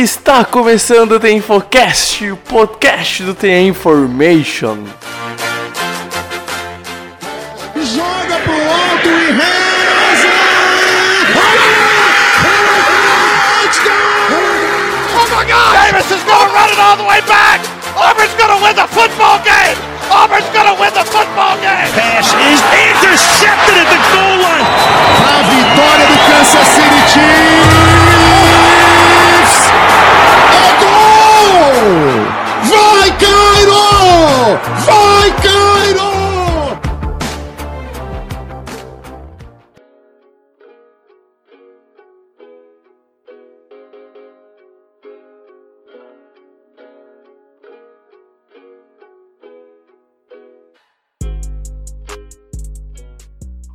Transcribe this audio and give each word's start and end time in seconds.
Está 0.00 0.44
começando 0.44 1.16
o 1.16 1.18
The 1.18 1.32
Infocast, 1.32 2.30
o 2.30 2.36
podcast 2.36 3.20
do 3.24 3.34
The 3.34 3.62
Information. 3.62 4.84
Joga 7.74 8.38
pro 8.44 8.54
alto 8.54 9.08
e 9.08 9.32
reza! 9.32 10.28
Oh 15.16 15.26
my 15.34 15.44
God! 15.50 15.72
Davis 15.82 16.10
is 16.12 16.22
going 16.22 16.46
to 16.46 16.54
run 16.54 16.70
it 16.70 16.78
all 16.78 16.96
the 16.96 17.02
way 17.02 17.20
back! 17.22 17.58
Auburn's 17.96 18.34
going 18.38 18.54
to 18.54 18.64
win 18.64 18.76
the 18.76 18.86
football 18.94 19.40
game! 19.42 19.76
Auburn's 20.12 20.48
going 20.54 20.68
to 20.68 20.80
win 20.80 20.94
the 20.94 21.04
football 21.10 21.58
game! 21.58 21.90
Pass 21.98 22.30
is 22.38 22.62
intercepted 22.70 23.74
at 23.74 23.88
the 23.90 23.98
goal 24.14 24.46
line. 24.46 24.62
A 24.62 25.42
vitória 25.42 26.06
do 26.06 26.18
Kansas 26.30 26.68
City 26.68 27.02
Chiefs! 27.12 28.07
Vikings! 34.66 35.57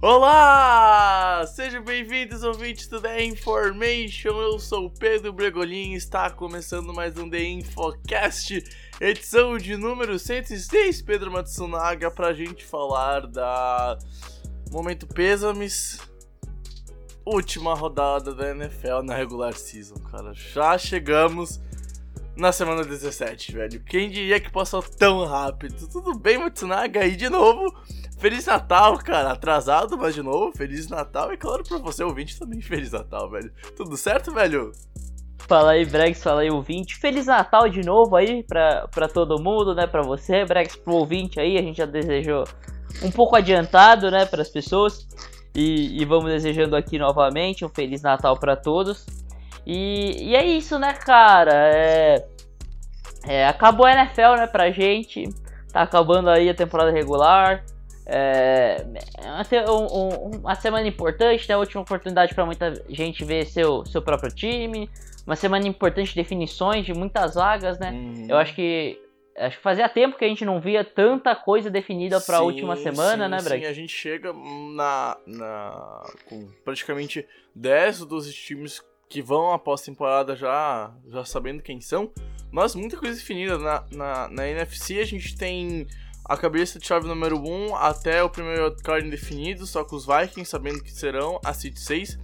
Olá! 0.05 1.45
Sejam 1.47 1.81
bem-vindos, 1.81 2.43
ouvintes 2.43 2.87
do 2.87 2.99
The 2.99 3.23
Information. 3.23 4.31
Eu 4.31 4.59
sou 4.59 4.87
o 4.87 4.89
Pedro 4.89 5.31
Bregolin 5.31 5.93
e 5.93 5.95
está 5.95 6.29
começando 6.29 6.93
mais 6.93 7.17
um 7.17 7.29
The 7.29 7.41
Infocast, 7.41 8.65
edição 8.99 9.57
de 9.57 9.77
número 9.77 10.19
106, 10.19 11.01
Pedro 11.03 11.31
Matsunaga, 11.31 12.11
pra 12.11 12.33
gente 12.33 12.65
falar 12.65 13.27
da 13.27 13.97
Momento 14.69 15.07
Pêsames, 15.07 15.97
última 17.25 17.73
rodada 17.73 18.35
da 18.35 18.49
NFL 18.49 19.03
na 19.05 19.15
regular 19.15 19.53
season, 19.53 19.95
cara. 20.11 20.33
Já 20.33 20.77
chegamos 20.77 21.61
na 22.35 22.51
semana 22.51 22.83
17, 22.83 23.51
velho. 23.53 23.83
Quem 23.83 24.09
diria 24.09 24.39
que 24.39 24.51
passou 24.51 24.81
tão 24.81 25.25
rápido? 25.25 25.87
Tudo 25.87 26.17
bem, 26.17 26.37
Matsunaga? 26.37 27.05
E 27.05 27.15
de 27.15 27.29
novo, 27.29 27.73
Feliz 28.17 28.45
Natal, 28.45 28.97
cara. 28.97 29.31
Atrasado, 29.31 29.97
mas 29.97 30.15
de 30.15 30.23
novo, 30.23 30.51
Feliz 30.55 30.87
Natal. 30.87 31.31
E 31.33 31.37
claro, 31.37 31.63
pra 31.63 31.77
você, 31.77 32.03
ouvinte, 32.03 32.39
também 32.39 32.61
Feliz 32.61 32.91
Natal, 32.91 33.29
velho. 33.29 33.51
Tudo 33.75 33.95
certo, 33.95 34.33
velho? 34.33 34.71
Fala 35.47 35.71
aí, 35.71 35.85
Bregs, 35.85 36.23
fala 36.23 36.41
aí, 36.41 36.49
ouvinte. 36.49 36.95
Feliz 36.95 37.25
Natal 37.25 37.67
de 37.69 37.81
novo 37.81 38.15
aí 38.15 38.43
pra, 38.43 38.87
pra 38.87 39.07
todo 39.07 39.41
mundo, 39.41 39.75
né? 39.75 39.85
Pra 39.85 40.01
você, 40.01 40.45
Bregs, 40.45 40.75
pro 40.75 40.93
ouvinte 40.93 41.39
aí. 41.39 41.57
A 41.57 41.61
gente 41.61 41.77
já 41.77 41.85
desejou 41.85 42.45
um 43.03 43.11
pouco 43.11 43.35
adiantado, 43.35 44.09
né, 44.09 44.25
pras 44.25 44.49
pessoas. 44.49 45.07
E, 45.55 46.01
e 46.01 46.05
vamos 46.05 46.31
desejando 46.31 46.75
aqui 46.75 46.97
novamente 46.97 47.63
um 47.63 47.69
Feliz 47.69 48.01
Natal 48.01 48.39
pra 48.39 48.55
todos. 48.55 49.05
E, 49.65 50.29
e 50.29 50.35
é 50.35 50.45
isso, 50.45 50.77
né, 50.77 50.93
cara? 50.93 51.51
É, 51.53 52.25
é, 53.25 53.47
acabou 53.47 53.85
a 53.85 53.93
NFL, 53.93 54.35
né, 54.37 54.47
pra 54.47 54.71
gente. 54.71 55.29
Tá 55.71 55.81
acabando 55.81 56.29
aí 56.29 56.49
a 56.49 56.53
temporada 56.53 56.91
regular. 56.91 57.63
É, 58.05 58.85
é 59.17 59.69
uma, 59.69 59.71
um, 59.71 60.31
uma 60.39 60.55
semana 60.55 60.87
importante, 60.87 61.47
né? 61.47 61.55
A 61.55 61.57
última 61.57 61.81
oportunidade 61.81 62.35
para 62.35 62.45
muita 62.45 62.73
gente 62.89 63.23
ver 63.23 63.45
seu, 63.45 63.85
seu 63.85 64.01
próprio 64.01 64.33
time. 64.33 64.89
Uma 65.25 65.37
semana 65.37 65.65
importante 65.67 66.09
de 66.09 66.15
definições 66.15 66.85
de 66.85 66.93
muitas 66.93 67.35
vagas, 67.35 67.79
né? 67.79 67.91
Uhum. 67.91 68.27
Eu 68.29 68.37
acho 68.37 68.53
que 68.53 68.99
acho 69.35 69.57
que 69.57 69.63
fazia 69.63 69.89
tempo 69.89 70.15
que 70.15 70.23
a 70.23 70.27
gente 70.27 70.45
não 70.45 70.59
via 70.59 70.83
tanta 70.83 71.35
coisa 71.35 71.69
definida 71.69 72.21
para 72.21 72.37
a 72.37 72.39
Sim, 72.39 72.45
última 72.45 72.75
semana, 72.75 73.25
sim, 73.25 73.31
né, 73.31 73.39
sim, 73.39 73.49
Breg? 73.49 73.65
a 73.65 73.73
gente 73.73 73.91
chega 73.91 74.31
na, 74.31 75.17
na 75.25 76.03
com 76.29 76.47
praticamente 76.63 77.27
10 77.55 78.05
dos 78.05 78.31
times 78.31 78.79
que 79.13 79.21
vão 79.21 79.53
após 79.53 79.81
temporada 79.81 80.35
já, 80.35 80.91
já 81.07 81.23
sabendo 81.23 81.61
quem 81.61 81.79
são, 81.79 82.11
mas 82.51 82.73
muita 82.73 82.97
coisa 82.97 83.15
definida. 83.15 83.59
Na, 83.59 83.85
na, 83.91 84.27
na 84.27 84.47
NFC 84.49 84.97
a 84.97 85.05
gente 85.05 85.37
tem 85.37 85.85
a 86.25 86.35
cabeça 86.35 86.79
de 86.79 86.87
chave 86.87 87.07
número 87.07 87.37
1 87.37 87.75
até 87.75 88.23
o 88.23 88.29
primeiro 88.29 88.75
card 88.77 89.05
indefinido, 89.05 89.67
só 89.67 89.83
com 89.83 89.95
os 89.95 90.07
Vikings 90.07 90.49
sabendo 90.49 90.81
que 90.81 90.91
serão 90.91 91.39
a 91.45 91.53
Seed 91.53 91.77
6. 91.77 92.17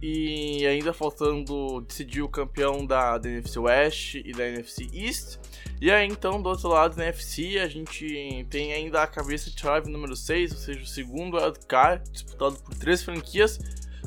E 0.00 0.64
ainda 0.68 0.92
faltando 0.92 1.80
decidir 1.80 2.22
o 2.22 2.28
campeão 2.28 2.86
da, 2.86 3.18
da 3.18 3.28
NFC 3.28 3.58
West 3.58 4.14
e 4.14 4.32
da 4.32 4.46
NFC 4.46 4.88
East. 4.94 5.36
E 5.80 5.90
aí 5.90 6.06
então, 6.06 6.40
do 6.40 6.48
outro 6.48 6.68
lado 6.68 6.94
da 6.94 7.02
NFC, 7.02 7.58
a 7.58 7.66
gente 7.66 8.46
tem 8.48 8.72
ainda 8.72 9.02
a 9.02 9.06
cabeça 9.06 9.50
de 9.50 9.60
chave 9.60 9.90
número 9.90 10.14
6, 10.14 10.52
ou 10.52 10.58
seja, 10.58 10.80
o 10.80 10.86
segundo 10.86 11.36
wildcard, 11.36 12.08
disputado 12.08 12.54
por 12.62 12.74
três 12.76 13.02
franquias. 13.02 13.58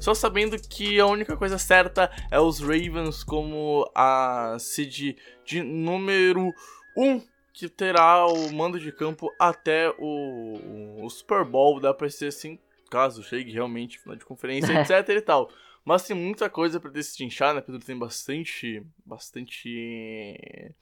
Só 0.04 0.14
sabendo 0.14 0.60
que 0.60 1.00
a 1.00 1.06
única 1.06 1.38
coisa 1.38 1.58
certa 1.58 2.12
é 2.30 2.38
os 2.38 2.60
Ravens 2.60 3.24
como 3.24 3.90
a 3.96 4.58
seed 4.60 5.16
de 5.46 5.64
número 5.64 6.54
1 6.98 7.22
que 7.54 7.70
terá 7.70 8.28
o 8.28 8.52
mando 8.52 8.78
de 8.78 8.92
campo 8.92 9.34
até 9.40 9.90
o, 9.98 11.06
o 11.06 11.10
Super 11.10 11.46
Bowl, 11.46 11.80
dá 11.80 11.94
pra 11.94 12.10
ser 12.10 12.28
assim, 12.28 12.60
caso 12.92 13.24
chegue 13.24 13.54
realmente 13.54 13.98
final 13.98 14.18
de 14.18 14.26
conferência, 14.26 14.74
etc 14.76 15.08
e 15.08 15.22
tal. 15.22 15.50
Mas 15.86 16.04
tem 16.04 16.18
muita 16.18 16.50
coisa 16.50 16.82
pra 16.82 16.92
destrinchar, 16.92 17.54
né, 17.56 17.62
Pedro? 17.62 17.80
Tem 17.80 17.98
bastante, 17.98 18.86
bastante 19.06 20.76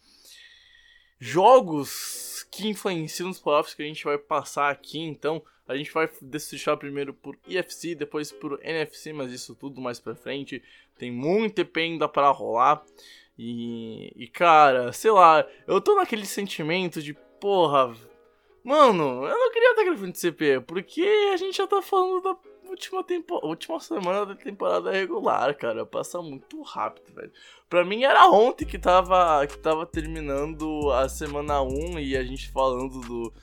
jogos 1.19 2.47
que 2.49 2.67
influenciam 2.67 3.27
nos 3.27 3.39
playoffs 3.39 3.75
que 3.75 3.83
a 3.83 3.85
gente 3.85 4.03
vai 4.03 4.17
passar 4.17 4.71
aqui, 4.71 4.97
então 4.97 5.43
a 5.71 5.77
gente 5.77 5.91
vai 5.91 6.09
destrinchar 6.21 6.77
primeiro 6.77 7.13
por 7.13 7.37
IFC, 7.47 7.95
depois 7.95 8.31
por 8.31 8.59
NFC, 8.63 9.13
mas 9.13 9.31
isso 9.31 9.55
tudo 9.55 9.81
mais 9.81 9.99
pra 9.99 10.15
frente. 10.15 10.61
Tem 10.97 11.11
muito 11.11 11.59
EP 11.59 11.77
ainda 11.77 12.07
pra 12.07 12.29
rolar. 12.29 12.83
E, 13.37 14.11
e, 14.15 14.27
cara, 14.27 14.91
sei 14.93 15.11
lá, 15.11 15.47
eu 15.65 15.81
tô 15.81 15.95
naquele 15.95 16.25
sentimento 16.25 17.01
de, 17.01 17.13
porra, 17.39 17.93
mano, 18.63 19.25
eu 19.25 19.39
não 19.39 19.51
queria 19.51 19.71
estar 19.71 19.83
gravando 19.83 20.11
de 20.11 20.19
CP, 20.19 20.61
porque 20.61 21.01
a 21.33 21.37
gente 21.37 21.57
já 21.57 21.65
tá 21.65 21.81
falando 21.81 22.21
da 22.21 22.37
última, 22.69 23.03
tempo, 23.03 23.39
última 23.43 23.79
semana 23.79 24.25
da 24.25 24.35
temporada 24.35 24.91
regular, 24.91 25.55
cara, 25.55 25.85
passa 25.85 26.21
muito 26.21 26.61
rápido, 26.61 27.13
velho. 27.13 27.31
Pra 27.69 27.83
mim 27.83 28.03
era 28.03 28.27
ontem 28.29 28.65
que 28.65 28.77
tava, 28.77 29.45
que 29.47 29.57
tava 29.57 29.85
terminando 29.85 30.91
a 30.91 31.09
semana 31.09 31.61
1 31.61 31.99
e 31.99 32.15
a 32.15 32.23
gente 32.23 32.51
falando 32.51 32.99
do, 33.01 33.33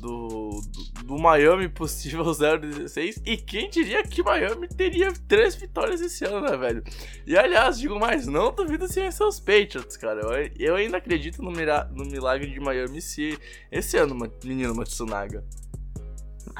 do, 0.00 0.60
do, 0.60 1.04
do 1.04 1.18
Miami 1.18 1.68
possível 1.68 2.24
0-16. 2.30 3.22
E 3.24 3.36
quem 3.36 3.68
diria 3.68 4.02
que 4.02 4.22
Miami 4.22 4.68
teria 4.68 5.12
três 5.26 5.54
vitórias 5.54 6.00
esse 6.00 6.24
ano, 6.24 6.40
né, 6.40 6.56
velho? 6.56 6.82
E 7.26 7.36
aliás, 7.36 7.78
digo 7.78 7.98
mais, 7.98 8.26
não 8.26 8.52
duvido 8.52 8.86
se 8.88 9.00
vencer 9.00 9.26
os 9.26 9.38
Patriots, 9.40 9.96
cara. 9.96 10.20
Eu, 10.20 10.50
eu 10.58 10.76
ainda 10.76 10.98
acredito 10.98 11.42
no, 11.42 11.50
mira, 11.50 11.84
no 11.92 12.04
milagre 12.04 12.50
de 12.50 12.60
Miami 12.60 13.00
se 13.00 13.38
esse 13.70 13.96
ano, 13.96 14.16
menino 14.44 14.74
Matsunaga. 14.74 15.44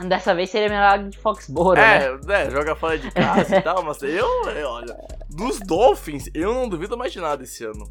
Dessa 0.06 0.34
vez 0.34 0.50
seria 0.50 0.68
milagre 0.68 1.08
de 1.08 1.18
Foxborough, 1.18 1.76
É, 1.76 2.12
né? 2.12 2.20
né, 2.24 2.50
joga 2.50 2.76
fora 2.76 2.98
de 2.98 3.10
casa 3.10 3.56
e 3.56 3.62
tal, 3.62 3.82
mas 3.82 4.00
eu, 4.02 4.26
eu, 4.50 4.68
olha, 4.68 4.96
dos 5.28 5.58
Dolphins, 5.60 6.30
eu 6.32 6.54
não 6.54 6.68
duvido 6.68 6.96
mais 6.96 7.12
de 7.12 7.20
nada 7.20 7.42
esse 7.42 7.64
ano. 7.64 7.84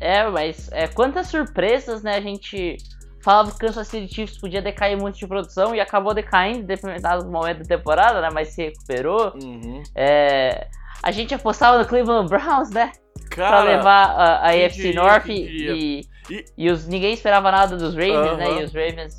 É, 0.00 0.28
mas 0.30 0.70
é, 0.72 0.86
quantas 0.86 1.26
surpresas, 1.26 2.02
né, 2.02 2.14
a 2.14 2.20
gente 2.20 2.78
falava 3.20 3.50
que 3.50 3.56
o 3.56 3.58
Kansas 3.58 3.88
City 3.88 4.12
Chiefs 4.14 4.38
podia 4.38 4.62
decair 4.62 4.96
muito 4.96 5.18
de 5.18 5.26
produção 5.26 5.74
e 5.74 5.80
acabou 5.80 6.14
decaindo 6.14 6.60
em 6.60 6.64
determinado 6.64 7.26
momento 7.30 7.58
da 7.58 7.76
temporada, 7.76 8.20
né? 8.20 8.28
Mas 8.32 8.48
se 8.48 8.62
recuperou. 8.64 9.32
Uhum. 9.42 9.82
É, 9.94 10.66
a 11.02 11.10
gente 11.10 11.34
apostava 11.34 11.78
no 11.78 11.84
Cleveland 11.86 12.28
Browns, 12.28 12.70
né? 12.70 12.92
Cara, 13.30 13.62
pra 13.62 13.64
levar 13.64 14.06
a, 14.10 14.36
a 14.46 14.50
AFC 14.50 14.92
North 14.94 15.26
e, 15.28 16.00
E- 16.30 16.44
e 16.56 16.70
os, 16.70 16.86
ninguém 16.86 17.12
esperava 17.14 17.50
nada 17.50 17.76
dos 17.76 17.94
Ravens, 17.94 18.36
né? 18.38 18.46
Aham. 18.46 18.60
E 18.60 18.64
os 18.64 18.72
Ravens 18.74 19.14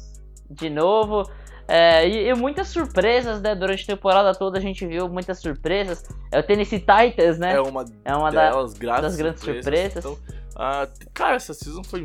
de 0.49 0.69
novo. 0.69 1.23
É, 1.67 2.07
e, 2.07 2.27
e 2.29 2.33
muitas 2.33 2.67
surpresas, 2.69 3.41
né? 3.41 3.53
Durante 3.53 3.83
a 3.83 3.95
temporada 3.95 4.33
toda 4.33 4.57
a 4.57 4.61
gente 4.61 4.85
viu 4.87 5.07
muitas 5.07 5.39
surpresas. 5.39 6.03
É 6.31 6.39
o 6.39 6.43
Tennessee 6.43 6.79
Titans, 6.79 7.37
né? 7.37 7.53
é 7.53 7.61
uma 7.61 7.85
É 8.03 8.15
uma 8.15 8.31
da- 8.31 8.49
delas, 8.49 8.73
graças 8.73 9.01
das 9.03 9.15
grandes 9.15 9.43
surpresas. 9.43 9.97
Então, 10.03 10.17
ah, 10.55 10.87
cara, 11.13 11.35
essa 11.35 11.53
season 11.53 11.83
foi, 11.83 12.03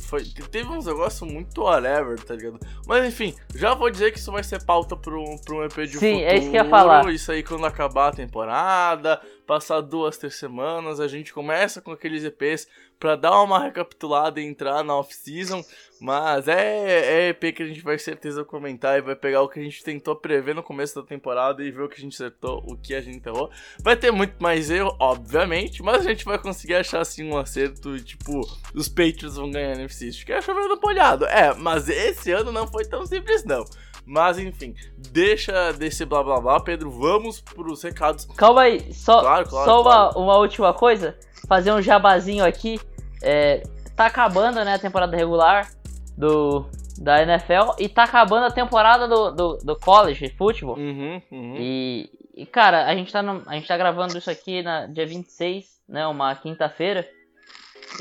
foi. 0.00 0.24
Teve 0.24 0.68
uns 0.68 0.86
negócios 0.86 1.30
muito 1.30 1.62
whatever, 1.62 2.18
tá 2.22 2.34
ligado? 2.34 2.60
Mas 2.86 3.06
enfim, 3.06 3.34
já 3.54 3.74
vou 3.74 3.90
dizer 3.90 4.12
que 4.12 4.18
isso 4.18 4.30
vai 4.30 4.44
ser 4.44 4.64
pauta 4.64 4.96
pro, 4.96 5.24
pro 5.44 5.56
um 5.58 5.64
EP 5.64 5.72
de 5.72 5.98
Sim, 5.98 6.12
futuro. 6.12 6.24
é 6.24 6.36
isso 6.36 6.50
que 6.50 6.56
eu 6.56 6.64
ia 6.64 6.70
falar. 6.70 7.10
Isso 7.12 7.32
aí 7.32 7.42
quando 7.42 7.66
acabar 7.66 8.08
a 8.08 8.12
temporada. 8.12 9.20
passar 9.46 9.80
duas, 9.80 10.16
três 10.18 10.34
semanas, 10.34 10.98
a 10.98 11.06
gente 11.06 11.32
começa 11.32 11.80
com 11.80 11.92
aqueles 11.92 12.24
EPs 12.24 12.66
para 12.98 13.16
dar 13.16 13.42
uma 13.42 13.58
recapitulada 13.58 14.40
e 14.40 14.44
entrar 14.44 14.82
na 14.82 14.96
off-season, 14.96 15.62
mas 16.00 16.48
é, 16.48 17.26
é 17.26 17.28
EP 17.28 17.54
que 17.54 17.62
a 17.62 17.66
gente 17.66 17.82
vai 17.82 17.98
certeza 17.98 18.44
comentar 18.44 18.98
e 18.98 19.02
vai 19.02 19.14
pegar 19.14 19.42
o 19.42 19.48
que 19.48 19.60
a 19.60 19.62
gente 19.62 19.82
tentou 19.82 20.16
prever 20.16 20.54
no 20.54 20.62
começo 20.62 20.94
da 20.94 21.06
temporada 21.06 21.62
e 21.62 21.70
ver 21.70 21.82
o 21.82 21.88
que 21.88 21.96
a 21.96 22.00
gente 22.00 22.14
acertou, 22.14 22.62
o 22.66 22.76
que 22.76 22.94
a 22.94 23.00
gente 23.00 23.26
errou. 23.26 23.50
Vai 23.82 23.96
ter 23.96 24.10
muito 24.10 24.42
mais 24.42 24.70
erro, 24.70 24.96
obviamente, 24.98 25.82
mas 25.82 26.06
a 26.06 26.08
gente 26.08 26.24
vai 26.24 26.38
conseguir 26.38 26.74
achar 26.74 27.00
assim 27.00 27.28
um 27.28 27.36
acerto, 27.36 27.98
tipo, 28.00 28.40
os 28.74 28.88
Patriots 28.88 29.36
vão 29.36 29.50
ganhar 29.50 29.74
no 29.74 29.82
NFC, 29.82 30.10
que 30.24 30.32
é 30.32 30.40
chovendo 30.40 30.78
polhado. 30.78 31.26
É, 31.26 31.54
mas 31.54 31.88
esse 31.88 32.30
ano 32.32 32.50
não 32.50 32.66
foi 32.66 32.84
tão 32.84 33.04
simples 33.06 33.44
não. 33.44 33.64
Mas 34.06 34.38
enfim, 34.38 34.72
deixa 34.96 35.72
desse 35.72 36.04
blá 36.04 36.22
blá 36.22 36.40
blá, 36.40 36.60
Pedro. 36.60 36.90
Vamos 36.90 37.40
pros 37.40 37.82
recados. 37.82 38.24
Calma 38.36 38.62
aí, 38.62 38.94
só, 38.94 39.20
Claro, 39.20 39.48
claro, 39.48 39.70
só 39.70 39.82
claro. 39.82 40.10
Uma, 40.12 40.24
uma 40.24 40.38
última 40.38 40.72
coisa. 40.72 41.18
Fazer 41.48 41.72
um 41.72 41.80
jabazinho 41.82 42.44
aqui. 42.44 42.80
É, 43.22 43.62
tá 43.94 44.06
acabando 44.06 44.62
né, 44.64 44.74
a 44.74 44.78
temporada 44.78 45.16
regular 45.16 45.68
do, 46.16 46.66
da 46.98 47.22
NFL 47.22 47.72
e 47.78 47.88
tá 47.88 48.04
acabando 48.04 48.46
a 48.46 48.50
temporada 48.50 49.08
do, 49.08 49.30
do, 49.30 49.56
do 49.58 49.76
college 49.76 50.28
futebol. 50.36 50.76
Uhum, 50.76 51.22
uhum. 51.30 51.54
E, 51.58 52.10
e, 52.34 52.46
cara, 52.46 52.86
a 52.86 52.94
gente, 52.94 53.12
tá 53.12 53.22
no- 53.22 53.42
a 53.46 53.54
gente 53.54 53.66
tá 53.66 53.76
gravando 53.76 54.16
isso 54.18 54.30
aqui 54.30 54.62
na 54.62 54.86
dia 54.86 55.06
26, 55.06 55.80
né? 55.88 56.06
Uma 56.06 56.34
quinta-feira. 56.34 57.08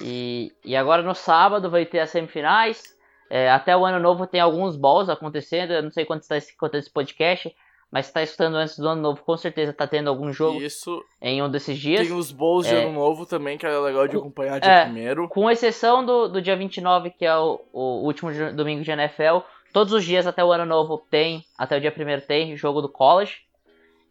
E, 0.02 0.52
e 0.64 0.76
agora 0.76 1.02
no 1.02 1.16
sábado 1.16 1.70
vai 1.70 1.86
ter 1.86 2.00
as 2.00 2.10
semifinais. 2.10 2.96
É, 3.30 3.50
até 3.50 3.76
o 3.76 3.86
ano 3.86 4.00
novo 4.00 4.28
tem 4.28 4.40
alguns 4.40 4.76
balls 4.76 5.10
acontecendo. 5.10 5.72
Eu 5.72 5.84
não 5.84 5.92
sei 5.92 6.06
quando 6.06 6.22
está 6.22 6.38
escutando 6.38 6.80
esse 6.80 6.92
podcast, 6.92 7.56
mas 7.96 8.08
se 8.08 8.12
tá 8.12 8.22
escutando 8.22 8.56
antes 8.56 8.78
do 8.78 8.90
ano 8.90 9.02
novo, 9.02 9.22
com 9.24 9.38
certeza 9.38 9.72
tá 9.72 9.88
tendo 9.88 10.10
algum 10.10 10.30
jogo 10.34 10.62
Isso. 10.62 11.02
em 11.22 11.42
um 11.42 11.50
desses 11.50 11.80
dias. 11.80 12.06
Tem 12.06 12.14
os 12.14 12.30
bowls 12.30 12.68
de 12.68 12.76
É. 12.76 12.84
ano 12.84 12.92
novo 12.92 13.26
também, 13.26 13.58
que 13.58 13.66
é 13.66 13.70
legal 13.70 14.06
de 14.06 14.18
acompanhar 14.18 14.60
dia 14.60 14.70
É. 14.70 14.84
primeiro. 14.84 15.30
Com 15.30 15.50
exceção 15.50 16.06
do, 16.06 16.28
do 16.28 16.42
dia 16.42 16.58
29, 16.58 17.10
que 17.12 17.26
é 17.26 17.34
o, 17.38 17.58
o 17.72 18.04
último 18.04 18.32
domingo 18.52 18.84
de 18.84 18.92
NFL, 18.92 19.38
todos 19.72 19.94
os 19.94 20.04
dias 20.04 20.28
até 20.28 20.44
o 20.44 20.52
ano 20.52 20.66
novo 20.66 20.98
tem, 21.10 21.46
até 21.58 21.78
o 21.78 21.80
dia 21.80 21.94
1 21.98 22.28
tem 22.28 22.58
jogo 22.58 22.82
do 22.82 22.90
college. 22.90 23.45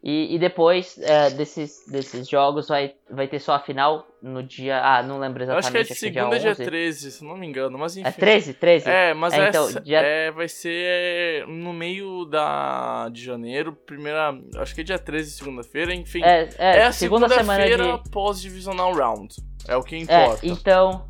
E, 0.07 0.35
e 0.35 0.37
depois 0.37 0.99
é, 1.01 1.31
desses, 1.31 1.83
desses 1.87 2.29
jogos 2.29 2.67
vai, 2.67 2.93
vai 3.09 3.27
ter 3.27 3.39
só 3.39 3.53
a 3.55 3.59
final 3.59 4.05
no 4.21 4.43
dia. 4.43 4.79
Ah, 4.79 5.01
não 5.01 5.17
lembro 5.17 5.41
Eu 5.43 5.57
exatamente. 5.57 5.65
acho 5.65 5.71
que 5.71 5.77
é 5.77 5.81
de 5.81 5.87
dia 6.13 6.21
segunda, 6.21 6.39
dia 6.39 6.51
11. 6.51 6.63
13, 6.63 7.11
se 7.11 7.25
não 7.25 7.35
me 7.35 7.47
engano, 7.47 7.75
mas 7.79 7.97
enfim. 7.97 8.07
É 8.07 8.11
13? 8.11 8.53
13? 8.53 8.87
É, 8.87 9.13
mas 9.15 9.33
É, 9.33 9.39
é, 9.45 9.49
então, 9.49 9.67
dia- 9.81 10.01
é, 10.01 10.29
vai 10.29 10.47
ser 10.47 11.47
no 11.47 11.73
meio 11.73 12.23
da, 12.25 13.09
de 13.09 13.23
janeiro, 13.23 13.73
primeira, 13.73 14.37
acho 14.57 14.75
que 14.75 14.81
é 14.81 14.83
dia 14.83 14.99
13, 14.99 15.31
segunda-feira, 15.31 15.91
enfim. 15.91 16.21
É, 16.23 16.49
é, 16.59 16.77
É 16.77 16.83
a 16.85 16.91
segunda 16.91 17.27
segunda-feira 17.27 17.97
de. 18.03 18.09
pós-divisional 18.11 18.93
round. 18.93 19.35
É 19.67 19.75
o 19.75 19.81
que 19.81 19.95
É, 19.95 19.99
importa. 20.01 20.39
então. 20.45 21.05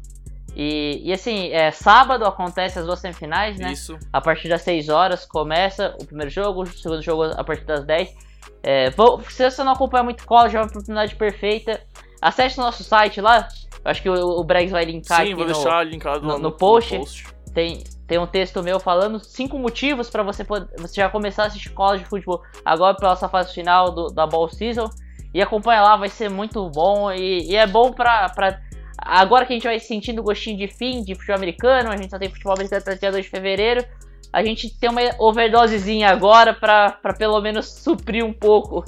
E, 0.56 1.02
e 1.04 1.12
assim, 1.12 1.50
é, 1.52 1.70
sábado 1.70 2.24
acontece 2.26 2.80
as 2.80 2.86
duas 2.86 3.00
semifinais, 3.00 3.60
né? 3.60 3.74
Isso. 3.74 4.00
A 4.14 4.22
partir 4.22 4.48
das 4.48 4.62
6 4.62 4.88
horas 4.88 5.26
começa 5.26 5.94
o 6.02 6.06
primeiro 6.06 6.32
jogo, 6.32 6.62
o 6.64 6.66
segundo 6.66 7.02
jogo 7.02 7.24
a 7.26 7.44
partir 7.44 7.66
das 7.66 7.84
10. 7.84 8.24
É, 8.64 8.90
vou- 8.92 9.22
se 9.30 9.50
você 9.50 9.64
não 9.64 9.74
acompanha 9.74 10.04
muito 10.04 10.26
college, 10.26 10.56
é 10.56 10.60
uma 10.60 10.66
oportunidade 10.68 11.16
perfeita. 11.16 11.82
Acesse 12.22 12.60
o 12.60 12.64
nosso 12.64 12.84
site 12.84 13.22
lá. 13.22 13.48
Acho 13.84 14.02
que 14.02 14.10
o, 14.10 14.14
o 14.40 14.44
Bregs 14.44 14.72
vai 14.72 14.84
linkar 14.86 15.18
Sim, 15.18 15.24
aqui 15.26 15.34
vou 15.36 15.46
no, 15.46 15.54
deixar 15.54 15.84
linkado 15.84 16.22
no- 16.26 16.34
lá 16.34 16.40
no 16.40 16.52
post. 16.52 16.98
post. 16.98 17.28
tem, 17.54 17.84
tem 18.08 18.18
um 18.18 18.26
texto 18.26 18.64
meu 18.64 18.80
falando 18.80 19.20
cinco 19.24 19.60
motivos 19.60 20.10
para 20.10 20.24
você 20.24 20.44
poder, 20.44 20.68
você 20.80 20.96
já 21.02 21.10
começar 21.10 21.44
a 21.44 21.46
assistir 21.48 21.70
college 21.70 22.04
de 22.04 22.10
futebol 22.10 22.42
agora 22.66 22.96
pela 22.96 23.12
nossa 23.12 23.30
fase 23.30 23.54
final 23.54 23.92
do, 23.92 24.08
da 24.08 24.26
ball 24.26 24.50
season 24.50 24.90
e 25.34 25.42
acompanha 25.42 25.82
lá, 25.82 25.96
vai 25.98 26.10
ser 26.10 26.30
muito 26.30 26.68
bom 26.72 27.12
e, 27.12 27.44
e 27.52 27.56
é 27.56 27.68
bom 27.68 27.92
pra, 27.92 28.28
pra 28.30 28.60
agora 28.98 29.46
que 29.46 29.54
a 29.54 29.56
gente 29.56 29.68
vai 29.68 29.80
sentindo 29.80 30.20
o 30.20 30.24
gostinho 30.24 30.58
de 30.58 30.68
fim 30.68 31.04
de 31.04 31.14
futebol 31.14 31.36
americano, 31.36 31.92
a 31.92 31.98
gente 31.98 32.10
só 32.10 32.18
tem 32.18 32.30
futebol 32.30 32.54
americano 32.54 32.82
até 32.82 32.96
dia 32.96 33.12
2 33.12 33.24
de 33.26 33.30
fevereiro, 33.30 33.86
a 34.36 34.44
gente 34.44 34.70
tem 34.78 34.90
uma 34.90 35.00
overdosezinha 35.18 36.10
agora 36.10 36.54
pra 36.54 36.92
pelo 37.18 37.40
menos 37.40 37.68
suprir 37.68 38.26
um 38.26 38.34
pouco 38.34 38.84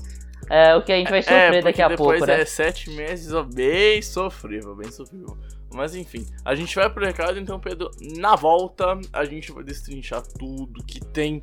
é, 0.50 0.76
o 0.76 0.84
que 0.84 0.92
a 0.92 0.98
gente 0.98 1.10
vai 1.10 1.24
sofrer 1.24 1.54
é, 1.54 1.62
daqui 1.62 1.82
a 1.82 1.96
pouco, 1.96 2.26
né? 2.26 2.42
é 2.42 2.46
sete 2.46 2.90
meses 2.90 3.32
bem 3.54 4.02
sofrível, 4.02 4.76
bem 4.76 4.92
sofrível. 4.92 5.38
Mas 5.74 5.96
enfim, 5.96 6.26
a 6.44 6.54
gente 6.54 6.76
vai 6.76 6.90
pro 6.90 7.06
recado, 7.06 7.40
então, 7.40 7.62
Pedro, 7.62 7.90
na 8.18 8.36
volta 8.36 9.00
a 9.14 9.24
gente 9.24 9.54
vai 9.54 9.64
destrinchar 9.64 10.22
tudo 10.22 10.84
que 10.84 11.00
tem 11.00 11.42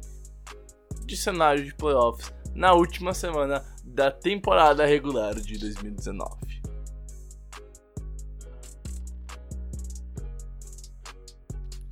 de 1.07 1.17
cenário 1.17 1.65
de 1.65 1.75
playoffs 1.75 2.31
na 2.55 2.75
última 2.75 3.15
semana 3.15 3.65
da 3.83 4.11
temporada 4.11 4.85
regular 4.85 5.35
de 5.35 5.57
2019. 5.59 6.63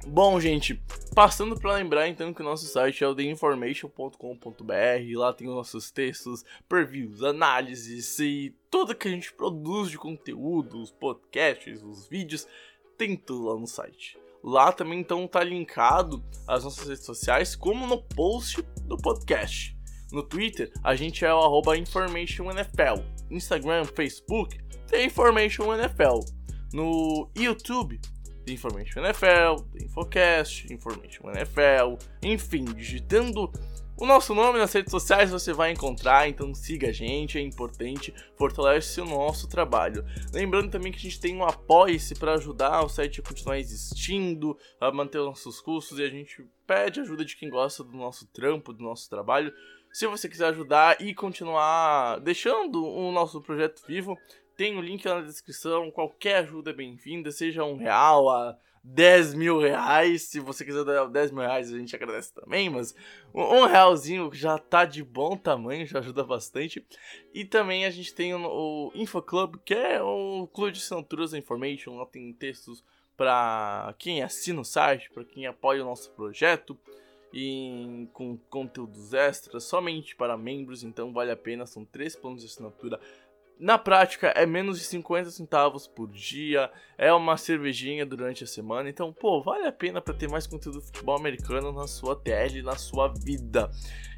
Bom, 0.07 0.39
gente, 0.39 0.79
passando 1.15 1.59
para 1.59 1.75
lembrar 1.75 2.09
então 2.09 2.33
que 2.33 2.41
o 2.41 2.45
nosso 2.45 2.67
site 2.67 3.05
é 3.05 3.09
o 3.09 3.15
theinformation.com.br, 3.15 5.17
lá 5.17 5.33
tem 5.33 5.49
os 5.49 5.55
nossos 5.55 5.91
textos, 5.91 6.45
previews, 6.69 7.23
análises 7.23 8.19
e 8.19 8.55
tudo 8.71 8.95
que 8.95 9.09
a 9.09 9.11
gente 9.11 9.33
produz 9.33 9.91
de 9.91 9.99
conteúdo, 9.99 10.81
os 10.81 10.91
podcasts, 10.91 11.83
os 11.83 12.09
vídeos, 12.09 12.47
tem 12.97 13.17
tudo 13.17 13.45
lá 13.45 13.61
no 13.61 13.67
site. 13.67 14.19
Lá 14.43 14.73
também 14.73 15.01
então 15.01 15.29
tá 15.29 15.45
linkado 15.45 16.25
as 16.49 16.65
nossas 16.65 16.89
redes 16.89 17.05
sociais, 17.05 17.55
como 17.55 17.87
no 17.87 18.03
post 18.03 18.63
do 18.87 18.97
podcast. 18.97 19.77
No 20.11 20.23
Twitter, 20.23 20.73
a 20.83 20.95
gente 20.95 21.25
é 21.25 21.33
o 21.33 21.39
arroba 21.39 21.77
InformationNFL. 21.77 23.03
Instagram, 23.31 23.85
Facebook, 23.85 24.59
tem 24.89 25.07
InformationNFL. 25.07 26.21
No 26.73 27.31
YouTube, 27.37 28.01
tem 28.43 28.55
Information 28.55 29.01
NFL, 29.01 29.63
tem 29.73 29.87
Infocast, 29.87 30.73
Information 30.73 31.31
NFL, 31.31 31.97
enfim, 32.23 32.65
digitando 32.65 33.51
o 34.03 34.07
nosso 34.07 34.35
nome 34.35 34.59
nas 34.59 34.73
redes 34.73 34.91
sociais 34.91 35.31
você 35.31 35.53
vai 35.53 35.71
encontrar, 35.71 36.29
então 36.29 36.53
siga 36.55 36.89
a 36.89 36.93
gente, 36.93 37.39
é 37.39 37.41
importante, 37.41 38.13
fortalece 38.37 39.01
o 39.01 39.05
nosso 39.05 39.49
trabalho. 39.49 40.05
Lembrando 40.33 40.71
também 40.71 40.91
que 40.91 40.99
a 40.99 41.03
gente 41.03 41.21
tem 41.21 41.37
um 41.37 41.45
apoia-se 41.45 42.15
para 42.17 42.35
ajudar 42.35 42.83
o 42.83 42.89
site 42.89 43.21
a 43.21 43.23
continuar 43.23 43.59
existindo, 43.59 44.59
a 44.81 44.91
manter 44.91 45.19
os 45.19 45.27
nossos 45.27 45.61
custos 45.61 45.99
e 45.99 46.03
a 46.03 46.09
gente 46.09 46.45
pede 46.67 47.01
ajuda 47.01 47.25
de 47.25 47.37
quem 47.37 47.49
gosta 47.49 47.85
do 47.85 47.97
nosso 47.97 48.27
trampo, 48.33 48.73
do 48.73 48.83
nosso 48.83 49.09
trabalho. 49.09 49.53
Se 49.93 50.07
você 50.07 50.29
quiser 50.29 50.47
ajudar 50.47 51.01
e 51.01 51.15
continuar 51.15 52.19
deixando 52.19 52.85
o 52.85 53.13
nosso 53.13 53.43
projeto 53.43 53.83
vivo, 53.87 54.19
tem 54.57 54.77
o 54.77 54.81
link 54.81 55.07
lá 55.07 55.21
na 55.21 55.27
descrição. 55.27 55.91
Qualquer 55.91 56.37
ajuda 56.37 56.71
é 56.71 56.75
bem-vinda, 56.75 57.31
seja 57.31 57.65
um 57.65 57.77
real 57.77 58.29
a 58.31 58.57
10 58.85 59.35
mil 59.35 59.61
reais. 59.61 60.23
Se 60.23 60.41
você 60.41 60.65
quiser 60.65 60.85
dar 60.85 61.07
10 61.07 61.31
mil 61.31 61.43
reais, 61.43 61.73
a 61.73 61.79
gente 61.79 61.95
agradece 61.95 62.35
também. 62.35 62.69
Mas 62.69 62.95
um 63.33 63.67
realzinho 63.67 64.31
já 64.33 64.59
tá 64.59 64.85
de 64.85 65.03
bom 65.03 65.37
tamanho, 65.37 65.87
já 65.87 66.01
ajuda 66.01 66.25
bastante. 66.25 66.85
E 67.33 67.45
também 67.45 67.85
a 67.85 67.91
gente 67.91 68.15
tem 68.15 68.35
o 68.35 68.91
InfoClub, 68.95 69.59
que 69.65 69.75
é 69.75 70.03
o 70.03 70.49
clube 70.53 70.73
de 70.73 70.81
assinaturas 70.81 71.31
da 71.31 71.39
Information. 71.39 71.97
Lá 71.97 72.07
tem 72.07 72.33
textos 72.33 72.85
para 73.17 73.95
quem 73.99 74.23
assina 74.23 74.61
o 74.61 74.65
site, 74.65 75.11
para 75.11 75.25
quem 75.25 75.47
apoia 75.47 75.83
o 75.83 75.87
nosso 75.87 76.11
projeto. 76.11 76.77
E 77.35 78.09
com 78.13 78.37
conteúdos 78.51 79.15
extras 79.15 79.65
somente 79.65 80.15
para 80.15 80.37
membros, 80.37 80.83
então 80.83 81.15
vale 81.15 81.31
a 81.31 81.37
pena. 81.37 81.65
São 81.65 81.83
três 81.83 82.15
planos 82.15 82.43
de 82.43 82.47
assinatura 82.49 83.01
na 83.59 83.79
prática, 83.79 84.29
é 84.29 84.45
menos 84.45 84.79
de 84.79 84.85
50 84.85 85.31
centavos 85.31 85.87
por 85.87 86.11
dia, 86.11 86.71
é 86.99 87.13
uma 87.13 87.37
cervejinha 87.37 88.05
durante 88.05 88.45
a 88.45 88.47
semana, 88.47 88.89
então, 88.89 89.13
pô, 89.13 89.43
vale 89.43 89.67
a 89.67 89.73
pena 89.73 90.01
para 90.01 90.15
ter 90.15 90.29
mais 90.29 90.47
conteúdo 90.47 90.81
de 90.81 90.87
futebol 90.87 91.17
americano 91.17 91.73
na 91.73 91.87
sua 91.87 92.17
TL, 92.17 92.63
na 92.63 92.77
sua 92.77 93.09
vida. 93.09 93.71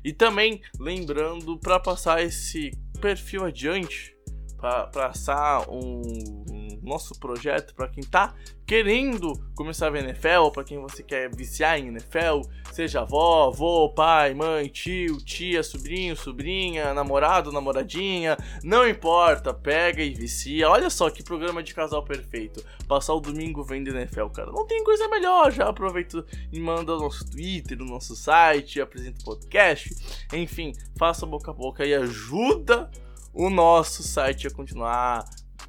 E 0.04 0.12
também, 0.12 0.62
lembrando, 0.78 1.58
para 1.58 1.78
passar 1.78 2.22
esse 2.22 2.70
perfil 3.00 3.44
adiante, 3.44 4.16
para 4.56 4.86
passar 4.86 5.68
um, 5.68 6.02
um 6.50 6.53
nosso 6.84 7.18
projeto 7.18 7.74
para 7.74 7.88
quem 7.88 8.04
tá 8.04 8.34
querendo 8.66 9.34
começar 9.54 9.88
a 9.88 9.90
ver 9.90 10.04
NFL, 10.04 10.50
para 10.52 10.64
quem 10.64 10.80
você 10.80 11.02
quer 11.02 11.34
viciar 11.34 11.78
em 11.78 11.88
NFL, 11.88 12.42
seja 12.72 13.02
avó, 13.02 13.48
avô, 13.48 13.90
pai, 13.90 14.32
mãe, 14.32 14.68
tio, 14.68 15.18
tia, 15.18 15.62
sobrinho, 15.62 16.16
sobrinha, 16.16 16.94
namorado, 16.94 17.52
namoradinha, 17.52 18.36
não 18.62 18.88
importa, 18.88 19.52
pega 19.52 20.02
e 20.02 20.14
vicia. 20.14 20.68
Olha 20.68 20.88
só 20.88 21.10
que 21.10 21.22
programa 21.22 21.62
de 21.62 21.74
casal 21.74 22.02
perfeito. 22.02 22.64
Passar 22.88 23.14
o 23.14 23.20
domingo 23.20 23.62
vendo 23.62 23.88
NFL, 23.88 24.26
cara. 24.28 24.50
Não 24.50 24.66
tem 24.66 24.82
coisa 24.82 25.08
melhor. 25.08 25.52
Já 25.52 25.68
aproveita 25.68 26.24
e 26.52 26.58
manda 26.58 26.94
o 26.94 27.00
nosso 27.00 27.30
Twitter, 27.30 27.80
o 27.80 27.84
nosso 27.84 28.16
site, 28.16 28.80
apresenta 28.80 29.20
o 29.20 29.24
podcast. 29.24 29.94
Enfim, 30.32 30.72
faça 30.96 31.26
boca 31.26 31.50
a 31.50 31.54
boca 31.54 31.84
e 31.84 31.94
ajuda 31.94 32.90
o 33.32 33.50
nosso 33.50 34.02
site 34.02 34.46
a 34.46 34.50
continuar 34.50 35.24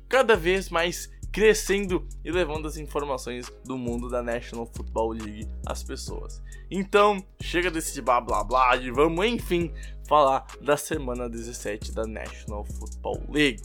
cada 0.07 0.35
vez 0.35 0.69
mais 0.69 1.09
crescendo 1.31 2.07
e 2.23 2.31
levando 2.31 2.65
as 2.65 2.77
informações 2.77 3.51
do 3.65 3.77
mundo 3.77 4.09
da 4.09 4.23
National 4.23 4.65
Football 4.65 5.09
League 5.09 5.49
às 5.65 5.83
pessoas. 5.83 6.41
Então, 6.71 7.21
chega 7.41 7.69
desse 7.69 8.01
blá 8.01 8.21
blá 8.21 8.43
blá 8.43 8.77
e 8.77 8.89
vamos 8.89 9.25
enfim 9.25 9.73
falar 10.07 10.45
da 10.61 10.77
semana 10.77 11.29
17 11.29 11.91
da 11.91 12.07
National 12.07 12.63
Football 12.63 13.21
League. 13.29 13.61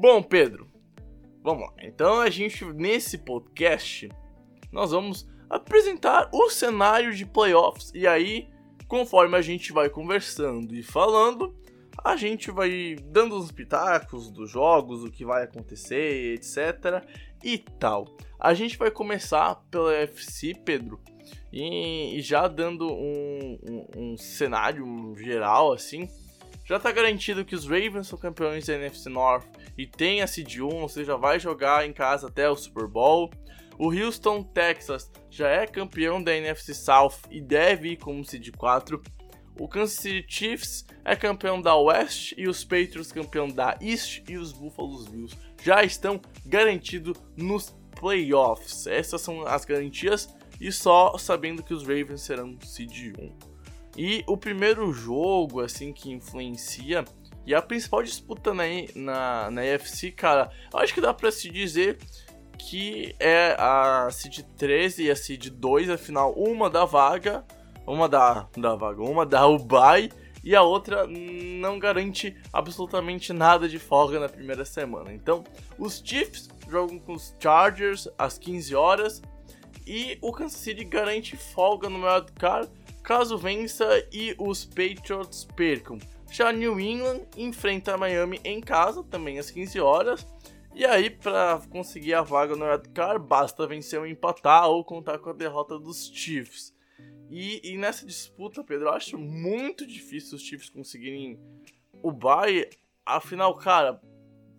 Bom, 0.00 0.22
Pedro, 0.22 0.68
vamos 1.42 1.68
lá. 1.68 1.74
Então 1.82 2.20
a 2.20 2.30
gente 2.30 2.64
nesse 2.64 3.18
podcast 3.18 4.08
nós 4.70 4.90
vamos 4.90 5.28
apresentar 5.48 6.28
o 6.32 6.50
cenário 6.50 7.14
de 7.14 7.24
playoffs. 7.24 7.90
E 7.94 8.06
aí, 8.06 8.48
conforme 8.86 9.36
a 9.36 9.42
gente 9.42 9.72
vai 9.72 9.88
conversando 9.88 10.74
e 10.74 10.82
falando, 10.82 11.54
a 12.04 12.16
gente 12.16 12.50
vai 12.50 12.96
dando 13.04 13.36
os 13.36 13.50
pitacos 13.50 14.30
dos 14.30 14.50
jogos, 14.50 15.02
o 15.02 15.10
que 15.10 15.24
vai 15.24 15.44
acontecer, 15.44 16.34
etc. 16.34 17.04
e 17.42 17.58
tal. 17.58 18.06
A 18.38 18.54
gente 18.54 18.78
vai 18.78 18.90
começar 18.90 19.56
pela 19.70 19.92
FC, 19.94 20.54
Pedro, 20.64 21.00
e, 21.52 22.20
já 22.20 22.46
dando 22.46 22.86
um, 22.92 23.58
um, 23.68 23.86
um 23.96 24.16
cenário 24.16 25.14
geral 25.16 25.72
assim. 25.72 26.08
Já 26.64 26.78
tá 26.78 26.92
garantido 26.92 27.46
que 27.46 27.54
os 27.54 27.64
Ravens 27.64 28.08
são 28.08 28.18
campeões 28.18 28.66
da 28.66 28.74
NFC 28.74 29.08
North 29.08 29.46
e 29.76 29.86
tem 29.86 30.20
a 30.20 30.26
Seed 30.26 30.58
1, 30.58 30.66
ou 30.66 30.88
seja, 30.88 31.16
vai 31.16 31.40
jogar 31.40 31.86
em 31.86 31.94
casa 31.94 32.28
até 32.28 32.48
o 32.48 32.54
Super 32.54 32.86
Bowl. 32.86 33.30
O 33.78 33.92
Houston, 33.92 34.42
Texas, 34.42 35.10
já 35.30 35.48
é 35.48 35.66
campeão 35.66 36.20
da 36.20 36.34
NFC 36.34 36.74
South 36.74 37.14
e 37.30 37.40
deve 37.40 37.90
ir 37.90 37.96
como 37.96 38.24
Seed 38.24 38.50
4. 38.56 39.00
O 39.58 39.68
Kansas 39.68 39.98
City 39.98 40.24
Chiefs 40.28 40.84
é 41.04 41.14
campeão 41.14 41.60
da 41.60 41.76
West 41.76 42.32
e 42.36 42.48
os 42.48 42.64
Patriots 42.64 43.12
campeão 43.12 43.48
da 43.48 43.78
East 43.80 44.22
e 44.28 44.36
os 44.36 44.52
Buffalo 44.52 45.04
Bills 45.04 45.36
já 45.62 45.84
estão 45.84 46.20
garantidos 46.44 47.16
nos 47.36 47.76
playoffs. 47.98 48.86
Essas 48.86 49.20
são 49.20 49.46
as 49.46 49.64
garantias 49.64 50.28
e 50.60 50.72
só 50.72 51.16
sabendo 51.16 51.62
que 51.62 51.74
os 51.74 51.82
Ravens 51.82 52.22
serão 52.22 52.58
seed 52.60 53.16
1. 53.16 53.32
E 53.96 54.24
o 54.26 54.36
primeiro 54.36 54.92
jogo 54.92 55.60
assim 55.60 55.92
que 55.92 56.10
influencia 56.10 57.04
e 57.44 57.54
a 57.54 57.62
principal 57.62 58.02
disputa 58.02 58.52
na, 58.52 58.64
na, 58.94 59.50
na 59.50 59.62
UFC, 59.62 60.12
cara, 60.12 60.50
acho 60.74 60.92
que 60.92 61.00
dá 61.00 61.14
pra 61.14 61.32
se 61.32 61.48
dizer 61.48 61.98
que 62.58 63.14
é 63.20 63.56
a 63.58 64.08
Seed 64.10 64.40
13 64.56 65.04
e 65.04 65.10
a 65.10 65.16
Seed 65.16 65.48
2, 65.48 65.90
afinal, 65.90 66.32
uma 66.32 66.68
da 66.68 66.84
vaga 66.84 67.44
uma 67.92 68.08
da, 68.08 68.46
da 68.56 68.74
vaga, 68.74 69.02
uma 69.02 69.24
o 69.46 69.58
bye 69.58 70.10
e 70.44 70.54
a 70.54 70.62
outra 70.62 71.06
não 71.06 71.78
garante 71.78 72.36
absolutamente 72.52 73.32
nada 73.32 73.68
de 73.68 73.78
folga 73.78 74.20
na 74.20 74.28
primeira 74.28 74.64
semana. 74.64 75.12
Então, 75.12 75.42
os 75.78 76.02
Chiefs 76.04 76.48
jogam 76.68 76.98
com 76.98 77.14
os 77.14 77.34
Chargers 77.40 78.08
às 78.16 78.38
15 78.38 78.74
horas 78.74 79.22
e 79.86 80.18
o 80.20 80.32
Kansas 80.32 80.60
City 80.60 80.84
garante 80.84 81.36
folga 81.36 81.88
no 81.88 82.06
wildcard 82.06 82.70
caso 83.02 83.38
vença 83.38 83.86
e 84.12 84.34
os 84.38 84.64
Patriots 84.64 85.48
percam. 85.56 85.98
Já 86.30 86.52
New 86.52 86.78
England 86.78 87.22
enfrenta 87.38 87.96
Miami 87.96 88.38
em 88.44 88.60
casa, 88.60 89.02
também 89.02 89.38
às 89.38 89.50
15 89.50 89.80
horas. 89.80 90.26
E 90.78 90.84
aí, 90.86 91.10
para 91.10 91.60
conseguir 91.70 92.14
a 92.14 92.22
vaga 92.22 92.54
no 92.54 92.64
wildcard, 92.64 93.26
basta 93.26 93.66
vencer 93.66 93.98
ou 93.98 94.06
empatar 94.06 94.68
ou 94.68 94.84
contar 94.84 95.18
com 95.18 95.30
a 95.30 95.32
derrota 95.32 95.76
dos 95.76 96.08
Chiefs. 96.14 96.72
E, 97.28 97.72
e, 97.72 97.76
nessa 97.76 98.06
disputa, 98.06 98.62
Pedro, 98.62 98.86
eu 98.86 98.92
acho 98.92 99.18
muito 99.18 99.84
difícil 99.84 100.36
os 100.36 100.42
Chiefs 100.42 100.70
conseguirem 100.70 101.36
o 102.00 102.12
bye. 102.12 102.70
Afinal, 103.04 103.56
cara, 103.56 104.00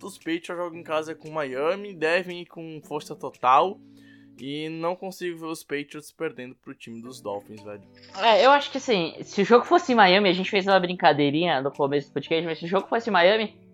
os 0.04 0.18
Patriots 0.18 0.48
jogam 0.48 0.78
em 0.78 0.84
casa 0.84 1.16
com 1.16 1.32
Miami, 1.32 1.94
devem 1.94 2.42
ir 2.42 2.48
com 2.48 2.82
força 2.84 3.16
total. 3.16 3.80
E 4.38 4.68
não 4.68 4.98
consigo 4.98 5.40
ver 5.40 5.46
os 5.46 5.64
Patriots 5.64 6.12
perdendo 6.12 6.54
pro 6.54 6.76
time 6.76 7.02
dos 7.02 7.22
Dolphins, 7.22 7.64
velho. 7.64 7.84
É, 8.18 8.46
eu 8.46 8.52
acho 8.52 8.70
que 8.70 8.78
assim, 8.78 9.16
se 9.24 9.42
o 9.42 9.46
jogo 9.46 9.64
fosse 9.64 9.94
em 9.94 9.96
Miami, 9.96 10.28
a 10.28 10.34
gente 10.34 10.52
fez 10.52 10.68
uma 10.68 10.82
brincadeirinha 10.82 11.62
no 11.62 11.72
começo 11.72 12.10
do 12.10 12.14
podcast, 12.14 12.46
mas 12.46 12.60
se 12.60 12.66
o 12.66 12.68
jogo 12.68 12.90
fosse 12.90 13.10
em 13.10 13.14
Miami, 13.14 13.69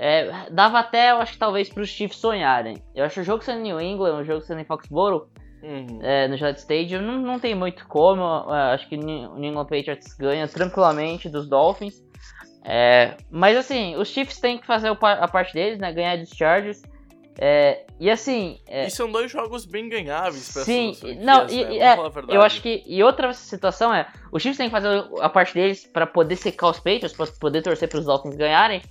é, 0.00 0.48
dava 0.50 0.78
até, 0.78 1.10
eu 1.10 1.16
acho 1.16 1.32
que 1.32 1.38
talvez 1.38 1.68
pros 1.68 1.88
Chiefs 1.88 2.20
sonharem. 2.20 2.76
Eu 2.94 3.04
acho 3.04 3.20
o 3.20 3.24
jogo 3.24 3.42
sendo 3.42 3.58
em 3.58 3.62
New 3.64 3.80
England, 3.80 4.20
o 4.20 4.24
jogo 4.24 4.40
sendo 4.40 4.60
em 4.60 4.64
Foxborough, 4.64 5.28
Uhum. 5.60 5.98
É, 6.02 6.28
no 6.28 6.36
Gillette 6.36 6.60
Stadium. 6.60 7.02
Não, 7.02 7.18
não 7.18 7.38
tem 7.40 7.54
muito 7.54 7.86
como. 7.88 8.22
É, 8.54 8.74
acho 8.74 8.88
que 8.88 8.96
o 8.96 9.00
New 9.00 9.44
England 9.44 9.66
Patriots 9.66 10.14
ganha 10.14 10.46
tranquilamente 10.46 11.28
dos 11.28 11.48
Dolphins. 11.48 12.00
É, 12.64 13.16
mas 13.30 13.56
assim, 13.56 13.96
os 13.96 14.08
Chiefs 14.08 14.38
têm 14.38 14.58
que 14.58 14.66
fazer 14.66 14.88
a 14.88 15.28
parte 15.28 15.54
deles, 15.54 15.78
né? 15.78 15.92
Ganhar 15.92 16.16
dos 16.16 16.30
Chargers. 16.30 16.82
É, 17.40 17.84
e 17.98 18.10
assim. 18.10 18.58
É, 18.66 18.86
e 18.86 18.90
são 18.90 19.10
dois 19.10 19.30
jogos 19.30 19.64
bem 19.64 19.88
ganháveis 19.88 20.52
pra 20.52 20.62
Sim, 20.64 20.96
não, 21.20 21.48
e, 21.48 21.64
né? 21.64 21.94
é, 21.94 21.96
eu 22.28 22.42
acho 22.42 22.60
que. 22.60 22.82
E 22.86 23.02
outra 23.02 23.32
situação 23.32 23.94
é: 23.94 24.06
os 24.32 24.42
Chiefs 24.42 24.58
têm 24.58 24.68
que 24.68 24.72
fazer 24.72 25.04
a 25.20 25.28
parte 25.28 25.54
deles 25.54 25.86
para 25.86 26.06
poder 26.06 26.36
secar 26.36 26.68
os 26.68 26.78
Patriots, 26.78 27.12
para 27.12 27.26
poder 27.26 27.62
torcer 27.62 27.88
para 27.88 27.98
os 27.98 28.04
Dolphins 28.04 28.36
ganharem. 28.36 28.82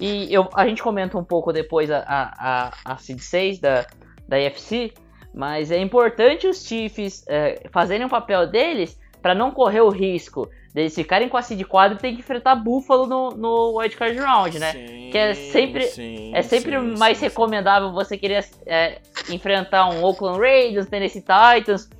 E 0.00 0.32
eu, 0.32 0.48
a 0.54 0.66
gente 0.66 0.82
comenta 0.82 1.16
um 1.16 1.24
pouco 1.24 1.52
depois 1.52 1.90
a, 1.90 1.98
a, 1.98 2.68
a, 2.86 2.92
a 2.92 2.96
Seed 2.96 3.20
6 3.20 3.60
da, 3.60 3.86
da 4.28 4.40
IFC. 4.40 4.92
Mas 5.34 5.70
é 5.70 5.78
importante 5.78 6.46
os 6.46 6.64
Chiefs 6.66 7.24
é, 7.26 7.62
fazerem 7.70 8.04
o 8.04 8.08
papel 8.08 8.46
deles 8.46 9.00
para 9.22 9.34
não 9.34 9.50
correr 9.50 9.80
o 9.80 9.88
risco 9.88 10.50
deles 10.74 10.94
ficarem 10.94 11.28
com 11.28 11.36
a 11.36 11.42
seed 11.42 11.62
4 11.64 11.96
e 11.96 12.00
ter 12.00 12.12
que 12.12 12.20
enfrentar 12.20 12.54
Buffalo 12.56 13.06
no, 13.06 13.30
no 13.30 13.78
Wildcard 13.78 14.18
Round, 14.18 14.58
né? 14.58 14.72
Sim, 14.72 15.10
que 15.10 15.18
é 15.18 15.34
sempre, 15.34 15.82
sim, 15.82 16.32
é 16.34 16.42
sempre 16.42 16.72
sim, 16.72 16.98
mais 16.98 17.20
recomendável 17.20 17.92
você 17.92 18.16
querer 18.16 18.44
é, 18.66 18.98
enfrentar 19.30 19.88
um 19.90 20.02
Oakland 20.02 20.40
Raiders, 20.40 20.86
Tennessee 20.86 21.22
Titans, 21.22 21.90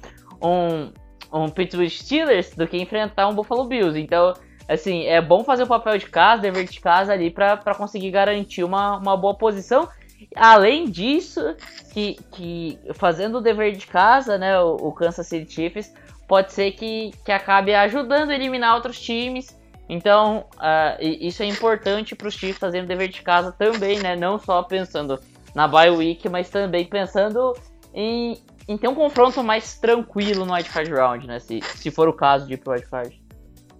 um, 0.43 0.91
um 1.33 1.49
Pittsburgh 1.49 1.91
Steelers 1.91 2.55
do 2.55 2.67
que 2.67 2.79
enfrentar 2.79 3.29
um 3.29 3.35
Buffalo 3.35 3.65
Bills. 3.65 3.99
Então, 3.99 4.33
assim, 4.73 5.05
é 5.05 5.21
bom 5.21 5.45
fazer 5.45 5.63
o 5.65 5.67
papel 5.67 5.99
de 5.99 6.07
casa, 6.07 6.43
dever 6.43 6.67
de 6.67 6.81
casa 6.81 7.13
ali 7.13 7.31
para 7.31 7.75
conseguir 7.75 8.11
garantir 8.11 8.65
uma, 8.65 8.97
uma 8.97 9.17
boa 9.17 9.35
posição 9.35 9.89
Além 10.37 10.89
disso, 10.89 11.55
que, 11.93 12.17
que 12.31 12.79
fazendo 12.95 13.39
o 13.39 13.41
dever 13.41 13.73
de 13.73 13.87
casa, 13.87 14.39
né, 14.39 14.59
o, 14.61 14.77
o 14.77 14.93
Kansas 14.93 15.27
City 15.27 15.53
Chiefs 15.53 15.93
pode 16.29 16.53
ser 16.53 16.73
que, 16.73 17.13
que 17.25 17.33
acabe 17.33 17.75
ajudando 17.75 18.31
a 18.31 18.35
eliminar 18.35 18.75
outros 18.75 19.01
times. 19.01 19.59
Então, 19.89 20.47
uh, 20.57 20.97
isso 21.01 21.43
é 21.43 21.47
importante 21.47 22.15
para 22.15 22.29
os 22.29 22.35
Chiefs 22.35 22.59
fazerem 22.59 22.85
o 22.85 22.89
dever 22.89 23.09
de 23.09 23.21
casa 23.21 23.53
também, 23.53 23.99
né? 23.99 24.17
Não 24.17 24.39
só 24.39 24.63
pensando 24.63 25.19
na 25.55 25.69
bye 25.69 25.91
week, 25.91 26.29
mas 26.29 26.49
também 26.49 26.87
pensando 26.87 27.55
em, 27.93 28.39
em 28.67 28.79
ter 28.79 28.89
um 28.89 28.95
confronto 28.95 29.43
mais 29.43 29.79
tranquilo 29.79 30.47
no 30.47 30.55
wildcard 30.55 30.91
round, 30.91 31.27
né? 31.27 31.39
Se, 31.41 31.61
se 31.61 31.91
for 31.91 32.09
o 32.09 32.13
caso 32.13 32.47
de 32.47 32.55
ir 32.55 32.57
pro 32.59 32.73
wildcard. 32.73 33.22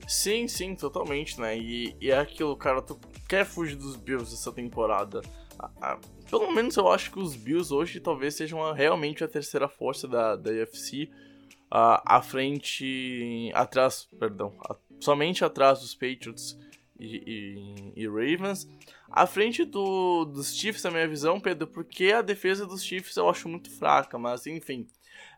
Sim, 0.07 0.49
sim, 0.49 0.75
totalmente, 0.75 1.41
né? 1.41 1.57
E, 1.57 1.97
e 2.01 2.11
é 2.11 2.19
aquilo, 2.19 2.57
cara, 2.57 2.83
tu 2.83 2.99
quer 3.29 3.45
fugir 3.45 3.77
dos 3.77 3.97
Bills 3.97 4.33
essa 4.35 4.53
temporada. 4.53 5.21
A, 5.59 5.71
a, 5.81 5.99
pelo 6.29 6.51
menos 6.53 6.77
eu 6.77 6.89
acho 6.89 7.11
que 7.11 7.19
os 7.19 7.37
Bills 7.37 7.73
hoje 7.73 8.01
talvez 8.01 8.35
sejam 8.35 8.63
a, 8.65 8.75
realmente 8.75 9.23
a 9.23 9.29
terceira 9.29 9.69
força 9.69 10.09
da, 10.09 10.37
da 10.37 10.51
UFC. 10.51 11.11
À 11.71 12.21
frente. 12.21 13.51
Atrás. 13.55 14.07
Perdão. 14.19 14.55
A, 14.69 14.77
somente 15.01 15.45
atrás 15.45 15.81
dos 15.81 15.95
Patriots 15.95 16.59
e, 16.99 17.93
e, 17.97 18.03
e, 18.03 18.07
Ravens. 18.07 18.69
À 19.11 19.27
frente 19.27 19.65
do, 19.65 20.25
dos 20.25 20.55
Chiefs, 20.55 20.85
na 20.85 20.91
minha 20.91 21.09
visão, 21.09 21.41
Pedro, 21.41 21.67
porque 21.67 22.13
a 22.13 22.23
defesa 22.23 22.67
dos 22.67 22.83
Chiefs 22.83 23.17
eu 23.17 23.29
acho 23.29 23.49
muito 23.49 23.71
fraca, 23.71 24.19
mas 24.19 24.47
enfim. 24.47 24.87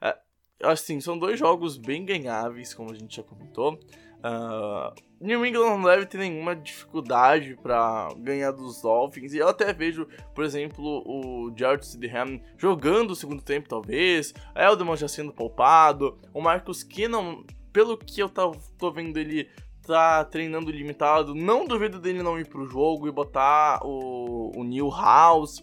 Uh, 0.02 0.66
assim, 0.66 1.00
são 1.00 1.18
dois 1.18 1.38
jogos 1.38 1.76
bem 1.76 2.04
ganháveis, 2.04 2.74
como 2.74 2.92
a 2.92 2.94
gente 2.94 3.16
já 3.16 3.22
comentou. 3.22 3.80
Uh, 4.24 4.94
New 5.20 5.44
England 5.44 5.68
não 5.68 5.82
deve 5.82 6.06
ter 6.06 6.16
nenhuma 6.16 6.56
dificuldade 6.56 7.58
para 7.62 8.08
ganhar 8.16 8.52
dos 8.52 8.80
Dolphins. 8.80 9.34
E 9.34 9.38
eu 9.38 9.48
até 9.48 9.70
vejo, 9.72 10.08
por 10.34 10.44
exemplo, 10.44 11.02
o 11.06 11.52
Jared 11.54 11.84
Sidham 11.84 12.40
jogando 12.56 13.10
o 13.10 13.16
segundo 13.16 13.42
tempo, 13.42 13.68
talvez. 13.68 14.32
Elderman 14.56 14.96
já 14.96 15.08
sendo 15.08 15.32
poupado. 15.32 16.18
O 16.32 16.40
Marcus 16.40 16.82
Kinnon, 16.82 17.44
pelo 17.70 17.98
que 17.98 18.22
eu 18.22 18.30
tô, 18.30 18.90
vendo 18.90 19.18
ele 19.18 19.48
tá 19.86 20.24
treinando 20.24 20.70
limitado. 20.70 21.34
Não 21.34 21.66
duvido 21.66 22.00
dele 22.00 22.22
não 22.22 22.38
ir 22.38 22.48
pro 22.48 22.66
jogo 22.66 23.06
e 23.06 23.12
botar 23.12 23.80
o, 23.84 24.52
o 24.58 24.64
New 24.64 24.88
House. 24.88 25.62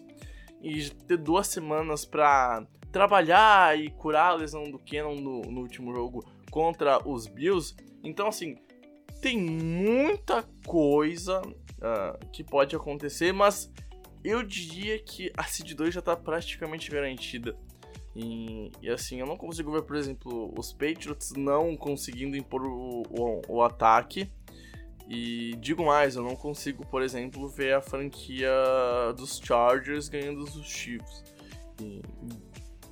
E 0.62 0.88
ter 0.90 1.16
duas 1.16 1.48
semanas 1.48 2.04
para 2.04 2.64
trabalhar 2.92 3.76
e 3.76 3.90
curar 3.90 4.30
a 4.30 4.34
lesão 4.34 4.62
do 4.64 4.78
Cannon 4.78 5.16
no, 5.16 5.40
no 5.42 5.60
último 5.62 5.92
jogo 5.92 6.24
contra 6.50 7.00
os 7.08 7.26
Bills. 7.26 7.74
Então, 8.02 8.28
assim, 8.28 8.56
tem 9.20 9.38
muita 9.38 10.42
coisa 10.66 11.40
uh, 11.42 12.26
que 12.32 12.42
pode 12.42 12.74
acontecer, 12.74 13.32
mas 13.32 13.70
eu 14.24 14.42
diria 14.42 14.98
que 14.98 15.32
a 15.36 15.44
Seed 15.44 15.74
2 15.74 15.94
já 15.94 16.00
está 16.00 16.16
praticamente 16.16 16.90
garantida. 16.90 17.56
E, 18.14 18.70
e, 18.82 18.90
assim, 18.90 19.20
eu 19.20 19.26
não 19.26 19.36
consigo 19.36 19.72
ver, 19.72 19.82
por 19.82 19.96
exemplo, 19.96 20.52
os 20.58 20.72
Patriots 20.72 21.32
não 21.36 21.76
conseguindo 21.76 22.36
impor 22.36 22.62
o, 22.64 23.02
o, 23.08 23.42
o, 23.48 23.62
ataque. 23.62 24.30
E 25.08 25.56
digo 25.56 25.84
mais, 25.84 26.16
eu 26.16 26.22
não 26.22 26.36
consigo, 26.36 26.86
por 26.86 27.02
exemplo, 27.02 27.48
ver 27.48 27.74
a 27.74 27.80
franquia 27.80 28.50
dos 29.16 29.38
Chargers 29.38 30.08
ganhando 30.08 30.44
dos 30.44 30.66
Chiefs. 30.66 31.24
E, 31.80 32.02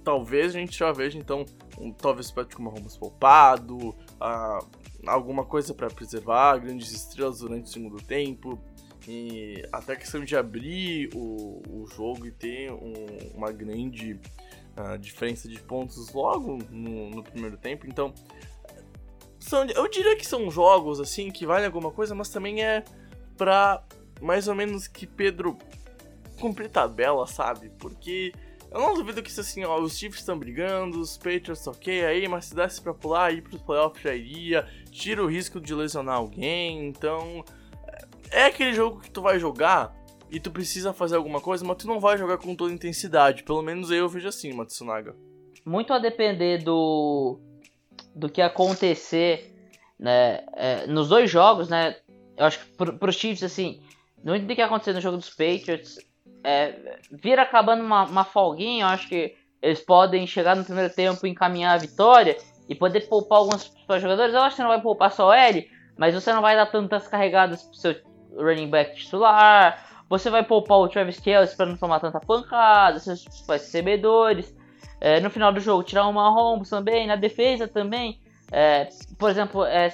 talvez 0.03 0.55
a 0.55 0.59
gente 0.59 0.79
já 0.79 0.91
veja, 0.91 1.19
então, 1.19 1.45
um, 1.79 1.93
talvez 1.93 2.31
o 2.31 2.35
Patrick 2.35 2.61
Mahomes 2.61 2.97
poupado, 2.97 3.77
uh, 3.77 4.80
alguma 5.07 5.45
coisa 5.45 5.75
para 5.75 5.89
preservar, 5.89 6.59
grandes 6.59 6.93
estrelas 6.93 7.41
durante 7.41 7.67
o 7.67 7.69
segundo 7.69 7.97
tempo. 8.03 8.59
E 9.09 9.67
até 9.73 9.95
a 9.95 9.97
questão 9.97 10.23
de 10.25 10.37
abrir 10.37 11.09
o, 11.15 11.63
o 11.69 11.87
jogo 11.87 12.27
e 12.27 12.31
ter 12.31 12.71
um, 12.71 12.95
uma 13.35 13.51
grande 13.51 14.21
uh, 14.77 14.99
diferença 14.99 15.49
de 15.49 15.61
pontos 15.61 16.13
logo 16.13 16.59
no, 16.71 17.11
no 17.11 17.23
primeiro 17.23 17.57
tempo. 17.57 17.87
Então, 17.87 18.13
são, 19.39 19.65
eu 19.65 19.89
diria 19.89 20.17
que 20.17 20.27
são 20.27 20.51
jogos 20.51 21.01
assim 21.01 21.31
que 21.31 21.47
valem 21.47 21.67
alguma 21.67 21.91
coisa, 21.91 22.15
mas 22.15 22.29
também 22.29 22.63
é 22.63 22.85
pra 23.37 23.83
mais 24.21 24.47
ou 24.49 24.55
menos 24.55 24.87
que 24.87 25.07
Pedro 25.07 25.57
cumprir 26.39 26.69
tabela, 26.69 27.27
sabe? 27.27 27.71
Porque 27.79 28.33
eu 28.71 28.81
não 28.81 28.95
duvido 28.95 29.23
que 29.23 29.31
isso 29.31 29.41
assim, 29.41 29.65
ó, 29.65 29.81
os 29.81 29.99
Chiefs 29.99 30.21
estão 30.21 30.39
brigando, 30.39 31.01
os 31.01 31.17
Patriots 31.17 31.67
ok 31.67 32.05
aí, 32.05 32.29
mas 32.29 32.47
se 32.47 32.55
desse 32.55 32.81
pra 32.81 32.95
pular 32.95 33.33
ir 33.33 33.43
pros 33.43 33.61
playoffs 33.61 34.03
já 34.03 34.15
iria, 34.15 34.67
tira 34.91 35.23
o 35.23 35.27
risco 35.27 35.61
de 35.61 35.75
lesionar 35.75 36.17
alguém, 36.17 36.87
então 36.87 37.45
é 38.31 38.45
aquele 38.45 38.73
jogo 38.73 39.01
que 39.01 39.11
tu 39.11 39.21
vai 39.21 39.39
jogar 39.39 39.95
e 40.31 40.39
tu 40.39 40.51
precisa 40.51 40.93
fazer 40.93 41.17
alguma 41.17 41.41
coisa, 41.41 41.65
mas 41.65 41.77
tu 41.77 41.89
não 41.89 41.99
vai 41.99 42.17
jogar 42.17 42.39
com 42.39 42.55
toda 42.55 42.73
intensidade, 42.73 43.43
pelo 43.43 43.63
menos 43.63 43.91
eu 43.91 44.09
vejo 44.09 44.29
assim, 44.29 44.53
Matsunaga. 44.53 45.17
Muito 45.65 45.93
a 45.93 45.99
depender 45.99 46.59
do 46.59 47.41
do 48.15 48.29
que 48.29 48.41
acontecer, 48.41 49.55
né, 49.99 50.45
é, 50.55 50.87
nos 50.87 51.09
dois 51.09 51.31
jogos, 51.31 51.69
né, 51.69 51.97
eu 52.37 52.47
acho 52.47 52.59
que 52.59 52.77
pro, 52.77 52.99
pros 52.99 53.17
Chiefs, 53.17 53.43
assim, 53.43 53.83
muito 54.25 54.47
do 54.47 54.55
que 54.55 54.63
acontecer 54.63 54.93
no 54.93 55.01
jogo 55.01 55.17
dos 55.17 55.31
Patriots, 55.31 55.99
é, 56.43 56.99
vira 57.11 57.43
acabando 57.43 57.83
uma, 57.83 58.05
uma 58.05 58.25
folguinha, 58.25 58.85
eu 58.85 58.89
acho 58.89 59.09
que 59.09 59.35
eles 59.63 59.81
podem 59.81 60.27
chegar 60.27 60.57
no 60.57 60.65
primeiro 60.65 60.93
tempo 60.93 61.27
e 61.27 61.31
encaminhar 61.31 61.75
a 61.75 61.79
vitória 61.79 62.37
e 62.69 62.75
poder 62.75 63.09
poupar 63.09 63.39
alguns 63.39 63.73
jogadores. 64.01 64.35
Eu 64.35 64.41
acho 64.41 64.51
que 64.51 64.57
você 64.57 64.63
não 64.63 64.71
vai 64.71 64.81
poupar 64.81 65.13
só 65.13 65.35
ele, 65.35 65.69
mas 65.99 66.15
você 66.15 66.33
não 66.33 66.41
vai 66.41 66.57
dar 66.57 66.67
tantas 66.67 67.07
carregadas 67.07 67.63
pro 67.63 67.75
seu 67.75 67.97
running 68.37 68.71
back 68.71 68.97
titular. 68.97 69.87
Você 70.09 70.31
vai 70.31 70.43
poupar 70.43 70.79
o 70.79 70.89
Travis 70.89 71.21
Kelce 71.21 71.57
para 71.57 71.67
não 71.67 71.77
tomar 71.77 72.01
tanta 72.01 72.21
pancada, 72.21 72.99
seus 72.99 73.27
recebedores. 73.49 74.57
É, 75.01 75.21
no 75.21 75.31
final 75.31 75.53
do 75.53 75.61
jogo, 75.61 75.83
tirar 75.83 76.07
uma 76.07 76.31
Mahomes 76.31 76.69
também, 76.69 77.07
na 77.07 77.17
defesa 77.17 77.69
também. 77.69 78.21
É, 78.53 78.89
por 79.19 79.31
exemplo, 79.31 79.65
é, 79.65 79.89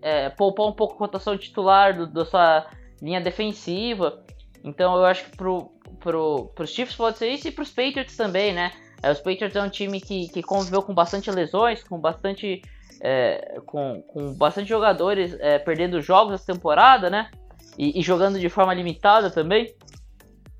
é, 0.00 0.30
poupar 0.30 0.66
um 0.66 0.72
pouco 0.72 0.94
a 0.94 0.98
rotação 0.98 1.36
titular 1.36 2.06
da 2.06 2.24
sua 2.24 2.66
linha 3.00 3.20
defensiva. 3.20 4.24
Então 4.64 4.96
eu 4.96 5.04
acho 5.04 5.24
que 5.24 5.36
pro, 5.36 5.72
pro, 6.00 6.46
pros 6.54 6.70
Chiefs 6.70 6.96
pode 6.96 7.18
ser 7.18 7.28
isso 7.28 7.48
e 7.48 7.50
pros 7.50 7.70
Patriots 7.70 8.16
também, 8.16 8.52
né? 8.52 8.72
É, 9.02 9.10
os 9.10 9.18
Patriots 9.18 9.56
é 9.56 9.62
um 9.62 9.68
time 9.68 10.00
que, 10.00 10.28
que 10.28 10.42
conviveu 10.42 10.82
com 10.82 10.94
bastante 10.94 11.30
lesões, 11.30 11.82
com 11.82 11.98
bastante. 11.98 12.62
É, 13.04 13.60
com, 13.66 14.00
com 14.02 14.32
bastante 14.34 14.68
jogadores 14.68 15.36
é, 15.40 15.58
perdendo 15.58 16.00
jogos 16.00 16.34
essa 16.34 16.52
temporada, 16.52 17.10
né? 17.10 17.30
E, 17.76 17.98
e, 17.98 18.02
jogando 18.02 18.38
de 18.38 18.48
forma 18.48 18.72
limitada 18.72 19.28
também. 19.28 19.74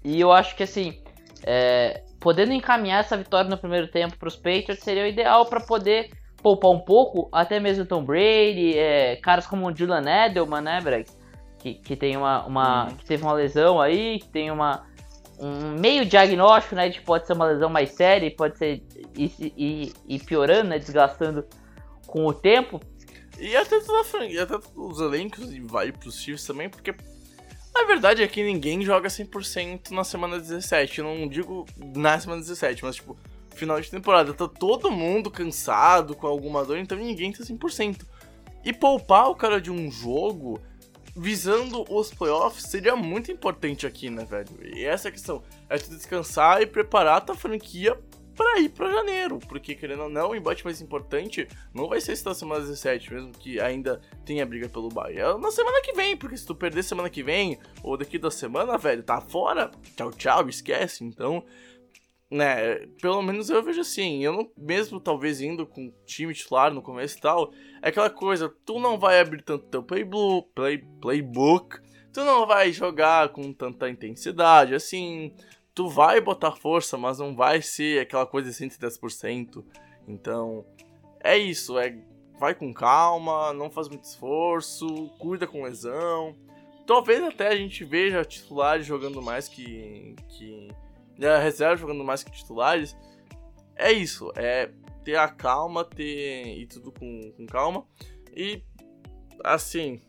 E 0.02 0.20
eu 0.20 0.32
acho 0.32 0.56
que 0.56 0.64
assim, 0.64 1.00
é, 1.44 2.02
podendo 2.18 2.52
encaminhar 2.52 2.98
essa 2.98 3.16
vitória 3.16 3.48
no 3.48 3.56
primeiro 3.56 3.86
tempo 3.86 4.16
para 4.18 4.26
os 4.26 4.34
Patriots 4.34 4.82
seria 4.82 5.04
o 5.04 5.06
ideal 5.06 5.46
para 5.46 5.60
poder 5.60 6.10
poupar 6.42 6.72
um 6.72 6.80
pouco, 6.80 7.28
até 7.30 7.60
mesmo 7.60 7.86
Tom 7.86 8.02
Brady, 8.02 8.76
é, 8.76 9.16
caras 9.16 9.46
como 9.46 9.68
o 9.68 9.76
Julian 9.76 10.02
Edelman, 10.02 10.62
né, 10.62 10.80
Brex? 10.80 11.21
Que, 11.62 11.74
que 11.74 11.96
tem 11.96 12.16
uma, 12.16 12.44
uma 12.44 12.84
uhum. 12.84 12.96
que 12.96 13.04
teve 13.04 13.22
uma 13.22 13.32
lesão 13.32 13.80
aí, 13.80 14.18
que 14.18 14.28
tem 14.28 14.50
uma 14.50 14.84
um 15.38 15.76
meio 15.78 16.04
diagnóstico, 16.04 16.76
né, 16.76 16.88
de 16.88 17.00
pode 17.00 17.26
ser 17.26 17.32
uma 17.32 17.46
lesão 17.46 17.68
mais 17.68 17.90
séria, 17.90 18.30
pode 18.30 18.58
ser 18.58 18.82
e, 19.16 19.32
e, 19.56 19.92
e 20.06 20.18
piorando, 20.20 20.68
né, 20.68 20.78
desgastando 20.78 21.44
com 22.06 22.26
o 22.26 22.32
tempo. 22.32 22.80
E 23.40 23.56
até 23.56 23.80
toda 23.80 24.04
franquia, 24.04 24.44
até 24.44 24.56
os 24.76 25.00
elencos 25.00 25.52
e 25.52 25.60
vai 25.60 25.90
pros 25.90 26.20
Chiefs 26.20 26.46
também, 26.46 26.68
porque 26.68 26.94
a 27.74 27.84
verdade 27.86 28.22
é 28.22 28.28
que 28.28 28.42
ninguém 28.42 28.82
joga 28.82 29.08
100% 29.08 29.90
na 29.90 30.04
semana 30.04 30.38
17. 30.38 30.98
Eu 30.98 31.04
não 31.04 31.26
digo 31.26 31.66
na 31.76 32.20
semana 32.20 32.40
17, 32.40 32.84
mas 32.84 32.96
tipo, 32.96 33.16
final 33.54 33.80
de 33.80 33.90
temporada. 33.90 34.32
Tá 34.34 34.46
todo 34.46 34.92
mundo 34.92 35.30
cansado, 35.30 36.14
com 36.14 36.26
alguma 36.26 36.64
dor, 36.64 36.78
então 36.78 36.96
ninguém 36.96 37.32
tá 37.32 37.42
100%. 37.42 38.04
E 38.64 38.72
poupar 38.72 39.28
o 39.28 39.34
cara 39.34 39.60
de 39.60 39.72
um 39.72 39.90
jogo 39.90 40.60
visando 41.14 41.84
os 41.88 42.12
playoffs 42.12 42.64
seria 42.64 42.96
muito 42.96 43.30
importante 43.30 43.86
aqui, 43.86 44.10
né, 44.10 44.24
velho? 44.24 44.48
E 44.62 44.84
essa 44.84 45.08
é 45.08 45.10
a 45.10 45.12
questão. 45.12 45.42
É 45.68 45.78
tu 45.78 45.90
descansar 45.90 46.62
e 46.62 46.66
preparar 46.66 47.18
a 47.18 47.20
tua 47.20 47.34
franquia 47.34 47.98
para 48.34 48.60
ir 48.60 48.70
para 48.70 48.90
janeiro, 48.90 49.38
porque 49.40 49.74
querendo 49.74 50.04
ou 50.04 50.08
não, 50.08 50.30
o 50.30 50.34
embate 50.34 50.64
mais 50.64 50.80
importante 50.80 51.46
não 51.74 51.88
vai 51.88 52.00
ser 52.00 52.12
esse 52.12 52.24
da 52.24 52.34
semana 52.34 52.60
17, 52.60 53.12
mesmo 53.12 53.32
que 53.32 53.60
ainda 53.60 54.00
tenha 54.24 54.46
briga 54.46 54.68
pelo 54.68 54.88
bye. 54.88 55.16
É 55.16 55.38
na 55.38 55.50
semana 55.50 55.82
que 55.82 55.92
vem, 55.92 56.16
porque 56.16 56.36
se 56.36 56.46
tu 56.46 56.54
perder 56.54 56.82
semana 56.82 57.10
que 57.10 57.22
vem 57.22 57.58
ou 57.82 57.96
daqui 57.96 58.18
da 58.18 58.30
semana, 58.30 58.78
velho, 58.78 59.02
tá 59.02 59.20
fora. 59.20 59.70
Tchau, 59.96 60.10
tchau, 60.12 60.48
esquece. 60.48 61.04
Então, 61.04 61.44
né, 62.32 62.86
pelo 62.98 63.20
menos 63.20 63.50
eu 63.50 63.62
vejo 63.62 63.82
assim, 63.82 64.24
eu 64.24 64.32
não, 64.32 64.50
mesmo 64.56 64.98
talvez 64.98 65.42
indo 65.42 65.66
com 65.66 65.92
time 66.06 66.32
titular 66.32 66.72
no 66.72 66.80
começo 66.80 67.18
e 67.18 67.20
tal, 67.20 67.52
é 67.82 67.90
aquela 67.90 68.08
coisa, 68.08 68.48
tu 68.64 68.80
não 68.80 68.98
vai 68.98 69.20
abrir 69.20 69.42
tanto 69.42 69.66
teu 69.66 69.82
playbook, 69.82 70.48
play, 70.54 70.78
playbook, 70.98 71.78
tu 72.10 72.24
não 72.24 72.46
vai 72.46 72.72
jogar 72.72 73.28
com 73.28 73.52
tanta 73.52 73.86
intensidade, 73.86 74.74
assim, 74.74 75.34
tu 75.74 75.90
vai 75.90 76.22
botar 76.22 76.52
força, 76.52 76.96
mas 76.96 77.18
não 77.18 77.36
vai 77.36 77.60
ser 77.60 78.00
aquela 78.00 78.24
coisa 78.24 78.48
de 78.48 78.56
110%, 78.56 79.62
então, 80.08 80.64
é 81.22 81.36
isso, 81.36 81.78
é, 81.78 81.94
vai 82.40 82.54
com 82.54 82.72
calma, 82.72 83.52
não 83.52 83.70
faz 83.70 83.90
muito 83.90 84.04
esforço, 84.04 85.10
cuida 85.18 85.46
com 85.46 85.64
lesão, 85.64 86.34
talvez 86.86 87.22
até 87.22 87.48
a 87.48 87.56
gente 87.56 87.84
veja 87.84 88.24
titulares 88.24 88.86
jogando 88.86 89.20
mais 89.20 89.48
que... 89.48 90.16
que 90.30 90.70
a 91.28 91.38
reserva 91.38 91.76
jogando 91.76 92.04
mais 92.04 92.22
que 92.22 92.30
titulares. 92.30 92.96
É 93.76 93.90
isso, 93.90 94.32
é 94.36 94.70
ter 95.04 95.16
a 95.16 95.28
calma, 95.28 95.84
ter 95.84 96.58
e 96.58 96.66
tudo 96.66 96.92
com, 96.92 97.32
com 97.36 97.46
calma. 97.46 97.86
E 98.34 98.62
assim, 99.44 100.00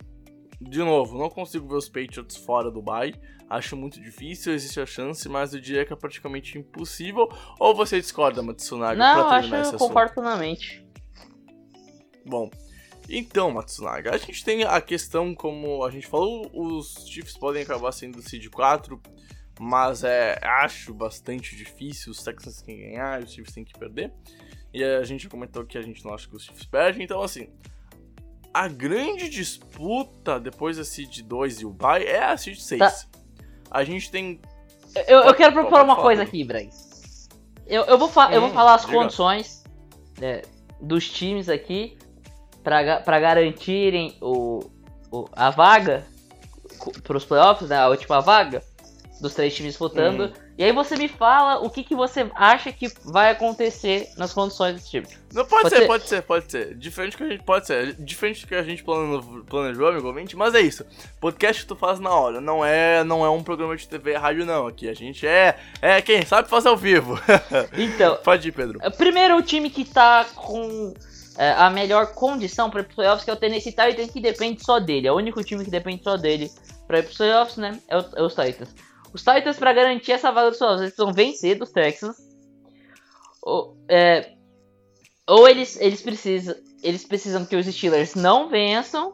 de 0.62 0.80
novo, 0.80 1.18
não 1.18 1.30
consigo 1.30 1.68
ver 1.68 1.76
os 1.76 1.90
Patriots 1.90 2.38
fora 2.38 2.72
do 2.72 2.82
bye. 2.82 3.14
Acho 3.50 3.76
muito 3.76 4.02
difícil, 4.02 4.54
existe 4.54 4.80
a 4.80 4.86
chance, 4.86 5.28
mas 5.30 5.54
eu 5.54 5.60
diria 5.60 5.86
que 5.86 5.94
é 5.94 5.96
praticamente 5.96 6.58
impossível. 6.58 7.28
Ou 7.60 7.76
você 7.76 8.00
discorda, 8.00 8.42
Matsunaga? 8.42 8.98
Não, 8.98 9.30
acho 9.30 9.50
que 9.50 9.76
eu 9.76 9.80
concordo 9.80 10.14
plenamente. 10.14 10.84
Bom, 12.26 12.50
então, 13.10 13.52
Matsunaga, 13.52 14.16
a 14.16 14.18
gente 14.18 14.44
tem 14.44 14.64
a 14.64 14.80
questão, 14.80 15.36
como 15.36 15.84
a 15.84 15.92
gente 15.92 16.08
falou, 16.08 16.50
os 16.54 17.06
Chiefs 17.08 17.38
podem 17.38 17.64
acabar 17.64 17.92
sendo 17.92 18.22
seed 18.22 18.50
4 18.50 19.00
mas 19.60 20.04
é, 20.04 20.40
acho 20.42 20.94
bastante 20.94 21.56
difícil. 21.56 22.12
Os 22.12 22.24
Texans 22.24 22.62
têm 22.62 22.78
que 22.78 22.84
ganhar 22.84 23.22
e 23.22 23.24
os 23.24 23.34
Chiefs 23.34 23.54
têm 23.54 23.64
que 23.64 23.78
perder. 23.78 24.12
E 24.74 24.84
a 24.84 25.04
gente 25.04 25.30
comentou 25.30 25.66
que 25.66 25.78
a 25.78 25.82
gente 25.82 26.04
não 26.04 26.14
acha 26.14 26.28
que 26.28 26.36
os 26.36 26.44
Chiefs 26.44 26.66
perdem. 26.66 27.04
Então, 27.04 27.22
assim, 27.22 27.48
a 28.54 28.68
grande 28.68 29.30
disputa 29.30 30.40
depois 30.40 30.78
da 30.78 30.84
Seed 30.84 31.22
2 31.22 31.62
e 31.62 31.66
o 31.66 31.70
bye 31.70 32.04
é 32.04 32.24
a 32.24 32.38
Seed 32.38 32.58
6. 32.58 32.80
Tá. 32.80 33.20
A 33.70 33.84
gente 33.84 34.10
tem. 34.10 34.42
Eu, 35.08 35.22
eu 35.22 35.34
quero 35.34 35.54
propor 35.54 35.82
uma 35.82 35.96
coisa 35.96 36.24
aqui, 36.24 36.44
Braz. 36.44 37.28
Eu, 37.66 37.84
eu, 37.86 37.98
vou 37.98 38.08
hum, 38.08 38.32
eu 38.32 38.42
vou 38.42 38.50
hum, 38.50 38.54
falar 38.54 38.76
as 38.76 38.86
diga. 38.86 38.94
condições 38.94 39.64
é, 40.22 40.42
dos 40.82 41.10
times 41.10 41.48
aqui 41.48 41.98
para 42.64 43.20
garantirem 43.20 44.18
o, 44.22 44.70
o, 45.12 45.26
a 45.32 45.50
vaga 45.50 46.06
para 47.04 47.18
os 47.18 47.26
playoffs, 47.26 47.70
né, 47.70 47.78
a 47.78 47.88
última 47.88 48.20
vaga 48.20 48.62
dos 49.24 49.34
três 49.34 49.56
times 49.56 49.72
disputando. 49.72 50.26
Hum. 50.26 50.34
E 50.58 50.64
aí 50.64 50.72
você 50.72 50.96
me 50.98 51.08
fala 51.08 51.60
o 51.60 51.70
que, 51.70 51.84
que 51.84 51.96
você 51.96 52.30
acha 52.36 52.72
que 52.72 52.92
vai 53.06 53.32
acontecer 53.32 54.10
nas 54.18 54.34
condições 54.34 54.76
desse 54.76 54.90
time. 54.92 55.08
Não, 55.34 55.46
pode, 55.46 55.64
pode 55.64 55.70
ser, 55.70 55.82
ser, 55.82 55.88
pode 55.88 56.10
ser, 56.10 56.22
pode 56.22 56.52
ser. 56.52 56.76
Diferente 56.76 57.14
do 57.14 57.18
que 57.18 57.24
a 57.24 57.30
gente 57.30 57.44
pode 57.44 57.66
ser. 57.66 57.94
Diferente 57.96 58.42
do 58.42 58.48
que 58.48 58.56
a 58.56 58.62
gente 58.62 58.84
planejou, 58.84 59.88
amigamente, 59.88 60.36
mas 60.36 60.54
é 60.54 60.60
isso. 60.60 60.86
Podcast 61.20 61.66
tu 61.66 61.76
faz 61.76 62.00
na 62.00 62.12
hora. 62.12 62.42
Não 62.42 62.64
é, 62.64 63.04
não 63.04 63.26
é 63.26 63.30
um 63.30 63.42
programa 63.42 63.76
de 63.76 63.88
TV 63.88 64.16
rádio, 64.16 64.46
não. 64.46 64.68
Aqui 64.68 64.90
a 64.90 64.94
gente 64.94 65.26
é. 65.26 65.58
É 65.82 66.02
quem 66.02 66.24
sabe 66.26 66.50
fazer 66.50 66.68
ao 66.68 66.78
vivo. 66.78 67.18
Então. 67.74 68.18
pode 68.24 68.48
ir, 68.48 68.52
Pedro. 68.52 68.80
Primeiro 68.98 69.38
o 69.38 69.42
time 69.42 69.70
que 69.70 69.86
tá 69.86 70.26
com. 70.36 70.94
É, 71.36 71.52
a 71.54 71.70
melhor 71.70 72.14
condição 72.14 72.70
para 72.70 72.82
os 72.82 72.88
playoffs 72.94 73.26
que 73.26 73.32
é 73.32 73.34
o 73.34 73.38
Tennessee 73.38 73.72
Titans 73.72 74.12
que 74.12 74.22
depende 74.22 74.64
só 74.64 74.80
dele. 74.80 75.08
É 75.08 75.12
o 75.12 75.16
único 75.16 75.44
time 75.44 75.64
que 75.66 75.72
depende 75.72 76.04
só 76.04 76.16
dele 76.16 76.52
para 76.86 77.00
ir 77.00 77.04
para 77.04 77.12
os 77.12 77.18
playoffs, 77.18 77.58
né? 77.58 77.80
É, 77.88 77.98
o, 77.98 78.06
é 78.16 78.22
os 78.22 78.36
Titans. 78.36 78.70
Os 79.14 79.22
Titans, 79.22 79.58
para 79.58 79.74
garantir 79.74 80.12
essa 80.12 80.32
vaga 80.32 80.50
dos 80.50 80.58
playoffs, 80.58 80.82
eles 80.82 80.96
precisam 80.96 81.14
vencer 81.14 81.58
dos 81.58 81.72
Texans. 81.72 82.18
Ou, 83.42 83.78
é, 83.88 84.34
ou 85.28 85.48
eles, 85.48 85.80
eles, 85.80 86.02
precisam, 86.02 86.56
eles 86.82 87.06
precisam 87.06 87.46
que 87.46 87.56
os 87.56 87.68
Steelers 87.68 88.16
não 88.16 88.50
vençam. 88.50 89.14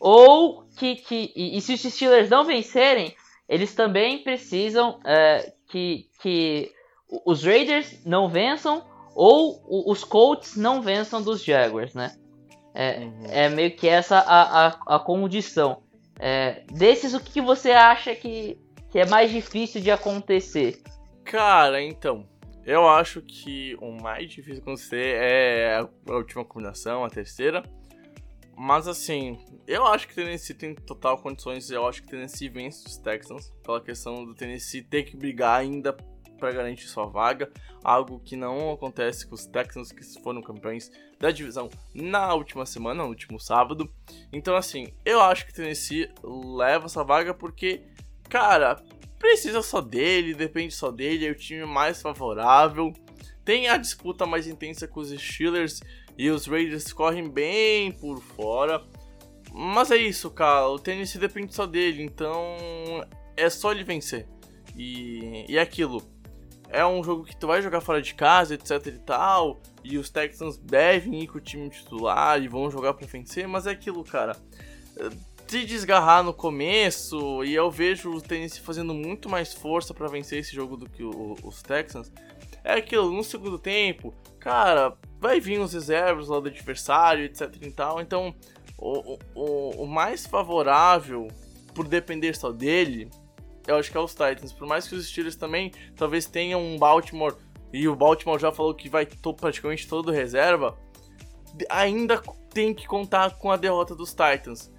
Ou 0.00 0.64
que. 0.78 0.96
que 0.96 1.32
e, 1.36 1.58
e 1.58 1.60
se 1.60 1.74
os 1.74 1.82
Steelers 1.82 2.30
não 2.30 2.44
vencerem, 2.44 3.14
eles 3.46 3.74
também 3.74 4.22
precisam 4.22 4.98
é, 5.04 5.52
que, 5.68 6.08
que 6.22 6.72
os 7.26 7.44
Raiders 7.44 8.02
não 8.06 8.28
vençam. 8.28 8.88
Ou 9.14 9.90
os 9.90 10.04
Colts 10.04 10.56
não 10.56 10.80
vençam 10.80 11.20
dos 11.20 11.44
Jaguars, 11.44 11.92
né? 11.94 12.16
É, 12.72 13.00
uhum. 13.00 13.24
é 13.28 13.48
meio 13.48 13.76
que 13.76 13.88
essa 13.88 14.18
a, 14.18 14.68
a, 14.68 14.96
a 14.96 14.98
condição. 14.98 15.82
É, 16.18 16.62
desses, 16.70 17.14
o 17.14 17.20
que 17.20 17.40
você 17.40 17.72
acha 17.72 18.14
que, 18.14 18.58
que 18.90 18.98
é 18.98 19.06
mais 19.06 19.30
difícil 19.30 19.80
de 19.80 19.90
acontecer? 19.90 20.82
Cara, 21.24 21.82
então, 21.82 22.28
eu 22.64 22.88
acho 22.88 23.22
que 23.22 23.76
o 23.80 23.90
mais 23.92 24.28
difícil 24.30 24.54
de 24.56 24.60
acontecer 24.60 25.16
é 25.16 25.76
a 25.76 26.12
última 26.12 26.44
combinação, 26.44 27.04
a 27.04 27.10
terceira. 27.10 27.62
Mas 28.56 28.86
assim, 28.86 29.38
eu 29.66 29.86
acho 29.86 30.06
que 30.06 30.12
o 30.12 30.16
Tennessee 30.16 30.54
tem 30.54 30.74
total 30.74 31.16
condições. 31.18 31.70
Eu 31.70 31.86
acho 31.86 32.02
que 32.02 32.08
o 32.08 32.10
Tennessee 32.10 32.48
vence 32.48 32.86
os 32.86 32.98
Texans 32.98 33.50
pela 33.64 33.80
questão 33.80 34.24
do 34.24 34.34
Tennessee 34.34 34.82
ter 34.82 35.04
que 35.04 35.16
brigar 35.16 35.58
ainda 35.58 35.96
para 36.40 36.52
garantir 36.52 36.88
sua 36.88 37.06
vaga, 37.06 37.50
algo 37.84 38.18
que 38.18 38.34
não 38.34 38.72
acontece 38.72 39.26
com 39.26 39.34
os 39.34 39.46
Texans 39.46 39.92
que 39.92 40.02
foram 40.22 40.42
campeões 40.42 40.90
da 41.20 41.30
divisão 41.30 41.68
na 41.94 42.34
última 42.34 42.64
semana, 42.64 43.02
no 43.02 43.10
último 43.10 43.38
sábado. 43.38 43.92
Então, 44.32 44.56
assim, 44.56 44.88
eu 45.04 45.20
acho 45.20 45.46
que 45.46 45.52
o 45.52 45.54
Tennessee 45.54 46.10
leva 46.24 46.86
essa 46.86 47.04
vaga 47.04 47.34
porque, 47.34 47.82
cara, 48.30 48.82
precisa 49.18 49.60
só 49.60 49.80
dele, 49.80 50.32
depende 50.32 50.72
só 50.72 50.90
dele, 50.90 51.26
é 51.26 51.30
o 51.30 51.34
time 51.34 51.66
mais 51.66 52.00
favorável. 52.00 52.92
Tem 53.44 53.68
a 53.68 53.76
disputa 53.76 54.24
mais 54.24 54.46
intensa 54.46 54.88
com 54.88 55.00
os 55.00 55.10
Steelers 55.10 55.80
e 56.16 56.30
os 56.30 56.46
Raiders 56.46 56.92
correm 56.92 57.28
bem 57.28 57.92
por 57.92 58.22
fora. 58.22 58.82
Mas 59.52 59.90
é 59.90 59.96
isso, 59.96 60.30
cara. 60.30 60.68
O 60.68 60.78
Tennessee 60.78 61.20
depende 61.20 61.54
só 61.54 61.66
dele, 61.66 62.02
então 62.02 62.56
é 63.36 63.50
só 63.50 63.72
ele 63.72 63.84
vencer. 63.84 64.26
E, 64.76 65.44
e 65.48 65.58
é 65.58 65.60
aquilo 65.60 66.00
é 66.70 66.86
um 66.86 67.02
jogo 67.02 67.24
que 67.24 67.36
tu 67.36 67.46
vai 67.46 67.60
jogar 67.60 67.80
fora 67.80 68.00
de 68.00 68.14
casa, 68.14 68.54
etc 68.54 68.86
e 68.86 68.98
tal, 68.98 69.60
e 69.82 69.98
os 69.98 70.08
Texans 70.08 70.56
devem 70.56 71.22
ir 71.22 71.26
com 71.26 71.38
o 71.38 71.40
time 71.40 71.68
titular 71.68 72.40
e 72.40 72.48
vão 72.48 72.70
jogar 72.70 72.94
pra 72.94 73.06
vencer, 73.06 73.46
mas 73.46 73.66
é 73.66 73.72
aquilo, 73.72 74.04
cara. 74.04 74.36
Se 75.50 75.64
desgarrar 75.64 76.22
no 76.22 76.32
começo, 76.32 77.42
e 77.42 77.52
eu 77.52 77.68
vejo 77.72 78.08
o 78.08 78.20
Tennessee 78.20 78.60
fazendo 78.60 78.94
muito 78.94 79.28
mais 79.28 79.52
força 79.52 79.92
para 79.92 80.06
vencer 80.06 80.38
esse 80.38 80.54
jogo 80.54 80.76
do 80.76 80.88
que 80.88 81.02
o, 81.02 81.34
os 81.42 81.60
Texans, 81.60 82.12
é 82.62 82.74
aquilo, 82.74 83.10
no 83.10 83.24
segundo 83.24 83.58
tempo, 83.58 84.14
cara, 84.38 84.96
vai 85.18 85.40
vir 85.40 85.58
os 85.58 85.72
reservas 85.72 86.28
lá 86.28 86.38
do 86.38 86.46
adversário, 86.46 87.24
etc 87.24 87.52
e 87.62 87.70
tal, 87.72 88.00
então 88.00 88.32
o, 88.78 89.18
o, 89.34 89.82
o 89.82 89.86
mais 89.88 90.24
favorável, 90.24 91.26
por 91.74 91.88
depender 91.88 92.36
só 92.36 92.52
dele, 92.52 93.10
eu 93.66 93.74
acho 93.74 93.90
que 93.90 93.96
é 93.96 94.00
os 94.00 94.12
Titans. 94.12 94.52
Por 94.52 94.68
mais 94.68 94.86
que 94.86 94.94
os 94.94 95.04
Steelers 95.08 95.34
também 95.34 95.72
talvez 95.96 96.26
tenham 96.26 96.62
um 96.62 96.78
Baltimore, 96.78 97.34
e 97.72 97.88
o 97.88 97.96
Baltimore 97.96 98.38
já 98.38 98.52
falou 98.52 98.72
que 98.72 98.88
vai 98.88 99.04
praticamente 99.36 99.88
todo 99.88 100.12
reserva, 100.12 100.78
ainda 101.68 102.22
tem 102.54 102.72
que 102.72 102.86
contar 102.86 103.36
com 103.36 103.50
a 103.50 103.56
derrota 103.56 103.96
dos 103.96 104.10
Titans. 104.10 104.70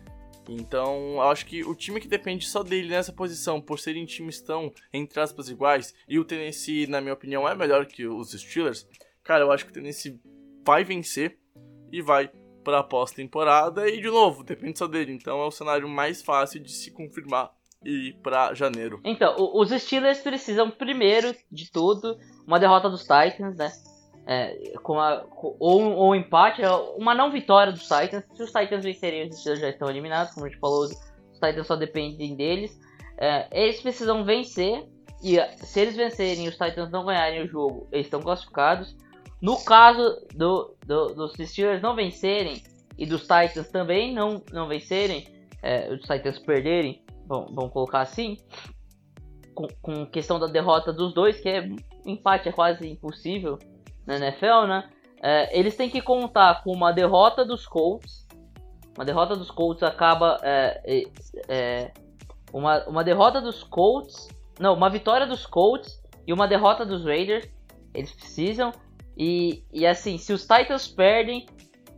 Então, 0.49 1.13
eu 1.13 1.21
acho 1.21 1.45
que 1.45 1.63
o 1.63 1.75
time 1.75 1.99
que 1.99 2.08
depende 2.08 2.47
só 2.47 2.63
dele 2.63 2.89
nessa 2.89 3.13
posição, 3.13 3.62
por 3.62 3.80
serem 3.80 4.06
times 4.06 4.41
tão, 4.41 4.73
entre 4.93 5.19
aspas, 5.19 5.49
iguais, 5.49 5.93
e 6.08 6.19
o 6.19 6.25
Tennessee, 6.25 6.88
na 6.88 6.99
minha 6.99 7.13
opinião, 7.13 7.47
é 7.47 7.56
melhor 7.56 7.86
que 7.86 8.06
os 8.08 8.32
Steelers, 8.32 8.88
cara, 9.23 9.43
eu 9.43 9.51
acho 9.51 9.65
que 9.65 9.71
o 9.71 9.73
Tennessee 9.73 10.19
vai 10.65 10.84
vencer 10.84 11.38
e 11.91 12.01
vai 12.01 12.32
para 12.63 12.80
a 12.80 12.84
pós-temporada, 12.84 13.89
e 13.89 14.01
de 14.01 14.08
novo, 14.08 14.43
depende 14.43 14.77
só 14.77 14.88
dele. 14.88 15.13
Então, 15.13 15.41
é 15.41 15.45
o 15.45 15.51
cenário 15.51 15.88
mais 15.88 16.21
fácil 16.21 16.62
de 16.62 16.71
se 16.71 16.91
confirmar 16.91 17.51
e 17.84 18.13
para 18.21 18.54
janeiro. 18.54 18.99
Então, 19.04 19.36
os 19.56 19.69
Steelers 19.69 20.19
precisam 20.19 20.69
primeiro 20.69 21.36
de 21.51 21.71
tudo 21.71 22.17
uma 22.45 22.60
derrota 22.60 22.89
dos 22.89 23.01
Titans, 23.01 23.58
né? 23.58 23.71
É, 24.28 24.78
com 24.84 25.00
a, 25.00 25.26
ou, 25.36 25.82
ou 25.82 26.12
um 26.12 26.16
empate, 26.16 26.62
uma 26.98 27.16
não 27.16 27.32
vitória 27.32 27.72
dos 27.72 27.84
Titans. 27.84 28.24
Se 28.34 28.44
os 28.44 28.52
Titans 28.52 28.84
vencerem, 28.84 29.28
os 29.28 29.40
Steelers 29.40 29.62
já 29.62 29.70
estão 29.70 29.90
eliminados, 29.90 30.34
como 30.34 30.46
a 30.46 30.50
gente 30.50 30.60
falou, 30.60 30.84
os 30.84 31.40
Titans 31.40 31.68
só 31.68 31.76
dependem 31.76 32.36
deles. 32.36 32.80
É, 33.18 33.48
eles 33.52 33.82
precisam 33.82 34.24
vencer 34.24 34.88
e 35.24 35.40
se 35.58 35.80
eles 35.80 35.96
vencerem 35.96 36.46
e 36.46 36.50
os 36.50 36.58
Titans 36.58 36.90
não 36.90 37.06
ganharem 37.06 37.44
o 37.44 37.48
jogo, 37.48 37.88
eles 37.92 38.08
estão 38.08 38.22
classificados. 38.22 38.96
No 39.42 39.64
caso 39.64 40.26
do, 40.36 40.76
do, 40.86 41.14
dos 41.14 41.34
Steelers 41.34 41.82
não 41.82 41.96
vencerem 41.96 42.62
e 42.98 43.06
dos 43.06 43.22
Titans 43.22 43.70
também 43.70 44.14
não, 44.14 44.44
não 44.52 44.68
vencerem, 44.68 45.28
é, 45.62 45.92
os 45.94 46.02
Titans 46.02 46.40
perderem, 46.40 47.04
vamos 47.28 47.72
colocar 47.72 48.02
assim, 48.02 48.38
com, 49.54 49.68
com, 49.82 50.06
questão 50.06 50.40
da 50.40 50.48
derrota 50.48 50.92
dos 50.92 51.14
dois, 51.14 51.40
que 51.40 51.50
é 51.50 51.70
empate 52.06 52.50
é 52.50 52.52
quase 52.52 52.88
impossível 52.88 53.58
na 54.06 54.16
NFL, 54.16 54.68
né? 54.68 54.90
É, 55.22 55.58
eles 55.58 55.76
têm 55.76 55.90
que 55.90 56.02
contar 56.02 56.64
com 56.64 56.72
uma 56.72 56.92
derrota 56.92 57.46
dos 57.46 57.68
Colts. 57.68 58.28
Uma 58.96 59.06
derrota 59.06 59.36
dos 59.36 59.52
Colts 59.52 59.84
acaba. 59.84 60.40
É, 60.42 61.06
é, 61.48 61.92
uma, 62.52 62.84
uma 62.88 63.04
derrota 63.04 63.40
dos 63.40 63.64
Colts. 63.64 64.28
Não, 64.60 64.74
uma 64.74 64.90
vitória 64.90 65.28
dos 65.28 65.46
Colts 65.46 66.02
e 66.26 66.34
uma 66.34 66.48
derrota 66.48 66.86
dos 66.86 67.06
Raiders. 67.06 67.48
Eles 67.94 68.12
precisam. 68.12 68.72
E, 69.18 69.64
e 69.72 69.86
assim, 69.86 70.18
se 70.18 70.34
os 70.34 70.42
Titans 70.42 70.88
perdem, 70.88 71.46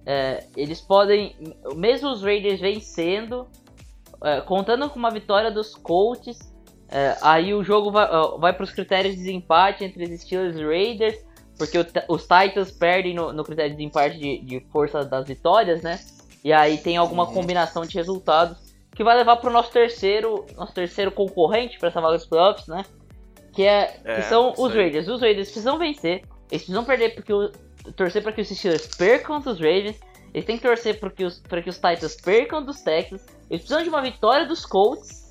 é, 0.05 0.45
eles 0.55 0.81
podem. 0.81 1.35
Mesmo 1.75 2.09
os 2.09 2.21
Raiders 2.21 2.59
vencendo, 2.59 3.47
é, 4.21 4.41
contando 4.41 4.89
com 4.89 4.99
uma 4.99 5.11
vitória 5.11 5.49
dos 5.49 5.75
Colts, 5.75 6.39
é, 6.89 7.17
aí 7.21 7.53
o 7.53 7.63
jogo 7.63 7.91
vai, 7.91 8.07
vai 8.37 8.53
para 8.53 8.63
os 8.63 8.71
critérios 8.71 9.15
de 9.15 9.21
desempate 9.21 9.83
entre 9.83 10.03
os 10.03 10.21
Steelers 10.21 10.57
e 10.57 10.63
Raiders, 10.63 11.25
porque 11.57 11.77
o, 11.77 11.85
os 12.07 12.23
Titans 12.23 12.71
perdem 12.71 13.13
no, 13.13 13.31
no 13.31 13.43
critério 13.43 13.71
de 13.71 13.77
desempate 13.77 14.17
de, 14.17 14.39
de, 14.39 14.59
força 14.71 15.03
das 15.03 15.27
vitórias, 15.27 15.81
né? 15.81 15.99
E 16.43 16.51
aí 16.51 16.77
tem 16.77 16.97
alguma 16.97 17.25
uhum. 17.25 17.33
combinação 17.33 17.85
de 17.85 17.95
resultados 17.95 18.57
que 18.95 19.03
vai 19.03 19.15
levar 19.15 19.37
para 19.37 19.49
o 19.49 19.53
nosso 19.53 19.71
terceiro, 19.71 20.45
nosso 20.55 20.73
terceiro 20.73 21.11
concorrente 21.11 21.79
para 21.79 21.89
essa 21.89 22.01
vaga 22.01 22.17
dos 22.17 22.25
playoffs, 22.25 22.67
né? 22.67 22.83
Que, 23.51 23.63
é, 23.63 23.99
é 24.03 24.15
que 24.15 24.21
são 24.23 24.53
os 24.57 24.73
Raiders. 24.73 25.07
Os 25.07 25.21
Raiders 25.21 25.49
precisam 25.49 25.77
vencer, 25.77 26.23
eles 26.51 26.63
precisam 26.63 26.83
perder 26.83 27.15
porque 27.15 27.33
o, 27.33 27.51
torcer 27.95 28.21
para 28.21 28.31
que 28.31 28.41
os 28.41 28.49
Steelers 28.49 28.87
percam 28.95 29.39
dos 29.39 29.59
Ravens 29.59 29.99
eles 30.33 30.45
têm 30.45 30.57
que 30.57 30.63
torcer 30.63 30.99
para 30.99 31.11
que, 31.11 31.23
os, 31.23 31.39
que 31.39 31.69
os 31.69 31.75
Titans 31.75 32.15
percam 32.15 32.65
dos 32.65 32.81
Texans. 32.81 33.23
Eles 33.49 33.61
precisam 33.61 33.83
de 33.83 33.89
uma 33.89 34.01
vitória 34.01 34.47
dos 34.47 34.65
Colts. 34.65 35.21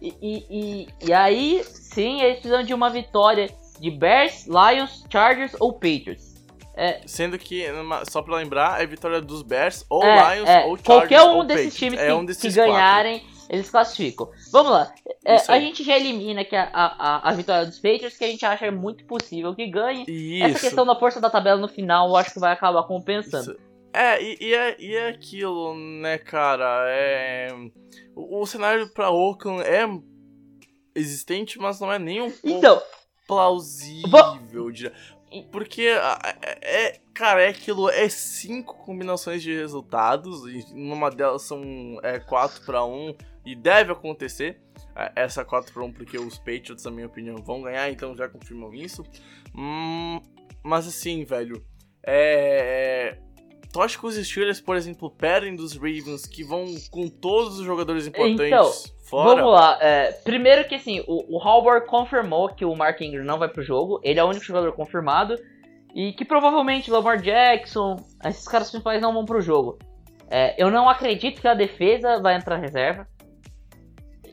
E, 0.00 0.14
e, 0.22 0.46
e, 0.50 0.88
e 1.08 1.12
aí, 1.12 1.64
sim, 1.64 2.20
eles 2.20 2.38
precisam 2.38 2.62
de 2.62 2.72
uma 2.72 2.88
vitória 2.88 3.48
de 3.80 3.90
Bears, 3.90 4.46
Lions, 4.46 5.04
Chargers 5.10 5.54
ou 5.60 5.72
Patriots. 5.72 6.34
É, 6.76 7.02
Sendo 7.06 7.38
que, 7.38 7.64
só 8.10 8.20
pra 8.20 8.36
lembrar, 8.36 8.82
é 8.82 8.86
vitória 8.86 9.20
dos 9.20 9.42
Bears, 9.42 9.84
ou 9.88 10.02
é, 10.02 10.36
Lions, 10.36 10.48
é, 10.48 10.64
ou 10.64 10.76
Chargers. 10.76 10.82
Qualquer 10.82 11.22
um 11.22 11.36
ou 11.36 11.44
desses 11.44 11.74
times 11.74 12.00
é 12.00 12.06
que, 12.06 12.12
um 12.12 12.26
que 12.26 12.50
ganharem, 12.50 13.22
eles 13.48 13.70
classificam. 13.70 14.28
Vamos 14.50 14.72
lá. 14.72 14.92
É, 15.24 15.36
a 15.48 15.60
gente 15.60 15.84
já 15.84 15.96
elimina 15.96 16.40
aqui 16.40 16.56
a, 16.56 16.68
a, 16.72 17.28
a, 17.28 17.32
vitória 17.32 17.64
dos 17.64 17.78
Patriots, 17.78 18.16
que 18.16 18.24
a 18.24 18.28
gente 18.28 18.44
acha 18.44 18.70
muito 18.72 19.04
possível 19.04 19.54
que 19.54 19.66
ganhe. 19.68 20.04
Isso. 20.08 20.44
Essa 20.46 20.60
questão 20.60 20.84
da 20.84 20.96
força 20.96 21.20
da 21.20 21.30
tabela 21.30 21.60
no 21.60 21.68
final, 21.68 22.08
eu 22.08 22.16
acho 22.16 22.32
que 22.32 22.40
vai 22.40 22.52
acabar 22.52 22.82
compensando. 22.82 23.52
Isso. 23.52 23.74
É, 23.92 24.20
e, 24.20 24.36
e, 24.40 24.54
é, 24.54 24.76
e 24.80 24.94
é 24.96 25.08
aquilo, 25.08 25.74
né, 25.76 26.18
cara? 26.18 26.84
É. 26.88 27.48
O, 28.16 28.40
o 28.40 28.46
cenário 28.46 28.92
pra 28.92 29.10
Oakland 29.10 29.62
é 29.62 29.86
existente, 30.96 31.58
mas 31.58 31.78
não 31.78 31.92
é 31.92 31.98
nem 31.98 32.20
um 32.20 32.30
pouco 32.30 32.48
então, 32.48 32.82
plausível. 33.26 34.70
De... 34.70 34.92
Porque, 35.50 35.82
é, 35.82 36.58
é, 36.62 37.00
cara, 37.12 37.42
é 37.42 37.48
aquilo, 37.48 37.88
é 37.90 38.08
cinco 38.08 38.74
combinações 38.84 39.42
de 39.42 39.54
resultados, 39.54 40.46
e 40.46 40.64
numa 40.74 41.10
delas 41.10 41.42
são 41.42 41.98
é, 42.02 42.18
4 42.18 42.64
para 42.64 42.84
1, 42.84 43.16
e 43.44 43.54
deve 43.56 43.92
acontecer 43.92 44.60
é, 44.94 45.12
essa 45.16 45.44
4 45.44 45.72
para 45.72 45.82
1, 45.82 45.92
porque 45.92 46.18
os 46.18 46.38
Patriots, 46.38 46.84
na 46.84 46.90
minha 46.90 47.06
opinião, 47.06 47.36
vão 47.36 47.62
ganhar, 47.62 47.90
então 47.90 48.14
já 48.14 48.28
confirmam 48.28 48.72
isso. 48.72 49.02
Hum, 49.54 50.20
mas 50.62 50.86
assim, 50.86 51.24
velho, 51.24 51.64
é 52.06 53.18
Tu 53.74 53.82
acha 53.82 53.98
que 53.98 54.06
os 54.06 54.14
Steelers, 54.14 54.60
por 54.60 54.76
exemplo, 54.76 55.10
perdem 55.10 55.56
dos 55.56 55.74
Ravens, 55.74 56.26
que 56.26 56.44
vão 56.44 56.64
com 56.92 57.08
todos 57.08 57.58
os 57.58 57.66
jogadores 57.66 58.06
importantes 58.06 58.46
então, 58.46 58.72
fora? 59.04 59.34
Vamos 59.34 59.52
lá. 59.52 59.76
É, 59.80 60.12
primeiro 60.12 60.68
que 60.68 60.76
assim, 60.76 61.02
o, 61.08 61.36
o 61.36 61.80
confirmou 61.80 62.50
que 62.50 62.64
o 62.64 62.72
Mark 62.76 63.00
Ingram 63.00 63.24
não 63.24 63.36
vai 63.36 63.48
pro 63.48 63.64
jogo. 63.64 63.98
Ele 64.04 64.20
é 64.20 64.22
o 64.22 64.28
único 64.28 64.44
jogador 64.44 64.72
confirmado. 64.74 65.36
E 65.92 66.12
que 66.12 66.24
provavelmente 66.24 66.88
Lamar 66.88 67.20
Jackson, 67.20 67.96
esses 68.24 68.46
caras 68.46 68.70
principais 68.70 69.02
não 69.02 69.12
vão 69.12 69.24
pro 69.24 69.40
jogo. 69.40 69.76
É, 70.30 70.54
eu 70.56 70.70
não 70.70 70.88
acredito 70.88 71.40
que 71.40 71.48
a 71.48 71.54
defesa 71.54 72.22
vai 72.22 72.36
entrar 72.36 72.58
reserva. 72.58 73.08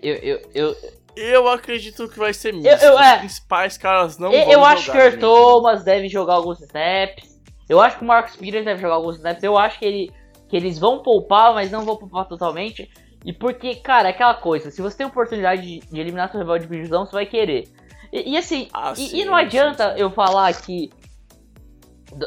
Eu, 0.03 0.15
eu, 0.17 0.41
eu, 0.53 0.75
eu 1.15 1.47
acredito 1.47 2.07
que 2.07 2.19
vai 2.19 2.31
ser 2.31 2.53
misto. 2.53 2.67
Eu, 2.67 2.91
eu, 2.91 2.99
é, 2.99 3.13
Os 3.13 3.19
principais 3.21 3.75
caras 3.75 4.19
não 4.19 4.31
eu, 4.31 4.43
vão 4.45 4.53
Eu 4.53 4.63
acho 4.63 4.91
que 4.91 4.97
o 4.99 5.19
Thomas 5.19 5.83
deve 5.83 6.07
jogar 6.09 6.35
alguns 6.35 6.61
snaps. 6.61 7.30
Eu 7.71 7.79
acho 7.79 7.97
que 7.97 8.03
o 8.03 8.07
Marcus 8.07 8.35
Peters 8.35 8.65
deve 8.65 8.81
jogar 8.81 8.95
alguns 8.95 9.15
snaps. 9.15 9.41
Eu 9.41 9.57
acho 9.57 9.79
que, 9.79 9.85
ele, 9.85 10.11
que 10.49 10.57
eles 10.57 10.77
vão 10.77 11.01
poupar, 11.01 11.53
mas 11.53 11.71
não 11.71 11.85
vão 11.85 11.95
poupar 11.95 12.27
totalmente. 12.27 12.91
E 13.23 13.31
porque, 13.31 13.75
cara, 13.75 14.09
é 14.09 14.11
aquela 14.11 14.33
coisa, 14.33 14.69
se 14.69 14.81
você 14.81 14.97
tem 14.97 15.07
oportunidade 15.07 15.61
de, 15.61 15.79
de 15.79 15.97
eliminar 16.01 16.29
seu 16.29 16.41
rival 16.41 16.59
de 16.59 16.67
divisão, 16.67 17.05
você 17.05 17.13
vai 17.13 17.25
querer. 17.25 17.69
E, 18.11 18.33
e 18.33 18.37
assim, 18.37 18.67
ah, 18.73 18.91
e, 18.91 19.07
sim, 19.07 19.21
e, 19.21 19.23
não 19.23 19.33
adianta 19.33 19.91
sim, 19.91 19.95
sim. 19.95 20.01
eu 20.01 20.11
falar 20.11 20.49
aqui 20.49 20.91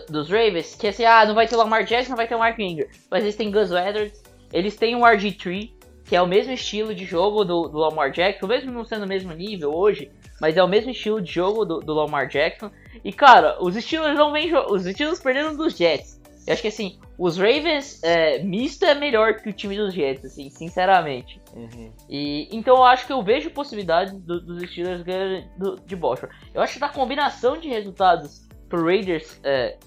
dos 0.09 0.31
Ravens 0.31 0.75
que 0.77 0.87
assim, 0.87 1.05
ah, 1.05 1.27
não 1.27 1.35
vai 1.35 1.47
ter 1.47 1.57
o 1.57 1.59
Lamar 1.59 1.85
Jackson, 1.85 2.11
não 2.11 2.17
vai 2.17 2.27
ter 2.27 2.37
o 2.37 2.39
Mark 2.39 2.59
Ingram. 2.59 2.89
Mas 3.11 3.23
eles 3.23 3.37
têm 3.37 3.51
Gus 3.51 3.71
Edwards, 3.71 4.23
eles 4.51 4.77
têm 4.77 4.97
o 4.97 5.01
RG3, 5.01 5.71
que 6.07 6.17
é 6.17 6.23
o 6.23 6.27
mesmo 6.27 6.55
estilo 6.55 6.95
de 6.95 7.05
jogo 7.05 7.45
do, 7.45 7.69
do 7.69 7.77
Lamar 7.77 8.11
Jackson, 8.11 8.47
mesmo 8.47 8.73
não 8.73 8.87
sendo 8.87 9.05
o 9.05 9.09
mesmo 9.09 9.35
nível 9.35 9.75
hoje, 9.75 10.11
mas 10.41 10.57
é 10.57 10.63
o 10.63 10.69
mesmo 10.69 10.91
estilo 10.91 11.21
de 11.21 11.33
jogo 11.33 11.65
do, 11.65 11.81
do 11.81 11.95
Lamar 11.95 12.29
Jackson. 12.29 12.71
E 13.05 13.13
cara, 13.13 13.57
os 13.61 13.75
Steelers 13.75 14.17
não 14.17 14.33
vêm 14.33 14.55
os 14.55 14.85
Steelers 14.85 15.21
perderam 15.21 15.57
dos 15.57 15.77
Jets. 15.77 16.21
Eu 16.47 16.53
acho 16.53 16.63
que 16.63 16.69
assim, 16.69 16.99
os 17.17 17.39
Ravens 17.39 18.03
é, 18.03 18.43
misto 18.43 18.85
é 18.85 18.95
melhor 18.95 19.35
que 19.37 19.49
o 19.49 19.53
time 19.53 19.77
dos 19.77 19.95
Jets, 19.95 20.25
assim, 20.25 20.51
sinceramente. 20.51 21.41
Uhum. 21.55 21.93
E 22.09 22.49
então 22.53 22.77
eu 22.77 22.85
acho 22.85 23.07
que 23.07 23.13
eu 23.13 23.23
vejo 23.23 23.51
possibilidade 23.51 24.15
do, 24.19 24.41
dos 24.41 24.71
Steelers 24.71 25.03
ganharem 25.03 25.49
de 25.87 25.97
Baltimore. 25.97 26.35
Eu 26.53 26.61
acho 26.61 26.75
que 26.75 26.81
da 26.81 26.89
combinação 26.89 27.57
de 27.57 27.69
resultados 27.69 28.47
pro 28.69 28.85
Raiders 28.85 29.41
é, 29.43 29.79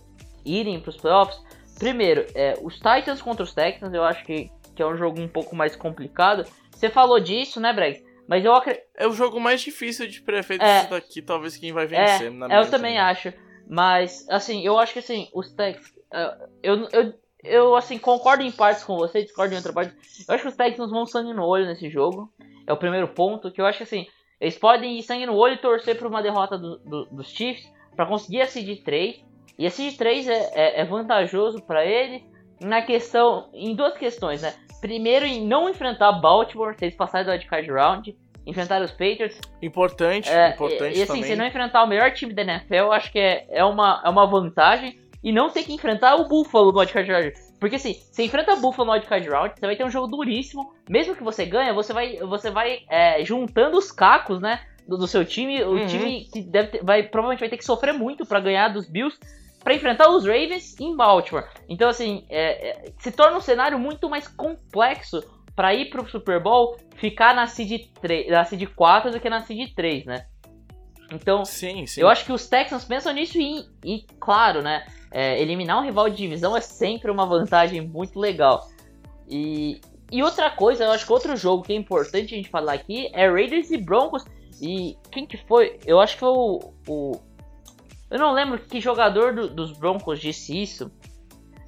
irem 0.45 0.79
pros 0.79 0.97
playoffs, 0.97 1.39
primeiro, 1.77 2.25
é, 2.33 2.57
os 2.61 2.75
Titans 2.75 3.21
contra 3.21 3.43
os 3.43 3.53
Texans, 3.53 3.93
eu 3.93 4.03
acho 4.03 4.23
que, 4.25 4.49
que 4.75 4.81
é 4.81 4.87
um 4.87 4.97
jogo 4.97 5.21
um 5.21 5.27
pouco 5.27 5.55
mais 5.55 5.75
complicado. 5.75 6.45
Você 6.71 6.89
falou 6.89 7.19
disso, 7.19 7.59
né, 7.59 7.73
Breg? 7.73 8.06
Mas 8.27 8.43
eu 8.43 8.53
acredito. 8.53 8.83
É 8.97 9.07
o 9.07 9.11
jogo 9.13 9.39
mais 9.39 9.61
difícil 9.61 10.07
de 10.07 10.21
prefeito 10.21 10.63
É. 10.63 10.79
é, 10.81 10.87
daqui, 10.87 11.21
talvez 11.21 11.55
quem 11.57 11.71
vai 11.71 11.85
vencer. 11.87 12.27
É, 12.27 12.29
na 12.29 12.45
eu 12.45 12.49
minha 12.49 12.65
também 12.65 12.91
opinião. 12.93 13.05
acho. 13.05 13.33
Mas, 13.69 14.25
assim, 14.29 14.63
eu 14.65 14.77
acho 14.79 14.93
que 14.93 14.99
assim, 14.99 15.29
os 15.33 15.51
Texans. 15.53 15.93
eu, 16.63 16.87
eu, 16.91 17.13
eu, 17.43 17.75
assim, 17.75 17.97
concordo 17.97 18.43
em 18.43 18.51
partes 18.51 18.83
com 18.83 18.95
você, 18.97 19.23
discordo 19.23 19.53
em 19.53 19.57
outra 19.57 19.73
parte. 19.73 19.93
Eu 20.27 20.33
acho 20.35 20.43
que 20.43 20.49
os 20.49 20.55
Texans 20.55 20.89
vão 20.91 21.05
sangue 21.05 21.33
no 21.33 21.45
olho 21.45 21.65
nesse 21.65 21.89
jogo. 21.89 22.31
É 22.65 22.73
o 22.73 22.77
primeiro 22.77 23.07
ponto. 23.09 23.51
Que 23.51 23.61
eu 23.61 23.65
acho 23.65 23.77
que 23.79 23.83
assim, 23.83 24.07
eles 24.39 24.57
podem 24.57 24.97
ir 24.97 25.03
sangue 25.03 25.25
no 25.25 25.35
olho 25.35 25.55
e 25.55 25.57
torcer 25.61 25.97
por 25.97 26.07
uma 26.07 26.21
derrota 26.21 26.57
do- 26.57 26.77
do- 26.79 27.05
dos 27.11 27.27
Chiefs 27.29 27.65
para 27.95 28.05
conseguir 28.05 28.41
a 28.41 28.47
Seed 28.47 28.83
3. 28.83 29.23
E 29.57 29.65
a 29.65 29.69
Seed 29.71 29.97
3 29.97 30.27
é, 30.27 30.51
é, 30.53 30.81
é 30.81 30.85
vantajoso 30.85 31.61
para 31.61 31.85
eles 31.85 32.21
na 32.61 32.81
questão. 32.81 33.49
Em 33.53 33.73
duas 33.75 33.97
questões, 33.97 34.41
né? 34.41 34.53
Primeiro, 34.81 35.25
em 35.25 35.45
não 35.45 35.69
enfrentar 35.69 36.11
Baltimore, 36.13 36.75
eles 36.81 36.95
passarem 36.95 37.25
do 37.25 37.31
Wildcard 37.31 37.69
Round. 37.71 38.17
Enfrentar 38.45 38.81
os 38.81 38.91
Patriots. 38.91 39.39
Importante, 39.61 40.29
É, 40.29 40.51
importante 40.51 40.95
e, 40.95 40.99
e 40.99 41.03
assim, 41.03 41.13
também. 41.15 41.23
se 41.23 41.35
não 41.35 41.45
enfrentar 41.45 41.83
o 41.83 41.87
melhor 41.87 42.11
time 42.13 42.33
da 42.33 42.43
NFL, 42.43 42.73
eu 42.75 42.91
acho 42.93 43.11
que 43.11 43.19
é, 43.19 43.45
é, 43.49 43.63
uma, 43.65 44.01
é 44.05 44.09
uma 44.09 44.25
vantagem. 44.25 44.97
E 45.23 45.31
não 45.33 45.49
ter 45.49 45.63
que 45.63 45.73
enfrentar 45.73 46.15
o 46.15 46.29
Buffalo 46.29 46.71
no 46.71 46.79
Wildcard 46.79 47.11
Round. 47.11 47.33
Porque 47.59 47.75
assim, 47.75 47.95
você 48.09 48.23
enfrenta 48.23 48.53
o 48.53 48.61
Buffalo 48.61 48.85
no 48.87 48.93
Wildcard 48.93 49.27
Round, 49.27 49.53
você 49.59 49.65
vai 49.65 49.75
ter 49.75 49.83
um 49.83 49.89
jogo 49.89 50.07
duríssimo. 50.07 50.73
Mesmo 50.89 51.15
que 51.15 51.23
você 51.23 51.45
ganhe, 51.45 51.73
você 51.73 51.91
vai, 51.91 52.15
você 52.17 52.49
vai 52.51 52.79
é, 52.89 53.25
juntando 53.25 53.77
os 53.77 53.91
cacos, 53.91 54.39
né? 54.39 54.61
Do, 54.87 54.95
do 54.97 55.07
seu 55.07 55.25
time. 55.25 55.61
O 55.63 55.71
Uhum. 55.71 55.87
time 55.87 56.25
que 56.31 56.41
deve 56.41 56.67
ter- 56.69 56.83
vai, 56.85 57.03
provavelmente 57.03 57.39
vai 57.41 57.49
ter 57.49 57.57
que 57.57 57.65
sofrer 57.65 57.93
muito 57.93 58.25
pra 58.25 58.39
ganhar 58.39 58.69
dos 58.69 58.87
Bills. 58.87 59.19
Pra 59.67 59.75
enfrentar 59.75 60.07
os 60.09 60.23
Ravens 60.25 60.79
em 60.79 60.95
Baltimore. 60.95 61.43
Então, 61.67 61.89
assim, 61.89 62.23
é- 62.29 62.69
é, 62.69 62.85
se 62.99 63.11
torna 63.11 63.35
um 63.35 63.41
cenário 63.41 63.77
muito 63.77 64.09
mais 64.09 64.25
complexo 64.25 65.21
pra 65.53 65.75
ir 65.75 65.89
pro 65.89 66.07
Super 66.09 66.41
Bowl 66.41 66.77
ficar 66.95 67.35
na 67.35 67.47
seed, 67.47 67.87
3, 68.01 68.29
na 68.31 68.45
seed 68.45 68.65
4 68.73 69.11
do 69.11 69.19
que 69.19 69.29
na 69.29 69.41
seed 69.41 69.73
3, 69.75 70.05
né? 70.05 70.25
Então, 71.11 71.43
Sim, 71.43 71.85
sim. 71.85 71.99
eu 71.99 72.07
acho 72.07 72.23
que 72.23 72.31
os 72.31 72.47
Texans 72.47 72.85
pensam 72.85 73.11
nisso 73.11 73.37
e, 73.37 73.65
e 73.83 74.05
claro, 74.21 74.61
né? 74.61 74.85
é, 75.11 75.37
eliminar 75.41 75.79
um 75.79 75.83
rival 75.85 76.09
de 76.09 76.15
divisão 76.15 76.55
é 76.55 76.61
sempre 76.61 77.11
uma 77.11 77.25
vantagem 77.25 77.81
muito 77.81 78.17
legal. 78.17 78.69
E, 79.27 79.81
e 80.09 80.23
outra 80.23 80.49
coisa, 80.49 80.85
eu 80.85 80.91
acho 80.91 81.05
que 81.05 81.11
outro 81.11 81.35
jogo 81.35 81.63
que 81.63 81.73
é 81.73 81.75
importante 81.75 82.33
a 82.33 82.37
gente 82.37 82.47
falar 82.49 82.71
aqui 82.71 83.09
é 83.13 83.29
Raiders 83.29 83.69
e 83.71 83.77
Broncos. 83.77 84.23
E 84.61 84.95
quem 85.11 85.25
que 85.25 85.35
foi? 85.35 85.77
Eu 85.85 85.99
acho 85.99 86.13
que 86.13 86.19
foi 86.21 86.29
o. 86.29 86.73
o- 86.87 87.26
eu 88.09 88.19
não 88.19 88.31
lembro 88.31 88.59
que 88.59 88.79
jogador 88.79 89.33
do- 89.33 89.49
dos 89.49 89.71
Broncos 89.71 90.19
disse 90.19 90.61
isso. 90.61 90.91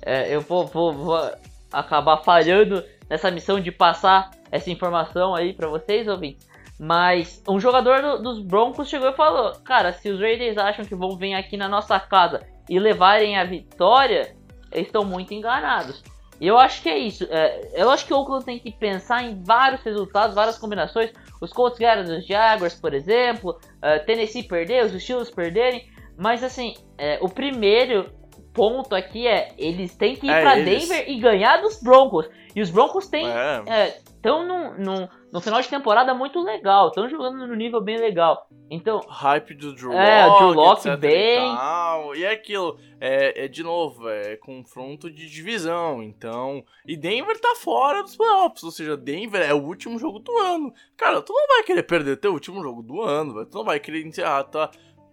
É, 0.02 0.34
eu 0.34 0.42
vou, 0.42 0.66
vou, 0.66 0.94
vou 0.94 1.32
acabar 1.72 2.18
falhando 2.24 2.84
nessa 3.10 3.30
missão 3.30 3.60
de 3.60 3.72
passar 3.72 4.32
essa 4.52 4.70
informação 4.72 5.36
aí 5.36 5.54
pra 5.54 5.68
vocês, 5.68 6.08
ouvintes. 6.08 6.48
Mas 6.80 7.44
um 7.48 7.60
jogador 7.60 8.02
do- 8.02 8.22
dos 8.24 8.40
Broncos 8.42 8.88
chegou 8.88 9.10
e 9.10 9.14
falou: 9.16 9.52
Cara, 9.66 9.92
se 9.92 10.10
os 10.10 10.20
Raiders 10.20 10.58
acham 10.58 10.86
que 10.86 10.96
vão 10.96 11.18
vir 11.18 11.34
aqui 11.34 11.58
na 11.58 11.68
nossa 11.68 12.00
casa 12.00 12.42
e 12.70 12.80
levarem 12.80 13.38
a 13.38 13.44
vitória, 13.44 14.34
eles 14.72 14.88
estão 14.88 15.04
muito 15.04 15.34
enganados. 15.34 16.02
E 16.40 16.48
eu 16.48 16.58
acho 16.58 16.82
que 16.82 16.88
é 16.88 16.98
isso. 16.98 17.28
É, 17.30 17.70
eu 17.74 17.90
acho 17.92 18.06
que 18.06 18.14
o 18.14 18.18
Oakland 18.18 18.46
tem 18.46 18.58
que 18.58 18.72
pensar 18.72 19.22
em 19.24 19.44
vários 19.44 19.82
resultados, 19.82 20.34
várias 20.34 20.58
combinações. 20.58 21.12
Os 21.42 21.52
Colts 21.52 21.78
ganharam 21.78 22.06
dos 22.06 22.26
Jaguars, 22.26 22.76
por 22.76 22.94
exemplo. 22.94 23.60
é, 23.82 24.00
Tennessee 24.00 24.44
perdeu, 24.44 24.86
os 24.86 25.04
Steelers 25.04 25.30
perderem. 25.30 25.86
Mas 26.20 26.44
assim, 26.44 26.76
é, 26.98 27.18
o 27.22 27.30
primeiro 27.30 28.12
ponto 28.54 28.94
aqui 28.94 29.26
é 29.26 29.54
eles 29.58 29.96
têm 29.96 30.16
que 30.16 30.28
ir 30.28 30.32
É, 30.32 30.42
pra 30.42 30.60
eles. 30.60 30.88
Denver 30.88 31.10
e 31.10 31.20
ganhar 31.20 31.62
dos 31.62 31.82
Broncos. 31.82 32.30
E 32.56 32.62
os 32.62 32.70
Broncos 32.70 33.08
têm 33.08 33.26
É. 33.30 33.96
estão 34.06 34.46
no, 34.46 34.78
no, 34.78 35.10
no 35.32 35.40
final 35.40 35.62
de 35.62 35.70
temporada 35.70 36.14
muito 36.14 36.42
legal, 36.42 36.88
estão 36.90 37.08
jogando 37.08 37.48
no 37.48 37.56
nível 37.56 37.80
bem 37.80 37.98
legal. 37.98 38.48
Então, 38.72 39.00
hype 39.08 39.54
do 39.56 39.74
Drew 39.74 39.94
É, 39.94 40.26
Lock, 40.26 40.40
Drew 40.40 40.54
Lock 40.54 40.98
bem. 40.98 41.54
E, 41.54 41.56
tal. 41.56 42.16
e 42.16 42.24
é 42.24 42.32
aquilo, 42.32 42.78
é, 43.00 43.46
é 43.46 43.48
de 43.48 43.64
novo, 43.64 44.08
é 44.10 44.36
confronto 44.36 45.10
de 45.10 45.28
divisão, 45.30 46.04
então... 46.04 46.64
E 46.86 46.96
Denver 46.98 47.40
tá 47.40 47.56
fora 47.56 48.04
dos 48.04 48.16
playoffs, 48.16 48.64
ou 48.64 48.72
seja, 48.72 48.98
Denver 48.98 49.42
é 49.42 49.54
o 49.54 49.64
último 49.64 49.98
jogo 49.98 50.20
do 50.20 50.36
ano. 50.38 50.72
Cara, 50.98 51.22
tu 51.22 51.34
não 51.34 51.48
vai 51.48 51.64
querer 51.64 51.84
perder 51.84 52.18
teu 52.18 52.34
último 52.34 52.62
jogo 52.62 52.84
do 52.84 53.02
ano, 53.02 53.34
velho. 53.36 53.46
Tu 53.48 53.58
não 53.58 53.64
vai 53.66 53.80
querer 53.80 54.06
encerrar 54.06 54.44
tua, 54.44 54.70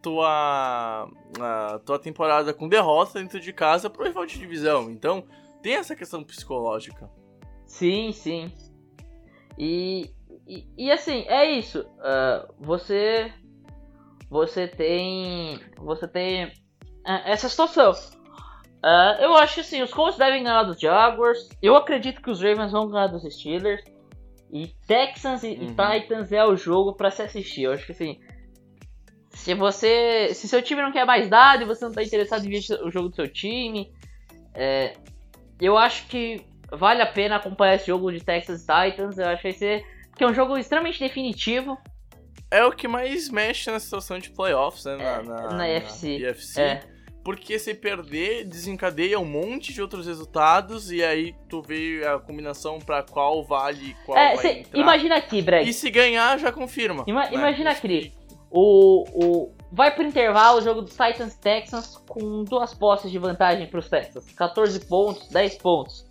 tua, 0.07 1.11
a, 1.40 1.81
tua 1.85 1.99
temporada 1.99 2.55
com 2.55 2.69
derrota 2.69 3.19
dentro 3.19 3.40
de 3.40 3.53
casa 3.53 3.90
pro 3.90 4.05
rival 4.05 4.25
de 4.25 4.38
divisão. 4.38 4.88
Então, 4.88 5.25
tem 5.61 5.75
essa 5.75 5.97
questão 5.97 6.23
psicológica. 6.23 7.11
sim, 7.66 8.12
sim. 8.12 8.53
E, 9.59 10.12
e, 10.47 10.64
e 10.79 10.92
assim, 10.92 11.25
é 11.27 11.45
isso. 11.51 11.85
ah, 11.99 12.47
você 12.61 13.33
você 14.31 14.69
tem 14.69 15.59
você 15.77 16.07
tem 16.07 16.53
ah, 17.05 17.23
essa 17.25 17.49
situação. 17.49 17.92
Ah, 18.85 19.16
eu 19.21 19.35
acho 19.35 19.55
que 19.55 19.61
assim, 19.62 19.83
os 19.83 19.92
Colts 19.92 20.16
devem 20.16 20.45
ganhar 20.45 20.62
dos 20.62 20.79
Jaguars. 20.79 21.49
Eu 21.61 21.75
acredito 21.75 22.23
que 22.23 22.31
os 22.31 22.40
Ravens 22.40 22.71
vão 22.71 22.88
ganhar 22.88 23.09
dos 23.09 23.25
Steelers. 23.25 23.83
E 24.53 24.69
Texans 24.87 25.42
e, 25.42 25.55
e 25.55 25.66
Uhum. 25.66 25.75
Titans 25.75 26.31
é 26.31 26.45
o 26.45 26.55
jogo 26.55 26.95
pra 26.95 27.11
se 27.11 27.23
assistir. 27.23 27.62
Eu 27.62 27.73
acho 27.73 27.85
que 27.85 27.90
assim, 27.92 28.21
se 29.37 29.55
você, 29.55 30.31
se 30.35 30.49
seu 30.49 30.62
time 30.62 30.83
não 30.83 30.90
quer 30.92 31.05
mais 31.05 31.29
dado 31.29 31.62
e 31.62 31.66
você 31.66 31.85
não 31.85 31.92
tá 31.92 32.03
interessado 32.03 32.44
em 32.44 32.51
ver 32.51 32.61
o 32.83 32.90
jogo 32.90 33.11
do 33.11 33.14
seu 33.14 33.29
time, 33.29 33.92
é, 34.55 34.94
eu 35.61 35.77
acho 35.77 36.07
que 36.09 36.44
vale 36.72 37.01
a 37.03 37.07
pena 37.07 37.37
acompanhar 37.37 37.77
esse 37.77 37.87
jogo 37.87 38.11
de 38.11 38.20
Texas 38.25 38.62
Titans. 38.62 39.18
Eu 39.18 39.27
acho 39.29 39.42
que 39.42 39.49
vai 39.51 39.59
ser 39.59 39.85
é 40.18 40.27
um 40.27 40.33
jogo 40.35 40.57
extremamente 40.57 40.99
definitivo. 40.99 41.77
É 42.51 42.64
o 42.64 42.72
que 42.72 42.88
mais 42.88 43.29
mexe 43.29 43.70
na 43.70 43.79
situação 43.79 44.18
de 44.18 44.31
playoffs, 44.31 44.85
né? 44.87 44.94
É, 44.94 44.96
Na, 44.99 45.22
na, 45.22 45.51
na 45.55 45.64
UFC. 45.64 46.16
UFC. 46.25 46.61
É. 46.61 46.81
Porque 47.22 47.59
se 47.59 47.75
perder, 47.75 48.44
desencadeia 48.44 49.18
um 49.18 49.25
monte 49.25 49.72
de 49.75 49.83
outros 49.83 50.07
resultados 50.07 50.90
e 50.92 51.03
aí 51.05 51.35
tu 51.49 51.61
vê 51.61 52.03
a 52.07 52.18
combinação 52.20 52.79
pra 52.79 53.03
qual 53.03 53.44
vale 53.44 53.96
qual 54.07 54.16
É, 54.16 54.35
vai 54.37 54.42
cê- 54.42 54.66
imagina 54.72 55.16
aqui, 55.16 55.42
Breg. 55.42 55.68
E 55.68 55.72
se 55.72 55.90
ganhar, 55.90 56.38
já 56.38 56.51
confirma. 56.53 57.05
Ima- 57.07 57.25
né? 57.25 57.31
imagina 57.33 57.70
aqui. 57.72 58.12
O, 58.51 59.05
o, 59.13 59.53
vai 59.73 59.95
pro 59.95 60.05
intervalo 60.05 60.59
o 60.59 60.63
jogo 60.63 60.83
dos 60.83 60.93
Titans 60.93 61.35
e 61.35 61.41
Texans 61.41 61.97
com 62.09 62.45
duas 62.45 62.73
posses 62.75 63.11
de 63.11 63.19
vantagem 63.19 63.67
pros 63.67 63.89
Texans. 63.89 64.31
14 64.33 64.81
pontos, 64.87 65.29
10 65.29 65.57
pontos. 65.57 66.07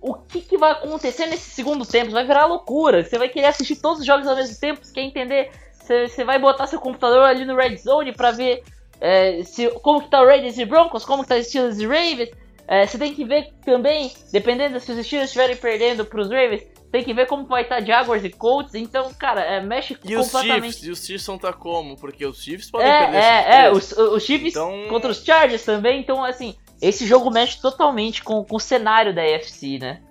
O 0.00 0.14
que, 0.14 0.40
que 0.40 0.56
vai 0.56 0.72
acontecer 0.72 1.26
nesse 1.26 1.50
segundo 1.50 1.84
tempo? 1.84 2.10
Vai 2.10 2.26
virar 2.26 2.46
loucura. 2.46 3.04
Você 3.04 3.18
vai 3.18 3.28
querer 3.28 3.48
assistir 3.48 3.76
todos 3.76 4.00
os 4.00 4.06
jogos 4.06 4.26
ao 4.26 4.34
mesmo 4.34 4.58
tempo. 4.58 4.82
Você 4.82 4.92
quer 4.92 5.02
entender? 5.02 5.50
Você, 5.72 6.24
vai 6.24 6.38
botar 6.38 6.66
seu 6.66 6.80
computador 6.80 7.24
ali 7.24 7.44
no 7.44 7.54
Red 7.54 7.76
Zone 7.76 8.12
pra 8.12 8.30
ver 8.32 8.64
é, 9.00 9.42
se, 9.44 9.68
como 9.80 10.02
que 10.02 10.10
tá 10.10 10.20
o 10.20 10.26
Raiders 10.26 10.58
e 10.58 10.64
Broncos, 10.64 11.04
como 11.04 11.22
que 11.22 11.28
tá 11.28 11.36
os 11.36 11.46
Steelers 11.46 11.78
e 11.78 11.86
Ravens. 11.86 12.30
É, 12.66 12.86
você 12.86 12.98
tem 12.98 13.14
que 13.14 13.24
ver 13.24 13.52
também, 13.64 14.12
dependendo 14.32 14.80
se 14.80 14.90
os 14.90 15.06
Steelers 15.06 15.30
estiverem 15.30 15.56
perdendo 15.56 16.04
pros 16.04 16.28
Ravens, 16.28 16.66
tem 16.90 17.02
que 17.04 17.12
ver 17.14 17.26
como 17.26 17.46
vai 17.46 17.62
estar 17.62 17.80
Jaguars 17.84 18.24
e 18.24 18.30
Colts. 18.30 18.74
Então, 18.74 19.12
cara, 19.14 19.40
é, 19.42 19.60
mexe 19.60 19.96
E 20.04 20.16
os 20.16 20.30
completamente. 20.30 20.72
Chiefs? 20.74 20.84
E 20.86 20.90
os 20.90 21.04
Chiefs 21.06 21.26
vão 21.26 21.38
tá 21.38 21.52
como? 21.52 21.96
Porque 21.96 22.24
os 22.24 22.42
Chiefs 22.42 22.70
podem 22.70 22.86
É, 22.88 22.98
perder 23.00 23.16
é, 23.18 23.64
é, 23.66 23.70
os, 23.72 23.92
os 23.92 24.22
Chiefs 24.22 24.50
Então- 24.52 24.86
contra 24.88 25.10
os 25.10 25.22
Chargers 25.24 25.64
também, 25.64 26.00
então 26.00 26.24
assim, 26.24 26.54
esse 26.80 27.06
jogo 27.06 27.30
mexe 27.30 27.60
totalmente 27.60 28.22
com, 28.22 28.44
com 28.44 28.56
o 28.56 28.60
cenário 28.60 29.14
da 29.14 29.22
AFC, 29.22 29.78
né? 29.78 30.02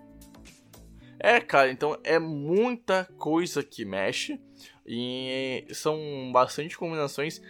É, 1.19 1.39
cara, 1.39 1.71
então 1.71 1.97
é 2.03 2.19
muita 2.19 3.07
coisa 3.17 3.63
que 3.63 3.83
mexe 3.85 4.39
e 4.85 5.65
são 5.71 5.97
bastante 6.31 6.77
combinações. 6.77 7.41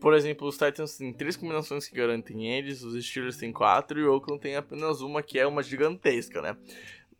Por 0.00 0.12
exemplo, 0.12 0.46
os 0.46 0.58
Titans 0.58 0.98
têm 0.98 1.12
três 1.14 1.34
combinações 1.34 1.86
que 1.88 1.94
garantem 1.96 2.46
eles, 2.52 2.82
os 2.82 3.02
Steelers 3.06 3.38
têm 3.38 3.50
quatro 3.52 3.98
e 3.98 4.04
o 4.04 4.12
Oakland 4.14 4.38
tem 4.40 4.54
apenas 4.54 5.00
uma 5.00 5.22
que 5.22 5.38
é 5.38 5.46
uma 5.46 5.62
gigantesca, 5.62 6.42
né? 6.42 6.56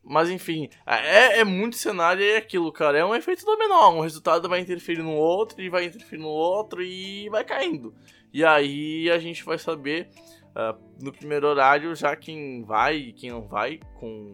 Mas 0.05 0.29
enfim, 0.29 0.69
é, 0.87 1.40
é 1.40 1.45
muito 1.45 1.77
cenário 1.77 2.23
e 2.23 2.33
é 2.33 2.37
aquilo, 2.37 2.71
cara. 2.71 2.99
É 2.99 3.05
um 3.05 3.14
efeito 3.14 3.45
dominó. 3.45 3.95
Um 3.95 4.01
resultado 4.01 4.49
vai 4.49 4.61
interferir 4.61 5.03
no 5.03 5.14
outro 5.14 5.62
e 5.62 5.71
vai 5.71 5.87
interferir 5.87 6.21
no 6.21 6.29
outro 6.29 6.83
e 6.83 7.29
vai 7.31 7.43
caindo. 7.43 7.95
E 8.33 8.45
aí 8.45 9.11
a 9.11 9.19
gente 9.19 9.45
vai 9.45 9.59
saber 9.59 10.11
ah, 10.55 10.77
no 11.01 11.12
primeiro 11.12 11.49
horário 11.49 11.95
já 11.95 12.14
quem 12.14 12.62
vai 12.62 12.97
e 12.97 13.12
quem 13.12 13.31
não 13.31 13.43
vai, 13.43 13.81
com 13.99 14.31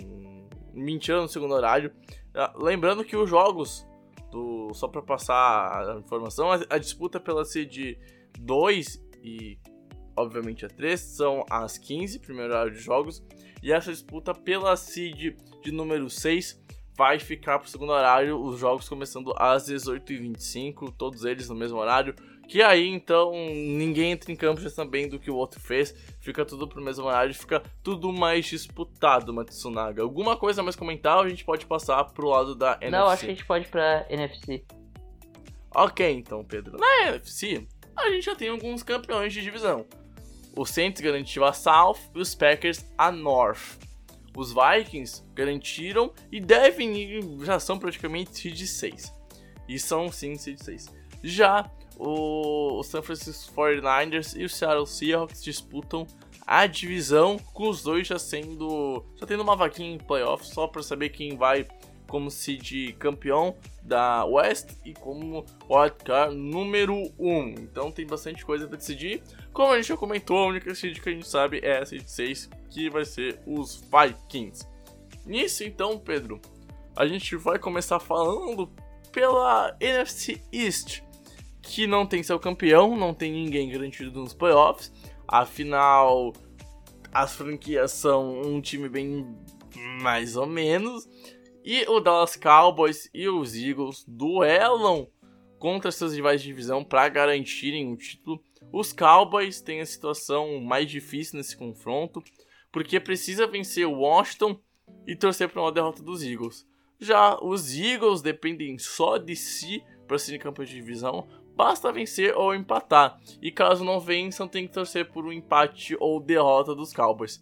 mentira 0.74 1.20
no 1.20 1.28
segundo 1.28 1.54
horário. 1.54 1.92
Ah, 2.34 2.52
Lembrando 2.56 3.04
que 3.04 3.16
os 3.16 3.28
jogos, 3.30 3.86
do, 4.30 4.72
só 4.74 4.86
pra 4.86 5.02
passar 5.02 5.96
a 5.96 5.98
informação, 5.98 6.52
a, 6.52 6.60
a 6.68 6.78
disputa 6.78 7.18
pela 7.18 7.44
seed 7.44 7.96
2 8.38 9.02
e 9.22 9.58
obviamente 10.16 10.66
a 10.66 10.68
3 10.68 11.00
são 11.00 11.44
às 11.48 11.78
15, 11.78 12.18
primeiro 12.18 12.52
horário 12.52 12.72
de 12.72 12.80
jogos, 12.80 13.24
e 13.62 13.72
essa 13.72 13.90
disputa 13.90 14.34
pela 14.34 14.76
seed 14.76 15.36
de 15.62 15.72
número 15.72 16.08
6 16.08 16.60
vai 17.00 17.18
ficar 17.18 17.58
pro 17.58 17.70
segundo 17.70 17.92
horário, 17.92 18.38
os 18.38 18.58
jogos 18.58 18.86
começando 18.86 19.32
às 19.38 19.66
18h25, 19.70 20.92
todos 20.98 21.24
eles 21.24 21.48
no 21.48 21.54
mesmo 21.54 21.78
horário. 21.78 22.14
Que 22.46 22.62
aí 22.62 22.88
então 22.88 23.32
ninguém 23.32 24.10
entra 24.10 24.30
em 24.30 24.36
campo 24.36 24.60
já 24.60 24.70
também 24.70 25.08
do 25.08 25.18
que 25.18 25.30
o 25.30 25.36
outro 25.36 25.60
fez, 25.60 25.94
fica 26.18 26.44
tudo 26.44 26.68
pro 26.68 26.82
mesmo 26.82 27.06
horário, 27.06 27.32
fica 27.32 27.62
tudo 27.82 28.12
mais 28.12 28.44
disputado, 28.44 29.32
Matsunaga. 29.32 30.02
Alguma 30.02 30.36
coisa 30.36 30.62
mais 30.62 30.76
comentar 30.76 31.16
ou 31.16 31.22
a 31.22 31.28
gente 31.28 31.44
pode 31.44 31.64
passar 31.64 32.04
pro 32.04 32.28
lado 32.28 32.54
da 32.54 32.76
NFC? 32.82 32.90
Não, 32.90 33.06
acho 33.06 33.24
que 33.24 33.30
a 33.30 33.34
gente 33.34 33.46
pode 33.46 33.66
ir 33.66 33.70
pra 33.70 34.04
NFC. 34.10 34.64
Ok, 35.74 36.12
então, 36.12 36.44
Pedro. 36.44 36.76
Na 36.76 37.08
NFC, 37.08 37.66
a 37.96 38.10
gente 38.10 38.24
já 38.24 38.34
tem 38.34 38.48
alguns 38.48 38.82
campeões 38.82 39.32
de 39.32 39.40
divisão. 39.40 39.86
O 40.56 40.66
Saints 40.66 41.00
garantiu 41.00 41.44
a 41.44 41.52
South 41.52 41.98
e 42.14 42.18
os 42.20 42.34
Packers 42.34 42.84
a 42.98 43.12
North. 43.12 43.78
Os 44.36 44.54
Vikings 44.54 45.22
garantiram 45.34 46.12
e 46.30 46.40
devem 46.40 46.96
ir, 46.96 47.24
já 47.44 47.58
são 47.58 47.78
praticamente 47.78 48.36
seed 48.36 48.66
6. 48.66 49.14
E 49.68 49.78
são 49.78 50.10
sim 50.10 50.36
seed 50.36 50.58
6. 50.58 50.86
Já 51.22 51.70
o, 51.98 52.82
San 52.82 53.02
Francisco 53.02 53.52
49ers 53.54 54.38
e 54.38 54.44
o 54.44 54.48
Seattle 54.48 54.86
Seahawks 54.86 55.42
disputam 55.42 56.06
a 56.46 56.66
divisão, 56.66 57.38
com 57.52 57.68
os 57.68 57.82
dois 57.82 58.08
já 58.08 58.18
sendo. 58.18 59.04
já 59.16 59.26
tendo 59.26 59.42
uma 59.42 59.54
vaquinha 59.54 59.94
em 59.94 59.98
playoffs, 59.98 60.48
só 60.48 60.66
para 60.66 60.82
saber 60.82 61.10
quem 61.10 61.36
vai 61.36 61.66
como 62.08 62.30
seed 62.30 62.96
campeão 62.98 63.54
da 63.90 64.24
West 64.24 64.70
e 64.84 64.94
como 64.94 65.44
wildcard 65.68 66.36
número 66.36 67.12
1. 67.18 67.48
Então 67.58 67.90
tem 67.90 68.06
bastante 68.06 68.46
coisa 68.46 68.68
para 68.68 68.76
decidir. 68.76 69.20
Como 69.52 69.72
a 69.72 69.76
gente 69.76 69.88
já 69.88 69.96
comentou, 69.96 70.38
a 70.38 70.46
única 70.46 70.72
seed 70.76 71.00
que 71.00 71.08
a 71.08 71.12
gente 71.12 71.26
sabe 71.26 71.58
é 71.60 71.78
a 71.78 71.84
seed 71.84 72.06
6, 72.06 72.48
que 72.70 72.88
vai 72.88 73.04
ser 73.04 73.40
os 73.44 73.82
Vikings. 73.90 74.64
Nisso 75.26 75.64
então, 75.64 75.98
Pedro, 75.98 76.40
a 76.94 77.04
gente 77.04 77.34
vai 77.34 77.58
começar 77.58 77.98
falando 77.98 78.70
pela 79.10 79.76
NFC 79.80 80.40
East, 80.52 81.02
que 81.60 81.88
não 81.88 82.06
tem 82.06 82.22
seu 82.22 82.38
campeão, 82.38 82.96
não 82.96 83.12
tem 83.12 83.32
ninguém 83.32 83.70
garantido 83.70 84.20
nos 84.20 84.32
playoffs. 84.32 84.92
Afinal, 85.26 86.32
as 87.12 87.34
franquias 87.34 87.90
são 87.90 88.40
um 88.40 88.60
time 88.60 88.88
bem 88.88 89.36
mais 90.00 90.36
ou 90.36 90.46
menos. 90.46 91.08
E 91.64 91.84
o 91.88 92.00
Dallas 92.00 92.36
Cowboys 92.36 93.10
e 93.12 93.28
os 93.28 93.54
Eagles 93.54 94.04
duelam 94.08 95.08
contra 95.58 95.92
seus 95.92 96.14
rivais 96.14 96.40
de 96.40 96.48
divisão 96.48 96.82
para 96.82 97.08
garantirem 97.08 97.92
o 97.92 97.96
título. 97.96 98.42
Os 98.72 98.92
Cowboys 98.92 99.60
têm 99.60 99.80
a 99.80 99.86
situação 99.86 100.60
mais 100.60 100.90
difícil 100.90 101.36
nesse 101.36 101.56
confronto, 101.56 102.22
porque 102.72 102.98
precisa 102.98 103.46
vencer 103.46 103.86
o 103.86 104.00
Washington 104.00 104.58
e 105.06 105.14
torcer 105.14 105.48
para 105.48 105.60
uma 105.60 105.72
derrota 105.72 106.02
dos 106.02 106.22
Eagles. 106.22 106.66
Já 106.98 107.38
os 107.42 107.74
Eagles 107.74 108.22
dependem 108.22 108.78
só 108.78 109.18
de 109.18 109.36
si 109.36 109.82
para 110.06 110.18
serem 110.18 110.40
campeões 110.40 110.68
de 110.68 110.76
divisão, 110.76 111.28
basta 111.54 111.92
vencer 111.92 112.34
ou 112.36 112.54
empatar. 112.54 113.20
E 113.40 113.52
caso 113.52 113.84
não 113.84 114.00
vençam, 114.00 114.48
tem 114.48 114.66
que 114.66 114.72
torcer 114.72 115.10
por 115.10 115.24
um 115.24 115.32
empate 115.32 115.96
ou 116.00 116.20
derrota 116.20 116.74
dos 116.74 116.92
Cowboys. 116.92 117.40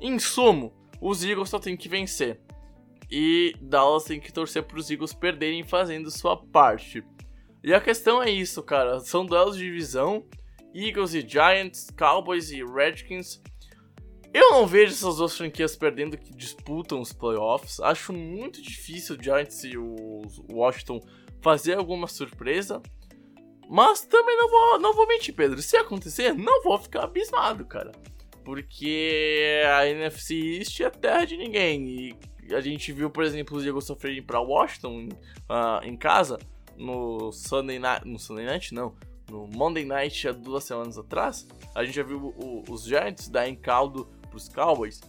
Em 0.00 0.18
sumo, 0.18 0.72
os 1.00 1.22
Eagles 1.22 1.48
só 1.48 1.58
tem 1.58 1.76
que 1.76 1.88
vencer. 1.88 2.40
E 3.14 3.54
Dallas 3.60 4.04
tem 4.04 4.18
que 4.18 4.32
torcer 4.32 4.62
para 4.62 4.78
os 4.78 4.90
Eagles 4.90 5.12
perderem 5.12 5.62
fazendo 5.62 6.10
sua 6.10 6.34
parte. 6.34 7.04
E 7.62 7.74
a 7.74 7.78
questão 7.78 8.22
é 8.22 8.30
isso, 8.30 8.62
cara. 8.62 9.00
São 9.00 9.26
duelos 9.26 9.58
de 9.58 9.64
divisão. 9.64 10.24
Eagles 10.74 11.12
e 11.12 11.20
Giants, 11.20 11.88
Cowboys 11.94 12.50
e 12.50 12.64
Redskins. 12.64 13.42
Eu 14.32 14.52
não 14.52 14.66
vejo 14.66 14.94
essas 14.94 15.16
duas 15.16 15.36
franquias 15.36 15.76
perdendo 15.76 16.16
que 16.16 16.34
disputam 16.34 17.02
os 17.02 17.12
playoffs. 17.12 17.80
Acho 17.80 18.14
muito 18.14 18.62
difícil 18.62 19.14
o 19.14 19.22
Giants 19.22 19.62
e 19.62 19.76
o 19.76 20.22
Washington 20.50 20.98
fazer 21.42 21.76
alguma 21.76 22.06
surpresa. 22.06 22.80
Mas 23.68 24.06
também 24.06 24.38
não 24.38 24.48
vou, 24.48 24.78
não 24.78 24.94
vou 24.94 25.06
mentir, 25.06 25.34
Pedro. 25.34 25.60
Se 25.60 25.76
acontecer, 25.76 26.32
não 26.32 26.62
vou 26.62 26.78
ficar 26.78 27.04
abismado, 27.04 27.66
cara. 27.66 27.92
Porque 28.42 29.62
a 29.66 29.86
NFC 29.86 30.34
East 30.34 30.80
é 30.80 30.88
terra 30.88 31.26
de 31.26 31.36
ninguém. 31.36 31.86
E 31.88 32.31
a 32.50 32.60
gente 32.60 32.92
viu, 32.92 33.10
por 33.10 33.24
exemplo, 33.24 33.56
os 33.56 33.64
Eagles 33.64 33.84
sofrerem 33.84 34.22
para 34.22 34.40
Washington 34.40 35.08
uh, 35.48 35.84
em 35.84 35.96
casa 35.96 36.38
no 36.76 37.32
Sunday 37.32 37.78
Night. 37.78 38.06
No 38.06 38.18
Sunday 38.18 38.46
Night, 38.46 38.74
não. 38.74 38.94
No 39.30 39.46
Monday 39.46 39.84
Night, 39.84 40.28
há 40.28 40.32
duas 40.32 40.64
semanas 40.64 40.98
atrás. 40.98 41.46
A 41.74 41.84
gente 41.84 41.94
já 41.94 42.02
viu 42.02 42.34
o, 42.36 42.64
os 42.68 42.84
Giants 42.84 43.28
darem 43.28 43.54
caldo 43.54 44.06
pros 44.28 44.48
Cowboys. 44.48 45.00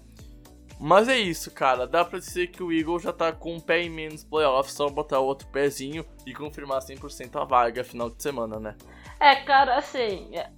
Mas 0.80 1.08
é 1.08 1.18
isso, 1.18 1.52
cara. 1.52 1.88
Dá 1.88 2.04
pra 2.04 2.20
dizer 2.20 2.48
que 2.48 2.62
o 2.62 2.72
Eagle 2.72 3.00
já 3.00 3.14
tá 3.14 3.32
com 3.32 3.56
um 3.56 3.60
pé 3.60 3.84
em 3.84 3.90
menos 3.90 4.24
playoffs, 4.24 4.74
só 4.74 4.90
botar 4.90 5.20
o 5.20 5.26
outro 5.26 5.48
pezinho 5.48 6.06
e 6.26 6.34
confirmar 6.34 6.80
100% 6.80 7.42
a 7.42 7.46
vaga 7.46 7.84
final 7.84 8.10
de 8.10 8.22
semana, 8.22 8.60
né? 8.60 8.76
É, 9.20 9.36
cara, 9.38 9.78
assim, 9.78 10.30
é, 10.36 10.50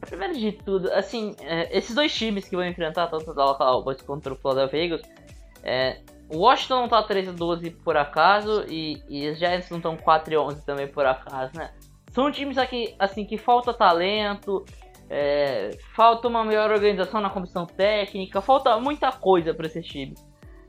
primeiro 0.00 0.34
de 0.34 0.52
tudo, 0.52 0.90
assim, 0.92 1.36
é, 1.40 1.76
esses 1.76 1.94
dois 1.94 2.14
times 2.14 2.48
que 2.48 2.56
vão 2.56 2.64
enfrentar, 2.64 3.08
tanto 3.08 3.30
o 3.30 3.34
Dallas 3.34 3.58
Cowboys 3.58 4.00
contra 4.00 4.32
o 4.32 4.36
Philadelphia 4.36 4.84
Eagles, 4.84 5.02
é, 5.62 6.00
o 6.28 6.38
Washington 6.38 6.82
não 6.82 6.88
tá 6.88 7.02
13 7.02 7.32
12 7.32 7.70
por 7.70 7.96
acaso 7.96 8.64
e, 8.68 9.02
e 9.08 9.28
os 9.28 9.38
Giants 9.38 9.70
não 9.70 9.78
estão 9.78 9.96
4 9.96 10.34
e 10.34 10.36
11 10.36 10.64
também 10.64 10.88
por 10.88 11.06
acaso, 11.06 11.52
né? 11.54 11.72
São 12.10 12.30
times 12.32 12.58
aqui, 12.58 12.94
assim, 12.98 13.24
que 13.24 13.36
falta 13.36 13.74
talento, 13.74 14.64
é, 15.08 15.76
falta 15.94 16.28
uma 16.28 16.44
melhor 16.44 16.70
organização 16.70 17.20
na 17.20 17.30
comissão 17.30 17.66
técnica, 17.66 18.40
falta 18.40 18.78
muita 18.78 19.12
coisa 19.12 19.54
para 19.54 19.66
esses 19.66 19.86
times. 19.86 20.24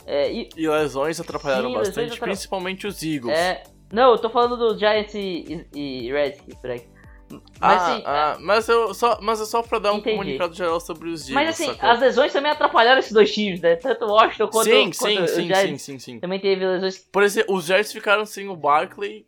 É, 0.06 0.32
e, 0.32 0.50
E 0.56 0.68
lesões 0.68 1.20
atrapalharam 1.20 1.70
Sim, 1.70 1.76
bastante, 1.76 2.00
lesões 2.00 2.20
principalmente 2.20 2.88
os 2.88 3.02
Eagles. 3.02 3.38
é, 3.38 3.64
não, 3.92 4.12
eu 4.12 4.18
tô 4.18 4.30
falando 4.30 4.58
dos 4.58 4.80
Giants 4.80 5.14
e, 5.16 5.66
e, 5.74 6.08
e 6.08 6.12
Redskins, 6.12 6.56
peraí. 6.60 6.88
Mas 7.30 7.42
ah, 7.62 7.76
assim, 7.76 8.04
ah, 8.06 8.38
mas, 8.40 8.70
eu 8.70 8.94
só, 8.94 9.20
mas 9.22 9.42
é 9.42 9.46
só 9.46 9.62
pra 9.62 9.80
dar 9.80 9.92
um 9.94 9.98
Entendi. 9.98 10.16
comunicado 10.16 10.54
geral 10.54 10.80
sobre 10.80 11.10
os 11.10 11.30
Eagles. 11.30 11.34
mas 11.34 11.50
assim, 11.50 11.74
sacou? 11.74 11.90
as 11.90 12.00
lesões 12.00 12.34
também 12.34 12.52
atrapalharam 12.52 13.00
esses 13.00 13.12
dois 13.12 13.34
times, 13.34 13.60
né? 13.62 13.76
Tanto 13.76 14.06
o 14.06 14.12
Washington 14.12 14.48
quanto, 14.48 14.64
sim, 14.66 14.92
quanto 14.92 14.96
sim, 14.96 15.22
os 15.24 15.32
sim, 15.32 15.48
Giants 15.48 15.82
sim, 15.82 15.94
sim, 15.94 16.00
sim. 16.00 16.20
também 16.20 16.40
teve 16.40 16.66
lesões 16.66 16.98
Por 16.98 17.24
exemplo, 17.24 17.56
os 17.56 17.66
Giants 17.66 17.92
ficaram 17.92 18.26
sem 18.26 18.48
o 18.48 18.56
Barkley, 18.56 19.26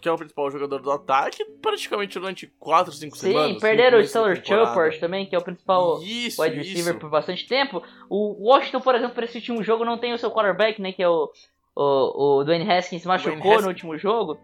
que 0.00 0.08
é 0.08 0.12
o 0.12 0.16
principal 0.16 0.50
jogador 0.50 0.80
do 0.80 0.90
ataque, 0.90 1.44
praticamente 1.60 2.18
durante 2.18 2.46
4, 2.46 2.92
5 2.92 3.16
Sim, 3.16 3.26
semanas. 3.28 3.58
perderam 3.60 3.98
no 3.98 4.04
o 4.04 4.06
Stellar. 4.06 4.44
Choppers 4.44 4.98
também, 4.98 5.26
que 5.26 5.34
é 5.34 5.38
o 5.38 5.42
principal 5.42 6.00
Isso, 6.02 6.40
wide 6.40 6.56
receiver 6.56 6.92
isso. 6.92 6.98
por 7.00 7.10
bastante 7.10 7.46
tempo. 7.48 7.82
O 8.08 8.48
Washington, 8.48 8.80
por 8.80 8.94
exemplo, 8.94 9.14
para 9.14 9.24
esse 9.24 9.38
último 9.38 9.62
jogo 9.62 9.84
não 9.84 9.98
tem 9.98 10.12
o 10.12 10.18
seu 10.18 10.30
quarterback, 10.30 10.80
né, 10.80 10.92
que 10.92 11.02
é 11.02 11.08
o, 11.08 11.30
o, 11.74 12.38
o 12.38 12.44
Dwayne 12.44 12.70
Haskins 12.70 13.04
machucou 13.04 13.36
Haskins. 13.36 13.62
no 13.62 13.68
último 13.68 13.98
jogo. 13.98 14.38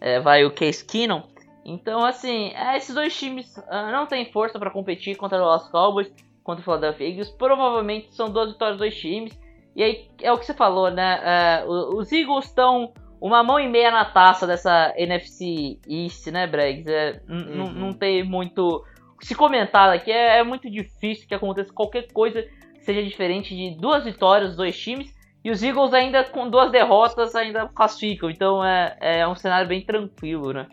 É, 0.00 0.20
vai 0.20 0.44
o 0.44 0.50
Case 0.50 0.84
Keenum. 0.84 1.22
Então, 1.64 2.04
assim, 2.04 2.52
é, 2.54 2.76
esses 2.76 2.94
dois 2.94 3.16
times 3.18 3.54
ah, 3.68 3.90
não 3.90 4.06
têm 4.06 4.30
força 4.30 4.58
para 4.58 4.70
competir 4.70 5.16
contra 5.16 5.42
o 5.42 5.46
Las 5.46 5.68
Cowboys, 5.70 6.12
contra 6.42 6.60
o 6.60 6.64
Philadelphia 6.64 7.08
Eagles. 7.08 7.30
Provavelmente 7.30 8.14
são 8.14 8.30
duas 8.30 8.52
vitórias 8.52 8.76
dos 8.78 8.86
dois 8.88 8.96
times. 9.00 9.38
E 9.74 9.82
aí, 9.82 10.08
é 10.22 10.30
o 10.32 10.38
que 10.38 10.44
você 10.46 10.54
falou, 10.54 10.90
né? 10.90 11.64
o- 11.66 11.98
os 11.98 12.12
Eagles 12.12 12.44
estão 12.46 12.92
uma 13.20 13.42
mão 13.42 13.58
e 13.58 13.66
meia 13.68 13.90
na 13.90 14.04
taça 14.04 14.46
dessa 14.46 14.92
NFC 14.96 15.78
East, 15.88 16.26
né, 16.26 16.46
Bregs? 16.46 16.86
É, 16.86 17.20
Uhum. 17.28 17.72
Não 17.72 17.92
tem 17.94 18.22
muito 18.22 18.84
se 19.22 19.34
comentar 19.34 19.88
aqui. 19.88 20.12
É, 20.12 20.38
é 20.40 20.44
muito 20.44 20.70
difícil 20.70 21.26
que 21.26 21.34
aconteça 21.34 21.72
qualquer 21.72 22.12
coisa 22.12 22.42
que 22.74 22.84
seja 22.84 23.02
diferente 23.02 23.56
de 23.56 23.70
duas 23.80 24.04
vitórias 24.04 24.48
dos 24.50 24.56
dois 24.58 24.78
times. 24.78 25.14
E 25.42 25.50
os 25.50 25.62
Eagles 25.62 25.94
ainda 25.94 26.22
com 26.24 26.48
duas 26.50 26.70
derrotas 26.70 27.34
ainda 27.34 27.66
classificam. 27.68 28.28
Então 28.30 28.62
é, 28.64 28.96
é 29.00 29.26
um 29.28 29.34
cenário 29.34 29.66
bem 29.66 29.80
tranquilo, 29.80 30.52
né? 30.52 30.66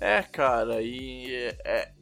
É, 0.00 0.22
cara, 0.22 0.82
e 0.82 1.32
é, 1.34 1.58
é, 1.64 1.92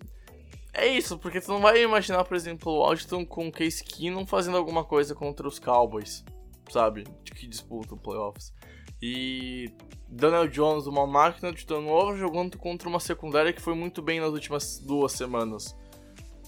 é 0.74 0.86
isso, 0.88 1.18
porque 1.18 1.40
tu 1.40 1.49
não 1.53 1.61
vai 1.61 1.82
imaginar, 1.82 2.24
por 2.24 2.34
exemplo, 2.36 2.72
o 2.72 2.78
Washington 2.78 3.24
com 3.24 3.49
o 3.49 3.53
Case 3.53 3.84
Keenum 3.84 4.26
fazendo 4.26 4.57
alguma 4.57 4.84
coisa 4.84 5.14
contra 5.14 5.47
os 5.47 5.59
Cowboys, 5.59 6.24
sabe? 6.70 7.05
De 7.22 7.32
que 7.32 7.47
disputam 7.47 7.99
playoffs. 7.99 8.53
E 9.01 9.70
Daniel 10.09 10.49
Jones, 10.49 10.86
uma 10.86 11.07
máquina 11.07 11.53
de 11.53 11.66
turnover, 11.66 12.16
jogando 12.16 12.57
contra 12.59 12.88
uma 12.88 13.01
secundária 13.01 13.53
que 13.53 13.61
foi 13.61 13.74
muito 13.74 14.01
bem 14.01 14.20
nas 14.20 14.30
últimas 14.32 14.78
duas 14.78 15.12
semanas. 15.12 15.76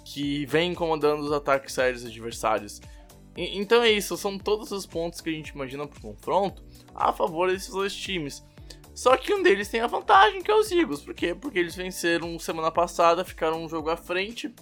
Que 0.05 0.47
vem 0.47 0.73
incomodando 0.73 1.21
os 1.23 1.33
ataques 1.33 1.79
aéreos 1.79 2.05
adversários. 2.05 2.81
E- 3.37 3.59
então 3.59 3.83
é 3.83 3.91
isso, 3.91 4.17
são 4.17 4.39
todos 4.39 4.71
os 4.71 4.87
pontos 4.87 5.21
que 5.21 5.31
a 5.31 5.33
gente 5.33 5.49
imagina 5.49 5.87
pro 5.87 6.01
confronto 6.01 6.63
a 6.95 7.13
favor 7.13 7.51
desses 7.51 7.71
dois 7.71 7.95
times. 7.95 8.45
Só 8.95 9.17
que 9.17 9.35
um 9.35 9.43
deles 9.43 9.69
tem 9.69 9.81
a 9.81 9.87
vantagem, 9.87 10.41
que 10.43 10.51
é 10.51 10.55
os 10.55 10.71
Eagles. 10.71 11.03
Por 11.03 11.15
quê? 11.15 11.35
Porque 11.35 11.59
eles 11.59 11.75
venceram 11.75 12.39
semana 12.39 12.71
passada, 12.71 13.25
ficaram 13.25 13.65
um 13.65 13.69
jogo 13.69 13.91
à 13.91 13.97
frente 13.97 14.55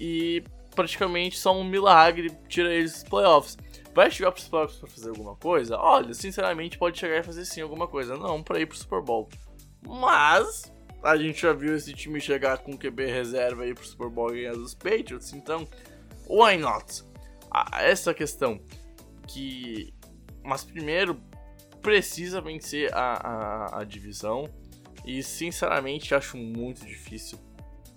e 0.00 0.42
praticamente 0.74 1.38
só 1.38 1.54
um 1.54 1.62
milagre 1.62 2.30
tira 2.48 2.72
eles 2.72 2.92
dos 2.92 3.04
playoffs. 3.04 3.58
Vai 3.94 4.10
chegar 4.10 4.32
pros 4.32 4.48
playoffs 4.48 4.78
pra 4.78 4.88
fazer 4.88 5.10
alguma 5.10 5.36
coisa? 5.36 5.76
Olha, 5.76 6.14
sinceramente, 6.14 6.78
pode 6.78 6.98
chegar 6.98 7.18
e 7.18 7.22
fazer 7.22 7.44
sim 7.44 7.60
alguma 7.60 7.86
coisa. 7.86 8.16
Não 8.16 8.42
pra 8.42 8.58
ir 8.58 8.66
pro 8.66 8.76
Super 8.76 9.02
Bowl. 9.02 9.28
Mas 9.86 10.72
a 11.02 11.16
gente 11.16 11.42
já 11.42 11.52
viu 11.52 11.76
esse 11.76 11.92
time 11.92 12.20
chegar 12.20 12.58
com 12.58 12.76
QB 12.76 13.06
reserva 13.06 13.64
aí 13.64 13.74
pro 13.74 13.84
Super 13.84 14.08
Bowl 14.08 14.34
e 14.34 14.42
ganhar 14.42 14.54
dos 14.54 14.72
Patriots, 14.72 15.32
então 15.34 15.68
why 16.26 16.56
not? 16.56 17.02
Ah, 17.50 17.82
essa 17.82 18.14
questão 18.14 18.60
que. 19.26 19.92
Mas 20.42 20.64
primeiro 20.64 21.20
precisa 21.82 22.40
vencer 22.40 22.92
a, 22.94 23.14
a, 23.14 23.80
a 23.80 23.84
divisão. 23.84 24.48
E 25.04 25.22
sinceramente 25.22 26.14
acho 26.14 26.36
muito 26.36 26.86
difícil 26.86 27.38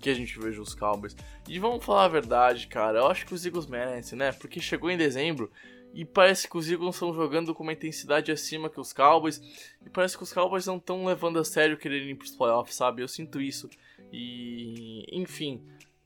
que 0.00 0.10
a 0.10 0.14
gente 0.14 0.38
veja 0.38 0.60
os 0.60 0.74
Cowboys. 0.74 1.16
E 1.48 1.58
vamos 1.58 1.84
falar 1.84 2.04
a 2.04 2.08
verdade, 2.08 2.66
cara. 2.66 2.98
Eu 2.98 3.06
acho 3.06 3.24
que 3.24 3.34
os 3.34 3.46
Eagles 3.46 3.66
merecem, 3.66 4.18
né? 4.18 4.32
Porque 4.32 4.60
chegou 4.60 4.90
em 4.90 4.96
dezembro 4.96 5.50
e 5.94 6.04
parece 6.04 6.48
que 6.48 6.58
os 6.58 6.70
Eagles 6.70 6.94
estão 6.94 7.14
jogando 7.14 7.54
com 7.54 7.62
uma 7.62 7.72
intensidade 7.72 8.30
acima 8.30 8.68
que 8.68 8.80
os 8.80 8.92
Cowboys. 8.92 9.40
E 9.84 9.88
parece 9.88 10.16
que 10.16 10.22
os 10.22 10.32
Cowboys 10.32 10.66
não 10.66 10.76
estão 10.76 11.06
levando 11.06 11.38
a 11.38 11.44
sério 11.44 11.78
quererem 11.78 12.10
ir 12.10 12.16
pros 12.16 12.32
playoffs, 12.32 12.76
sabe? 12.76 13.02
Eu 13.02 13.08
sinto 13.08 13.40
isso. 13.40 13.68
E. 14.12 15.06
Enfim. 15.10 15.62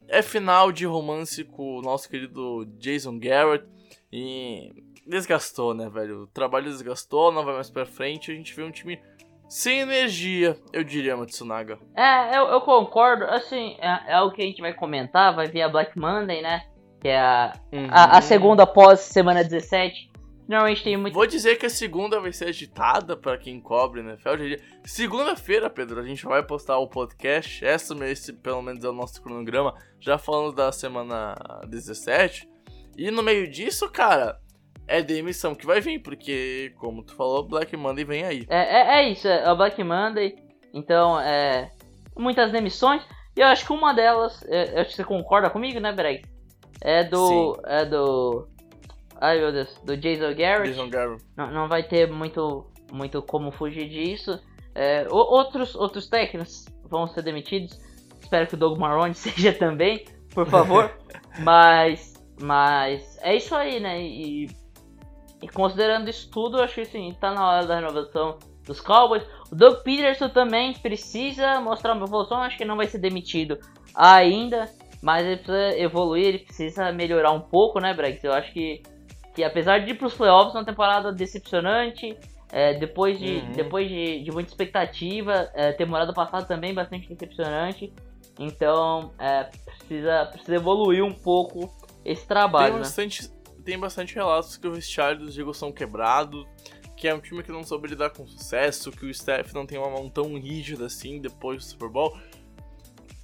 É 0.06 0.22
final 0.22 0.72
de 0.72 0.84
romance 0.86 1.44
com 1.44 1.78
o 1.78 1.82
nosso 1.82 2.08
querido 2.08 2.64
Jason 2.78 3.18
Garrett. 3.18 3.64
E. 4.12 4.70
Desgastou, 5.10 5.74
né, 5.74 5.88
velho? 5.88 6.22
O 6.22 6.26
trabalho 6.28 6.66
desgastou, 6.66 7.32
não 7.32 7.44
vai 7.44 7.54
mais 7.54 7.68
pra 7.70 7.84
frente. 7.84 8.30
A 8.30 8.34
gente 8.34 8.54
vê 8.54 8.62
um 8.62 8.70
time 8.70 9.00
sem 9.48 9.80
energia, 9.80 10.56
eu 10.72 10.84
diria, 10.84 11.16
Matsunaga. 11.16 11.78
É, 11.96 12.38
eu, 12.38 12.44
eu 12.46 12.60
concordo. 12.60 13.24
Assim, 13.24 13.76
é, 13.80 14.14
é 14.14 14.20
o 14.20 14.30
que 14.30 14.40
a 14.40 14.44
gente 14.44 14.60
vai 14.60 14.72
comentar. 14.72 15.34
Vai 15.34 15.48
vir 15.48 15.62
a 15.62 15.68
Black 15.68 15.98
Monday, 15.98 16.40
né? 16.40 16.62
Que 17.00 17.08
é 17.08 17.18
a, 17.18 17.52
Uhum. 17.72 17.88
a, 17.90 18.18
a 18.18 18.22
segunda 18.22 18.62
após 18.62 19.00
semana 19.00 19.42
17. 19.42 20.08
Normalmente 20.48 20.82
tem 20.82 20.96
muito. 20.96 21.14
Vou 21.14 21.26
dizer 21.26 21.56
que 21.56 21.66
a 21.66 21.70
segunda 21.70 22.20
vai 22.20 22.32
ser 22.32 22.46
agitada 22.48 23.16
pra 23.16 23.38
quem 23.38 23.60
cobre, 23.60 24.02
né? 24.02 24.16
Fel, 24.16 24.34
Segunda-feira, 24.84 25.70
Pedro, 25.70 26.00
a 26.00 26.04
gente 26.04 26.24
vai 26.24 26.42
postar 26.42 26.78
o 26.78 26.88
podcast. 26.88 27.64
Essa, 27.64 27.94
esse, 28.06 28.32
pelo 28.32 28.60
menos, 28.60 28.84
é 28.84 28.88
o 28.88 28.92
nosso 28.92 29.22
cronograma. 29.22 29.74
Já 30.00 30.18
falando 30.18 30.52
da 30.54 30.72
semana 30.72 31.34
17. 31.68 32.48
E 32.96 33.10
no 33.10 33.22
meio 33.22 33.48
disso, 33.48 33.88
cara, 33.90 34.40
é 34.98 35.02
demissão 35.02 35.54
que 35.54 35.66
vai 35.66 35.80
vir, 35.80 36.00
porque, 36.00 36.72
como 36.78 37.02
tu 37.02 37.14
falou, 37.14 37.42
Black 37.46 37.76
Monday 37.76 38.04
vem 38.04 38.24
aí. 38.24 38.46
É, 38.48 38.58
é, 38.58 38.98
é 39.00 39.08
isso, 39.10 39.26
é 39.28 39.44
a 39.46 39.54
Black 39.54 39.82
Monday. 39.82 40.36
Então, 40.74 41.18
é. 41.20 41.70
Muitas 42.18 42.50
demissões. 42.52 43.02
E 43.36 43.40
eu 43.40 43.46
acho 43.46 43.64
que 43.64 43.72
uma 43.72 43.92
delas. 43.94 44.42
é, 44.48 44.74
eu 44.76 44.80
acho 44.80 44.90
que 44.90 44.96
você 44.96 45.04
concorda 45.04 45.48
comigo, 45.48 45.78
né, 45.80 45.92
Breg? 45.92 46.22
É 46.80 47.04
do. 47.04 47.54
Sim. 47.54 47.60
É 47.64 47.84
do. 47.84 48.48
Ai 49.20 49.38
meu 49.38 49.52
Deus, 49.52 49.74
do 49.84 49.96
Jason 49.96 50.34
Garrett. 50.34 50.70
Jason 50.72 50.88
Garrett. 50.88 51.22
Não, 51.36 51.50
não 51.50 51.68
vai 51.68 51.82
ter 51.82 52.10
muito, 52.10 52.66
muito 52.90 53.20
como 53.22 53.52
fugir 53.52 53.88
disso. 53.88 54.40
É, 54.74 55.06
o- 55.10 55.14
outros, 55.16 55.74
outros 55.74 56.08
técnicos 56.08 56.64
vão 56.88 57.06
ser 57.06 57.22
demitidos. 57.22 57.78
Espero 58.20 58.46
que 58.46 58.54
o 58.54 58.58
Doug 58.58 58.78
Marrone 58.78 59.12
seja 59.14 59.52
também, 59.52 60.04
por 60.34 60.46
favor. 60.46 60.90
mas, 61.40 62.14
mas 62.40 63.18
é 63.22 63.36
isso 63.36 63.54
aí, 63.54 63.78
né? 63.78 64.00
E, 64.00 64.48
e 65.42 65.48
considerando 65.48 66.08
isso 66.08 66.30
tudo, 66.30 66.58
eu 66.58 66.64
acho 66.64 66.74
que 66.74 66.80
assim, 66.82 67.14
tá 67.20 67.32
na 67.32 67.48
hora 67.48 67.66
da 67.66 67.76
renovação 67.76 68.38
dos 68.66 68.80
Cowboys. 68.80 69.22
O 69.50 69.54
Doug 69.54 69.82
Peterson 69.82 70.28
também 70.28 70.74
precisa 70.74 71.60
mostrar 71.60 71.94
uma 71.94 72.06
evolução. 72.06 72.42
Acho 72.42 72.58
que 72.58 72.64
não 72.64 72.76
vai 72.76 72.86
ser 72.86 72.98
demitido 72.98 73.58
ainda, 73.94 74.70
mas 75.02 75.26
ele 75.26 75.36
precisa 75.36 75.78
evoluir, 75.78 76.26
ele 76.26 76.38
precisa 76.38 76.92
melhorar 76.92 77.32
um 77.32 77.40
pouco, 77.40 77.80
né, 77.80 77.94
Brex? 77.94 78.22
Eu 78.22 78.32
acho 78.32 78.52
que 78.52 78.82
que 79.34 79.44
apesar 79.44 79.78
de 79.78 79.92
ir 79.92 79.94
pros 79.94 80.14
playoffs, 80.14 80.54
uma 80.54 80.64
temporada 80.64 81.12
decepcionante, 81.12 82.16
é, 82.52 82.74
depois, 82.74 83.18
de, 83.18 83.36
Uhum. 83.36 83.52
depois 83.52 83.88
de, 83.88 84.22
de 84.22 84.32
muita 84.32 84.50
expectativa, 84.50 85.50
é, 85.54 85.72
temporada 85.72 86.12
passada 86.12 86.44
também 86.44 86.74
bastante 86.74 87.08
decepcionante, 87.08 87.92
então 88.38 89.12
é, 89.18 89.44
precisa, 89.64 90.26
precisa 90.26 90.56
evoluir 90.56 91.04
um 91.04 91.12
pouco 91.12 91.72
esse 92.04 92.22
Tem 92.22 92.28
trabalho, 92.28 92.74
né? 92.78 92.84
Tem 93.60 93.78
bastante 93.78 94.14
relatos 94.14 94.56
que 94.56 94.66
o 94.66 94.72
vestiário 94.72 95.20
dos 95.20 95.38
Eagles 95.38 95.56
são 95.56 95.72
quebrados, 95.72 96.46
que 96.96 97.08
é 97.08 97.14
um 97.14 97.20
time 97.20 97.42
que 97.42 97.52
não 97.52 97.64
soube 97.64 97.88
lidar 97.88 98.10
com 98.10 98.26
sucesso, 98.26 98.92
que 98.92 99.06
o 99.06 99.10
staff 99.10 99.54
não 99.54 99.66
tem 99.66 99.78
uma 99.78 99.90
mão 99.90 100.08
tão 100.10 100.38
rígida 100.38 100.86
assim 100.86 101.20
depois 101.20 101.64
do 101.64 101.70
Super 101.70 101.88
Bowl. 101.88 102.16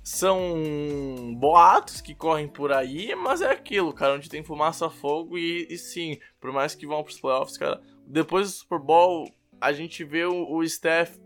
São 0.03 1.35
boatos 1.37 2.01
que 2.01 2.15
correm 2.15 2.47
por 2.47 2.73
aí, 2.73 3.15
mas 3.15 3.43
é 3.43 3.51
aquilo, 3.51 3.93
cara, 3.93 4.15
onde 4.15 4.31
tem 4.31 4.43
fumaça, 4.43 4.89
fogo 4.89 5.37
e, 5.37 5.67
e 5.69 5.77
sim, 5.77 6.19
por 6.41 6.53
mais 6.53 6.75
que 6.75 6.87
vão 6.87 7.03
pros 7.03 7.21
playoffs, 7.21 7.59
cara, 7.59 7.81
depois 8.07 8.47
do 8.47 8.57
Super 8.59 8.79
Bowl 8.79 9.29
a 9.61 9.73
gente 9.73 10.05
vê 10.05 10.25
o, 10.25 10.59
o 10.59 10.63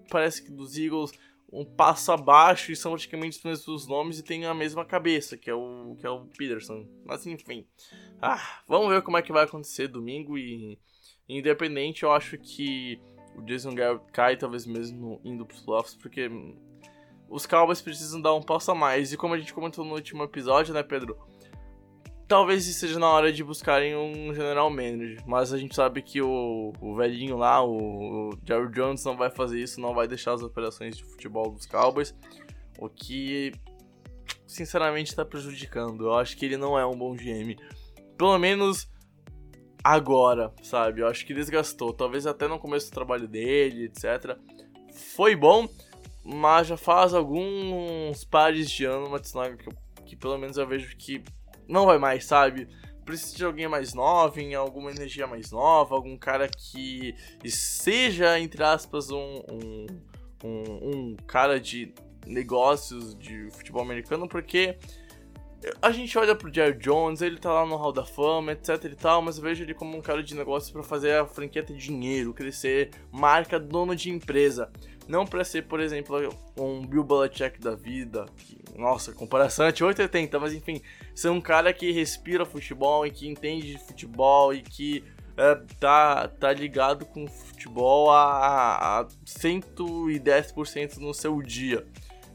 parece 0.09 0.43
que 0.43 0.51
dos 0.51 0.77
Eagles, 0.77 1.13
um 1.53 1.65
passo 1.65 2.13
abaixo 2.13 2.71
e 2.71 2.77
são 2.77 2.93
praticamente 2.93 3.39
os 3.39 3.45
mesmos 3.45 3.87
nomes 3.87 4.19
e 4.19 4.23
tem 4.23 4.47
a 4.47 4.55
mesma 4.55 4.85
cabeça, 4.85 5.37
que 5.37 5.51
é 5.51 5.55
o, 5.55 5.97
que 5.99 6.07
é 6.07 6.11
o 6.11 6.27
Peterson. 6.27 6.87
Mas 7.05 7.27
enfim, 7.27 7.67
ah, 8.23 8.63
vamos 8.69 8.89
ver 8.89 9.03
como 9.03 9.17
é 9.17 9.23
que 9.23 9.33
vai 9.33 9.45
acontecer 9.45 9.89
domingo 9.89 10.39
e 10.39 10.79
independente, 11.29 12.03
eu 12.03 12.13
acho 12.13 12.39
que 12.39 13.01
o 13.37 13.43
Jason 13.43 13.75
Garrett 13.75 14.05
cai 14.13 14.37
talvez 14.37 14.67
mesmo 14.67 15.21
indo 15.25 15.47
pros 15.47 15.61
playoffs, 15.61 15.95
porque 15.95 16.31
os 17.29 17.47
Cowboys 17.47 17.81
precisam 17.81 18.21
dar 18.21 18.35
um 18.35 18.43
passo 18.43 18.73
a 18.73 18.75
mais. 18.75 19.13
E 19.13 19.17
como 19.17 19.35
a 19.35 19.39
gente 19.39 19.55
comentou 19.55 19.85
no 19.85 19.95
último 19.95 20.25
episódio, 20.25 20.75
né, 20.75 20.83
Pedro? 20.83 21.17
Talvez 22.31 22.65
seja 22.65 22.97
na 22.97 23.09
hora 23.09 23.33
de 23.33 23.43
buscarem 23.43 23.97
um 23.97 24.33
general 24.33 24.71
manager, 24.71 25.21
mas 25.27 25.53
a 25.53 25.59
gente 25.59 25.75
sabe 25.75 26.01
que 26.01 26.23
o, 26.23 26.73
o 26.81 26.95
velhinho 26.95 27.37
lá, 27.37 27.61
o, 27.61 28.29
o 28.29 28.39
Jerry 28.47 28.71
Jones, 28.71 29.05
não 29.05 29.17
vai 29.17 29.33
fazer 29.33 29.61
isso, 29.61 29.81
não 29.81 29.93
vai 29.93 30.07
deixar 30.07 30.35
as 30.35 30.41
operações 30.41 30.97
de 30.97 31.03
futebol 31.03 31.51
dos 31.51 31.67
Cowboys, 31.67 32.15
o 32.79 32.89
que 32.89 33.51
sinceramente 34.47 35.11
está 35.11 35.25
prejudicando. 35.25 36.05
Eu 36.05 36.15
acho 36.15 36.37
que 36.37 36.45
ele 36.45 36.57
não 36.57 36.79
é 36.79 36.87
um 36.87 36.97
bom 36.97 37.17
GM. 37.17 37.57
Pelo 38.17 38.39
menos 38.39 38.89
agora, 39.83 40.55
sabe? 40.63 41.01
Eu 41.01 41.09
acho 41.09 41.27
que 41.27 41.35
desgastou. 41.35 41.93
Talvez 41.93 42.29
até 42.29 42.47
no 42.47 42.61
começo 42.61 42.93
do 42.93 42.95
trabalho 42.95 43.27
dele, 43.27 43.87
etc. 43.87 44.39
Foi 45.17 45.35
bom, 45.35 45.69
mas 46.23 46.69
já 46.69 46.77
faz 46.77 47.13
alguns 47.13 48.23
pares 48.23 48.71
de 48.71 48.85
ano 48.85 49.11
Matsunaga 49.11 49.57
que, 49.57 49.69
que 50.07 50.15
pelo 50.15 50.39
menos 50.39 50.57
eu 50.57 50.65
vejo 50.69 50.97
que 50.97 51.25
não 51.71 51.87
vai 51.87 51.99
mais, 51.99 52.25
sabe? 52.25 52.69
Precisa 53.05 53.37
de 53.37 53.45
alguém 53.45 53.69
mais 53.69 53.95
novo, 53.95 54.39
em 54.41 54.55
alguma 54.55 54.91
energia 54.91 55.27
mais 55.27 55.51
nova, 55.51 55.95
algum 55.95 56.17
cara 56.17 56.49
que 56.49 57.15
seja, 57.45 58.39
entre 58.39 58.63
aspas, 58.63 59.11
um, 59.11 59.43
um, 59.51 59.87
um, 60.45 60.91
um 60.91 61.17
cara 61.27 61.59
de 61.59 61.95
negócios 62.27 63.15
de 63.15 63.49
futebol 63.51 63.83
americano, 63.83 64.29
porque 64.29 64.77
a 65.83 65.91
gente 65.91 66.17
olha 66.17 66.35
pro 66.35 66.53
Jerry 66.53 66.79
Jones, 66.79 67.21
ele 67.21 67.39
tá 67.39 67.53
lá 67.53 67.67
no 67.67 67.77
Hall 67.77 67.93
da 67.93 68.05
Fama, 68.05 68.53
etc 68.53 68.85
e 68.85 68.95
tal, 68.95 69.21
mas 69.21 69.37
eu 69.37 69.43
vejo 69.43 69.63
ele 69.63 69.75
como 69.75 69.97
um 69.97 70.01
cara 70.01 70.23
de 70.23 70.35
negócios 70.35 70.71
pra 70.71 70.83
fazer 70.83 71.15
a 71.15 71.27
franquia 71.27 71.63
ter 71.63 71.77
dinheiro, 71.77 72.33
crescer, 72.33 72.91
marca, 73.13 73.59
dono 73.61 73.95
de 73.95 74.11
empresa. 74.11 74.71
Não 75.11 75.27
pra 75.27 75.43
ser, 75.43 75.63
por 75.63 75.81
exemplo, 75.81 76.17
um 76.57 76.87
Bill 76.87 77.03
Belichick 77.03 77.61
da 77.61 77.75
vida, 77.75 78.27
que, 78.37 78.57
nossa, 78.79 79.13
comparação 79.13 79.65
é 79.65 79.69
880, 79.71 80.39
mas 80.39 80.55
enfim, 80.55 80.81
ser 81.13 81.31
um 81.31 81.41
cara 81.41 81.73
que 81.73 81.91
respira 81.91 82.47
futebol 82.47 83.05
e 83.05 83.11
que 83.11 83.27
entende 83.29 83.73
de 83.73 83.79
futebol 83.79 84.55
e 84.55 84.63
que 84.63 85.03
é, 85.37 85.57
tá, 85.81 86.29
tá 86.29 86.53
ligado 86.53 87.05
com 87.07 87.27
futebol 87.27 88.13
a, 88.13 89.01
a 89.01 89.05
110% 89.27 90.99
no 90.99 91.13
seu 91.13 91.43
dia. 91.43 91.85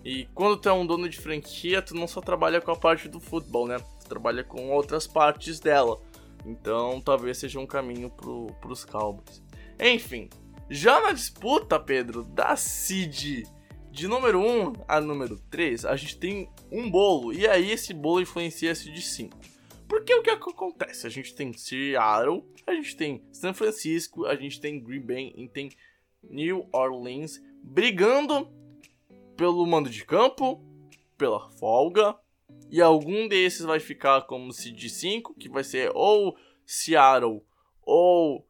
E 0.03 0.25
quando 0.35 0.57
tu 0.57 0.67
é 0.67 0.73
um 0.73 0.85
dono 0.85 1.07
de 1.07 1.17
franquia, 1.17 1.81
tu 1.81 1.95
não 1.95 2.09
só 2.09 2.19
trabalha 2.19 2.59
com 2.59 2.71
a 2.71 2.75
parte 2.75 3.07
do 3.07 3.21
futebol, 3.21 3.67
né? 3.67 3.77
Tu 4.01 4.09
trabalha 4.09 4.43
com 4.43 4.69
outras 4.71 5.07
partes 5.07 5.61
dela. 5.61 5.97
Então 6.45 6.99
talvez 6.99 7.37
seja 7.37 7.57
um 7.57 7.65
caminho 7.65 8.09
pro, 8.09 8.47
pros 8.59 8.83
Cowboys. 8.83 9.41
Enfim, 9.79 10.29
já 10.69 10.99
na 11.01 11.11
disputa, 11.11 11.79
Pedro, 11.79 12.23
da 12.23 12.55
seed 12.55 13.43
de 13.91 14.07
número 14.07 14.39
1 14.39 14.73
a 14.87 14.99
número 14.99 15.39
3, 15.49 15.85
a 15.85 15.95
gente 15.95 16.17
tem 16.17 16.49
um 16.71 16.89
bolo. 16.89 17.31
E 17.31 17.47
aí 17.47 17.71
esse 17.71 17.93
bolo 17.93 18.21
influencia 18.21 18.71
a 18.71 18.75
seed 18.75 18.97
5. 18.97 19.37
Porque 19.87 20.13
o 20.13 20.23
que, 20.23 20.31
acontece? 20.31 21.05
A 21.05 21.09
gente 21.09 21.33
tem 21.35 21.53
Seattle, 21.53 22.43
a 22.65 22.73
gente 22.73 22.95
tem 22.97 23.23
São 23.31 23.53
Francisco, 23.53 24.25
a 24.25 24.35
gente 24.35 24.59
tem 24.59 24.83
Green 24.83 25.01
Bay 25.01 25.33
e 25.37 25.47
tem 25.47 25.69
New 26.23 26.67
Orleans 26.73 27.39
brigando 27.63 28.51
pelo 29.37 29.65
mando 29.65 29.89
de 29.89 30.03
campo, 30.03 30.63
pela 31.17 31.49
folga, 31.51 32.15
e 32.69 32.81
algum 32.81 33.27
desses 33.27 33.61
vai 33.61 33.79
ficar 33.79 34.21
como 34.23 34.51
seed 34.51 34.89
5, 34.89 35.35
que 35.35 35.47
vai 35.47 35.63
ser 35.63 35.91
ou 35.93 36.35
Seattle 36.65 37.43
ou 37.81 38.47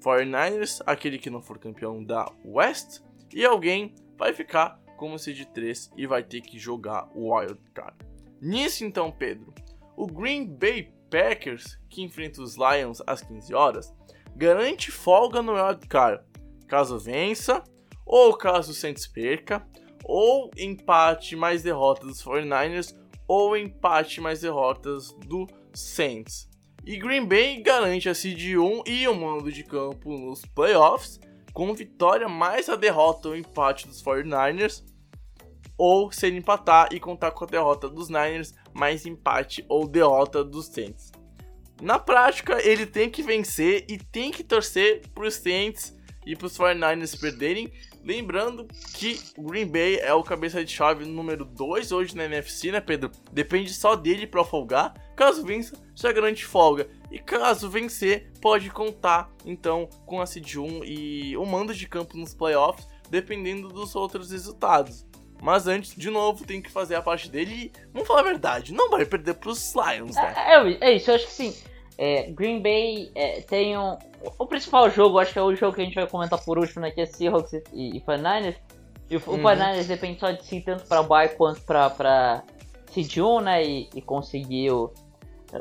49ers, 0.00 0.82
aquele 0.86 1.18
que 1.18 1.30
não 1.30 1.42
for 1.42 1.58
campeão 1.58 2.02
da 2.02 2.30
West, 2.44 3.00
e 3.32 3.44
alguém 3.44 3.94
vai 4.16 4.32
ficar 4.32 4.80
como 4.96 5.18
seed 5.18 5.46
3 5.46 5.92
e 5.96 6.06
vai 6.06 6.22
ter 6.22 6.40
que 6.40 6.58
jogar 6.58 7.08
o 7.14 7.34
Wild 7.34 7.58
Card. 7.72 7.96
Nisso 8.40 8.84
então, 8.84 9.10
Pedro, 9.10 9.54
o 9.96 10.06
Green 10.06 10.46
Bay 10.46 10.92
Packers, 11.10 11.78
que 11.88 12.02
enfrenta 12.02 12.42
os 12.42 12.56
Lions 12.56 13.02
às 13.06 13.22
15 13.22 13.54
horas, 13.54 13.94
garante 14.36 14.90
folga 14.90 15.42
no 15.42 15.54
wildcard, 15.54 16.24
caso 16.66 16.98
vença, 16.98 17.62
ou 18.06 18.36
caso 18.36 18.72
o 18.72 18.74
Saints 18.74 19.06
perca, 19.06 19.66
ou 20.04 20.50
empate 20.56 21.36
mais 21.36 21.62
derrotas 21.62 22.06
dos 22.06 22.24
49ers, 22.24 22.96
ou 23.28 23.56
empate 23.56 24.20
mais 24.20 24.40
derrotas 24.40 25.12
do 25.26 25.46
Saints. 25.72 26.49
E 26.84 26.96
Green 26.96 27.26
Bay 27.26 27.62
garante 27.62 28.08
a 28.08 28.14
seed 28.14 28.56
1 28.56 28.82
e 28.86 29.06
o 29.06 29.14
mando 29.14 29.52
de 29.52 29.62
campo 29.62 30.16
nos 30.16 30.44
playoffs, 30.46 31.20
com 31.52 31.74
vitória 31.74 32.28
mais 32.28 32.68
a 32.68 32.76
derrota 32.76 33.28
ou 33.28 33.36
empate 33.36 33.86
dos 33.86 34.02
49ers, 34.02 34.82
ou 35.76 36.12
se 36.12 36.26
ele 36.26 36.38
empatar 36.38 36.88
e 36.92 37.00
contar 37.00 37.30
com 37.30 37.44
a 37.44 37.46
derrota 37.46 37.88
dos 37.88 38.08
Niners, 38.08 38.54
mais 38.72 39.06
empate 39.06 39.64
ou 39.68 39.88
derrota 39.88 40.44
dos 40.44 40.66
Saints. 40.66 41.10
Na 41.80 41.98
prática, 41.98 42.60
ele 42.62 42.84
tem 42.84 43.08
que 43.08 43.22
vencer 43.22 43.86
e 43.88 43.96
tem 43.96 44.30
que 44.30 44.44
torcer 44.44 45.00
para 45.14 45.26
os 45.26 45.34
Saints 45.34 45.96
e 46.26 46.36
para 46.36 46.46
os 46.46 46.58
49ers 46.58 47.18
perderem. 47.18 47.72
Lembrando 48.02 48.66
que 48.94 49.20
o 49.36 49.42
Green 49.42 49.66
Bay 49.66 49.96
é 49.96 50.12
o 50.14 50.22
cabeça 50.22 50.64
de 50.64 50.72
chave 50.72 51.04
número 51.04 51.44
2 51.44 51.92
hoje 51.92 52.16
na 52.16 52.24
NFC, 52.24 52.72
né, 52.72 52.80
Pedro? 52.80 53.10
Depende 53.30 53.72
só 53.74 53.94
dele 53.94 54.26
para 54.26 54.42
folgar. 54.42 54.94
Caso 55.14 55.44
vença, 55.44 55.76
já 55.94 56.10
garante 56.10 56.44
folga. 56.44 56.88
E 57.10 57.18
caso 57.18 57.68
vencer, 57.68 58.32
pode 58.40 58.70
contar 58.70 59.30
então 59.44 59.88
com 60.06 60.20
a 60.20 60.26
seed 60.26 60.56
1 60.56 60.84
e 60.84 61.36
o 61.36 61.44
mando 61.44 61.74
de 61.74 61.86
campo 61.86 62.16
nos 62.16 62.32
playoffs, 62.32 62.88
dependendo 63.10 63.68
dos 63.68 63.94
outros 63.94 64.30
resultados. 64.30 65.06
Mas 65.42 65.66
antes, 65.66 65.94
de 65.94 66.10
novo, 66.10 66.44
tem 66.46 66.60
que 66.60 66.70
fazer 66.70 66.94
a 66.94 67.02
parte 67.02 67.30
dele 67.30 67.54
e, 67.54 67.72
vamos 67.92 68.06
falar 68.06 68.20
a 68.20 68.24
verdade, 68.24 68.74
não 68.74 68.90
vai 68.90 69.06
perder 69.06 69.34
pros 69.34 69.74
Lions, 69.74 70.14
né? 70.14 70.34
É, 70.36 70.54
é, 70.54 70.78
é 70.80 70.96
isso, 70.96 71.10
eu 71.10 71.14
acho 71.14 71.26
que 71.26 71.32
sim. 71.32 71.54
É, 72.02 72.30
Green 72.30 72.62
Bay 72.62 73.12
é, 73.14 73.42
tem 73.42 73.76
um. 73.76 73.98
O 74.38 74.46
principal 74.46 74.88
jogo, 74.88 75.18
acho 75.18 75.34
que 75.34 75.38
é 75.38 75.42
o 75.42 75.54
jogo 75.54 75.74
que 75.74 75.82
a 75.82 75.84
gente 75.84 75.94
vai 75.94 76.06
comentar 76.06 76.42
por 76.42 76.58
último, 76.58 76.80
né? 76.80 76.90
Que 76.90 77.02
é 77.02 77.06
Seahawks 77.06 77.52
e, 77.74 77.98
e 77.98 78.00
49ers. 78.00 78.56
E 79.10 79.16
o, 79.18 79.22
uhum. 79.26 79.34
o 79.34 79.38
49ers 79.38 79.86
depende 79.86 80.18
só 80.18 80.30
de 80.30 80.42
si, 80.42 80.62
tanto 80.62 80.86
pra 80.86 81.02
bye 81.02 81.28
quanto 81.28 81.60
pra, 81.60 81.90
pra 81.90 82.42
Seed 82.90 83.18
1, 83.18 83.40
né? 83.42 83.62
E, 83.62 83.90
e 83.94 84.00
conseguir 84.00 84.70
o, 84.70 84.90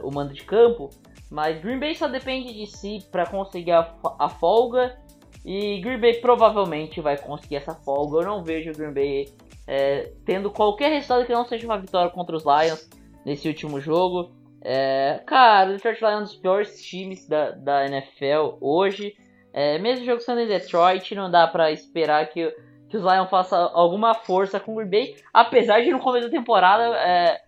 o 0.02 0.10
mando 0.14 0.34
de 0.34 0.44
campo. 0.46 0.90
Mas 1.30 1.60
Green 1.62 1.78
Bay 1.78 1.94
só 1.94 2.08
depende 2.08 2.54
de 2.54 2.68
si 2.68 3.04
para 3.12 3.26
conseguir 3.26 3.74
a, 3.74 3.94
a 4.18 4.30
folga. 4.30 4.98
E 5.44 5.82
Green 5.82 6.00
Bay 6.00 6.22
provavelmente 6.22 7.02
vai 7.02 7.18
conseguir 7.18 7.58
essa 7.58 7.76
folga. 7.76 8.20
Eu 8.20 8.26
não 8.26 8.46
vejo 8.46 8.72
Green 8.72 8.94
Bay 8.94 9.34
é, 9.68 10.14
tendo 10.24 10.50
qualquer 10.50 10.90
resultado 10.90 11.26
que 11.26 11.34
não 11.34 11.46
seja 11.46 11.66
uma 11.66 11.78
vitória 11.78 12.10
contra 12.10 12.34
os 12.34 12.46
Lions 12.46 12.90
nesse 13.26 13.46
último 13.46 13.82
jogo. 13.82 14.39
É, 14.62 15.22
cara, 15.26 15.70
o 15.70 15.74
Detroit 15.74 16.00
Lions 16.00 16.14
é 16.14 16.18
um 16.18 16.24
dos 16.24 16.36
piores 16.36 16.84
times 16.84 17.28
da, 17.28 17.52
da 17.52 17.86
NFL 17.86 18.58
hoje. 18.60 19.16
É, 19.54 19.80
mesmo 19.80 20.06
jogo 20.06 20.22
sendo 20.22 20.42
em 20.42 20.48
Detroit, 20.48 21.16
não 21.16 21.32
dá 21.32 21.48
para 21.48 21.72
esperar 21.72 22.30
que, 22.30 22.54
que 22.90 22.98
os 22.98 23.04
Lions 23.04 23.30
façam 23.30 23.58
alguma 23.74 24.14
força 24.14 24.60
com 24.60 24.74
o 24.74 24.76
Green 24.76 24.90
Bay, 24.90 25.16
apesar 25.34 25.82
de 25.82 25.92
no 25.92 26.00
começo 26.00 26.28
da 26.28 26.32
temporada 26.32 26.96
é, 26.98 27.42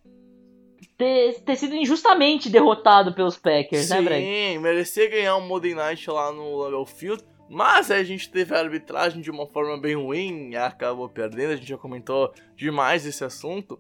ter, 0.98 1.42
ter 1.42 1.56
sido 1.56 1.76
injustamente 1.76 2.50
derrotado 2.50 3.14
pelos 3.14 3.38
Packers, 3.38 3.86
Sim, 3.86 3.94
né, 3.96 4.02
Breg? 4.02 4.26
Sim, 4.26 4.60
merecia 4.60 5.10
ganhar 5.10 5.36
um 5.36 5.48
Monday 5.48 5.76
Night 5.76 6.10
lá 6.10 6.32
no 6.32 6.58
Lambeau 6.58 6.86
Field. 6.86 7.24
Mas 7.54 7.92
a 7.92 8.02
gente 8.02 8.32
teve 8.32 8.56
a 8.56 8.60
arbitragem 8.60 9.22
de 9.22 9.30
uma 9.30 9.46
forma 9.46 9.78
bem 9.78 9.94
ruim 9.94 10.52
e 10.52 10.56
acabou 10.56 11.10
perdendo. 11.10 11.52
A 11.52 11.56
gente 11.58 11.68
já 11.68 11.78
comentou 11.78 12.34
demais 12.56 13.06
esse 13.06 13.26
assunto. 13.26 13.78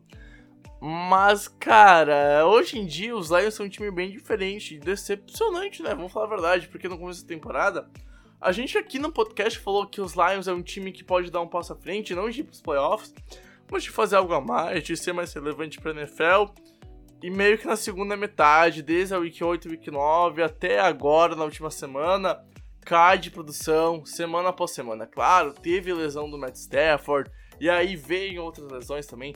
Mas, 0.81 1.47
cara, 1.47 2.43
hoje 2.47 2.79
em 2.79 2.87
dia 2.87 3.15
os 3.15 3.29
Lions 3.29 3.53
são 3.53 3.67
um 3.67 3.69
time 3.69 3.91
bem 3.91 4.09
diferente 4.09 4.79
decepcionante, 4.79 5.83
né? 5.83 5.93
Vamos 5.93 6.11
falar 6.11 6.25
a 6.25 6.29
verdade, 6.29 6.67
porque 6.69 6.87
no 6.87 6.97
começo 6.97 7.21
da 7.21 7.27
temporada 7.27 7.87
a 8.41 8.51
gente 8.51 8.75
aqui 8.75 8.97
no 8.97 9.11
podcast 9.11 9.59
falou 9.59 9.85
que 9.85 10.01
os 10.01 10.15
Lions 10.15 10.47
é 10.47 10.53
um 10.53 10.63
time 10.63 10.91
que 10.91 11.03
pode 11.03 11.29
dar 11.29 11.41
um 11.41 11.47
passo 11.47 11.73
à 11.73 11.75
frente, 11.75 12.15
não 12.15 12.27
de 12.27 12.41
ir 12.41 12.45
pros 12.45 12.59
playoffs, 12.59 13.13
mas 13.71 13.83
de 13.83 13.91
fazer 13.91 14.15
algo 14.15 14.33
a 14.33 14.41
mais, 14.41 14.83
de 14.83 14.97
ser 14.97 15.13
mais 15.13 15.31
relevante 15.31 15.79
pra 15.79 15.91
NFL. 15.91 16.51
E 17.21 17.29
meio 17.29 17.59
que 17.59 17.67
na 17.67 17.75
segunda 17.75 18.17
metade, 18.17 18.81
desde 18.81 19.13
a 19.13 19.19
Week 19.19 19.43
8 19.43 19.69
Week 19.69 19.91
9 19.91 20.41
até 20.41 20.79
agora, 20.79 21.35
na 21.35 21.43
última 21.43 21.69
semana, 21.69 22.43
cai 22.83 23.19
de 23.19 23.29
produção 23.29 24.03
semana 24.03 24.49
após 24.49 24.71
semana. 24.71 25.05
Claro, 25.05 25.53
teve 25.53 25.93
lesão 25.93 26.27
do 26.27 26.39
Matt 26.39 26.55
Stafford, 26.55 27.29
e 27.59 27.69
aí 27.69 27.95
vem 27.95 28.39
outras 28.39 28.67
lesões 28.71 29.05
também 29.05 29.35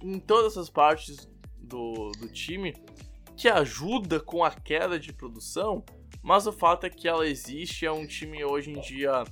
em 0.00 0.18
todas 0.18 0.56
as 0.56 0.68
partes 0.68 1.28
do, 1.58 2.12
do 2.18 2.28
time 2.28 2.74
que 3.36 3.48
ajuda 3.48 4.20
com 4.20 4.44
a 4.44 4.50
queda 4.50 4.98
de 4.98 5.12
produção, 5.12 5.84
mas 6.22 6.46
o 6.46 6.52
fato 6.52 6.86
é 6.86 6.90
que 6.90 7.08
ela 7.08 7.26
existe, 7.26 7.86
é 7.86 7.92
um 7.92 8.06
time 8.06 8.44
hoje 8.44 8.70
em 8.70 8.80
dia 8.80 9.24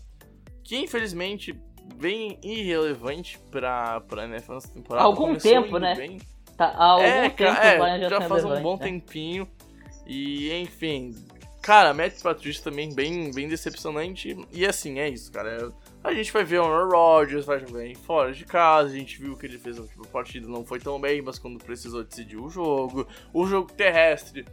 que 0.65 0.77
infelizmente 0.77 1.59
bem 1.97 2.39
irrelevante 2.43 3.39
para 3.51 4.01
para 4.03 4.25
NFL 4.25 4.55
nessa 4.55 4.73
temporada. 4.73 5.05
Há 5.05 5.07
algum 5.07 5.37
tempo, 5.37 5.79
né? 5.79 5.95
Bem. 5.95 6.19
Tá, 6.57 6.67
há 6.67 6.85
algum 6.85 7.05
é, 7.05 7.31
tempo 7.31 7.43
é, 7.85 8.01
já, 8.01 8.09
já 8.09 8.21
faz 8.23 8.45
um 8.45 8.61
bom 8.63 8.77
né? 8.77 8.85
tempinho. 8.85 9.49
E 10.07 10.53
enfim, 10.53 11.15
Cara, 11.63 11.93
Matt 11.93 12.23
Patricia 12.23 12.63
também 12.65 12.93
bem, 12.95 13.31
bem 13.33 13.47
decepcionante. 13.47 14.37
E 14.51 14.65
assim, 14.65 14.99
é 14.99 15.09
isso, 15.09 15.31
cara. 15.31 15.71
A 16.03 16.15
gente 16.15 16.33
vai 16.33 16.45
ver 16.45 16.61
o 16.61 16.65
Aaron 16.65 16.89
Rodgers, 16.89 17.45
vai 17.45 17.61
jogar 17.61 17.83
fora 17.97 18.33
de 18.33 18.45
casa. 18.47 18.89
A 18.89 18.97
gente 18.97 19.21
viu 19.21 19.37
que 19.37 19.45
ele 19.45 19.59
fez 19.59 19.79
a 19.79 19.83
última 19.83 20.07
partida, 20.07 20.49
não 20.49 20.65
foi 20.65 20.81
tão 20.81 20.99
bem, 20.99 21.21
mas 21.21 21.39
quando 21.39 21.63
precisou 21.63 22.03
decidir 22.03 22.39
o 22.39 22.49
jogo. 22.49 23.07
O 23.35 23.47
jogo 23.47 23.71
terrestre, 23.71 24.47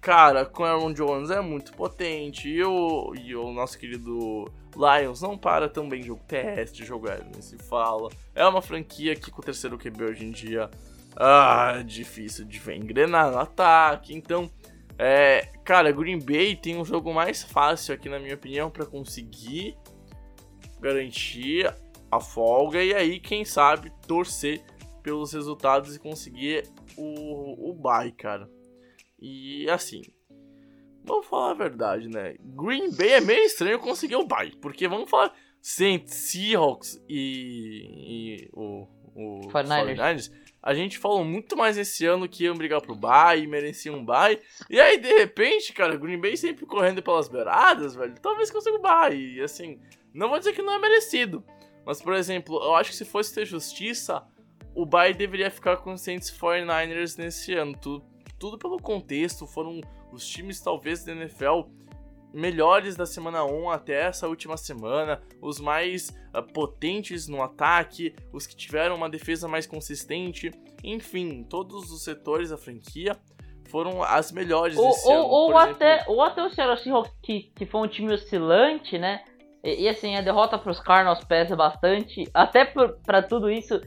cara, 0.00 0.46
com 0.46 0.64
Aaron 0.64 0.92
Jones 0.92 1.30
é 1.30 1.40
muito 1.40 1.72
potente. 1.72 2.48
E 2.48 2.62
o, 2.62 3.12
e 3.16 3.34
o 3.34 3.52
nosso 3.52 3.76
querido 3.76 4.48
Lions 4.76 5.20
não 5.20 5.36
para 5.36 5.68
tão 5.68 5.88
bem 5.88 6.00
jogo 6.00 6.22
terrestre, 6.28 6.84
jogo 6.84 7.08
aéreo, 7.08 7.26
nem 7.32 7.42
se 7.42 7.58
fala. 7.58 8.08
É 8.32 8.46
uma 8.46 8.62
franquia 8.62 9.16
que 9.16 9.32
com 9.32 9.42
o 9.42 9.44
terceiro 9.44 9.76
QB 9.76 10.04
hoje 10.04 10.24
em 10.24 10.30
dia. 10.30 10.70
Ah, 11.16 11.82
difícil 11.84 12.44
de 12.44 12.60
ver 12.60 12.76
engrenar 12.76 13.32
no 13.32 13.38
ataque. 13.38 14.14
Então, 14.14 14.48
é, 14.96 15.48
cara, 15.64 15.90
Green 15.90 16.20
Bay 16.20 16.54
tem 16.54 16.76
um 16.76 16.84
jogo 16.84 17.12
mais 17.12 17.42
fácil 17.42 17.92
aqui, 17.92 18.08
na 18.08 18.20
minha 18.20 18.36
opinião, 18.36 18.70
para 18.70 18.86
conseguir 18.86 19.76
garantir 20.80 21.72
a 22.10 22.20
folga 22.20 22.82
e 22.82 22.94
aí, 22.94 23.20
quem 23.20 23.44
sabe, 23.44 23.92
torcer 24.06 24.62
pelos 25.02 25.32
resultados 25.32 25.96
e 25.96 25.98
conseguir 25.98 26.64
o, 26.96 27.70
o 27.70 27.74
bye, 27.74 28.12
cara. 28.12 28.48
E 29.20 29.68
assim, 29.68 30.02
vamos 31.04 31.26
falar 31.26 31.50
a 31.50 31.54
verdade, 31.54 32.08
né? 32.08 32.36
Green 32.40 32.90
Bay 32.94 33.14
é 33.14 33.20
meio 33.20 33.44
estranho 33.44 33.78
conseguir 33.78 34.16
o 34.16 34.26
bye, 34.26 34.52
porque 34.60 34.88
vamos 34.88 35.10
falar 35.10 35.34
Saints, 35.60 36.14
Seahawks 36.14 37.02
e, 37.08 38.44
e 38.44 38.50
o, 38.52 38.86
o 39.14 39.40
49ers. 39.48 39.96
49ers 39.96 40.48
a 40.62 40.74
gente 40.74 40.98
falou 40.98 41.24
muito 41.24 41.56
mais 41.56 41.78
esse 41.78 42.04
ano 42.04 42.28
que 42.28 42.44
iam 42.44 42.54
brigar 42.54 42.80
pro 42.80 42.94
bye, 42.94 43.46
mereciam 43.46 43.96
um 43.96 44.04
bye. 44.04 44.38
E 44.68 44.80
aí, 44.80 44.98
de 44.98 45.08
repente, 45.08 45.72
cara, 45.72 45.96
Green 45.96 46.20
Bay 46.20 46.36
sempre 46.36 46.66
correndo 46.66 47.02
pelas 47.02 47.28
beiradas, 47.28 47.94
velho. 47.94 48.14
Talvez 48.20 48.50
consiga 48.50 48.76
o 48.76 48.82
bye. 48.82 49.16
E 49.16 49.40
assim, 49.40 49.80
não 50.18 50.28
vou 50.28 50.38
dizer 50.38 50.52
que 50.52 50.62
não 50.62 50.74
é 50.74 50.78
merecido. 50.78 51.44
Mas, 51.86 52.02
por 52.02 52.12
exemplo, 52.14 52.56
eu 52.62 52.74
acho 52.74 52.90
que 52.90 52.96
se 52.96 53.04
fosse 53.04 53.34
ter 53.34 53.46
justiça, 53.46 54.22
o 54.74 54.84
bye 54.84 55.14
deveria 55.14 55.50
ficar 55.50 55.78
com 55.78 55.92
os 55.92 56.00
Saints 56.00 56.30
49ers 56.30 57.16
nesse 57.16 57.54
ano. 57.54 57.76
Tudo, 57.80 58.04
tudo 58.38 58.58
pelo 58.58 58.78
contexto, 58.78 59.46
foram 59.46 59.80
os 60.12 60.26
times, 60.26 60.60
talvez, 60.60 61.04
da 61.04 61.12
NFL 61.12 61.62
melhores 62.32 62.94
da 62.94 63.06
semana 63.06 63.44
1 63.44 63.70
até 63.70 64.02
essa 64.02 64.28
última 64.28 64.56
semana, 64.56 65.22
os 65.40 65.58
mais 65.58 66.10
uh, 66.34 66.42
potentes 66.52 67.26
no 67.26 67.42
ataque, 67.42 68.14
os 68.32 68.46
que 68.46 68.54
tiveram 68.54 68.96
uma 68.96 69.08
defesa 69.08 69.48
mais 69.48 69.66
consistente, 69.66 70.50
enfim, 70.84 71.42
todos 71.42 71.90
os 71.90 72.02
setores 72.02 72.50
da 72.50 72.58
franquia 72.58 73.16
foram 73.68 74.02
as 74.02 74.30
melhores 74.32 74.76
ou, 74.76 74.88
desse 74.88 75.08
ou, 75.08 75.14
ano. 75.14 75.24
Ou, 75.26 75.58
até, 75.58 75.94
exemplo, 75.94 76.12
ou 76.12 76.22
até 76.22 76.42
o 76.42 76.50
Seattle 76.50 76.78
Seahawks, 76.78 77.12
que, 77.22 77.50
que 77.54 77.66
foi 77.66 77.80
um 77.80 77.88
time 77.88 78.12
oscilante, 78.12 78.98
né? 78.98 79.24
E, 79.62 79.82
e 79.84 79.88
assim, 79.88 80.16
a 80.16 80.20
derrota 80.20 80.58
para 80.58 80.70
os 80.70 80.80
Cardinals 80.80 81.24
pesa 81.24 81.56
bastante, 81.56 82.24
até 82.32 82.64
para 82.64 83.22
tudo 83.22 83.50
isso 83.50 83.80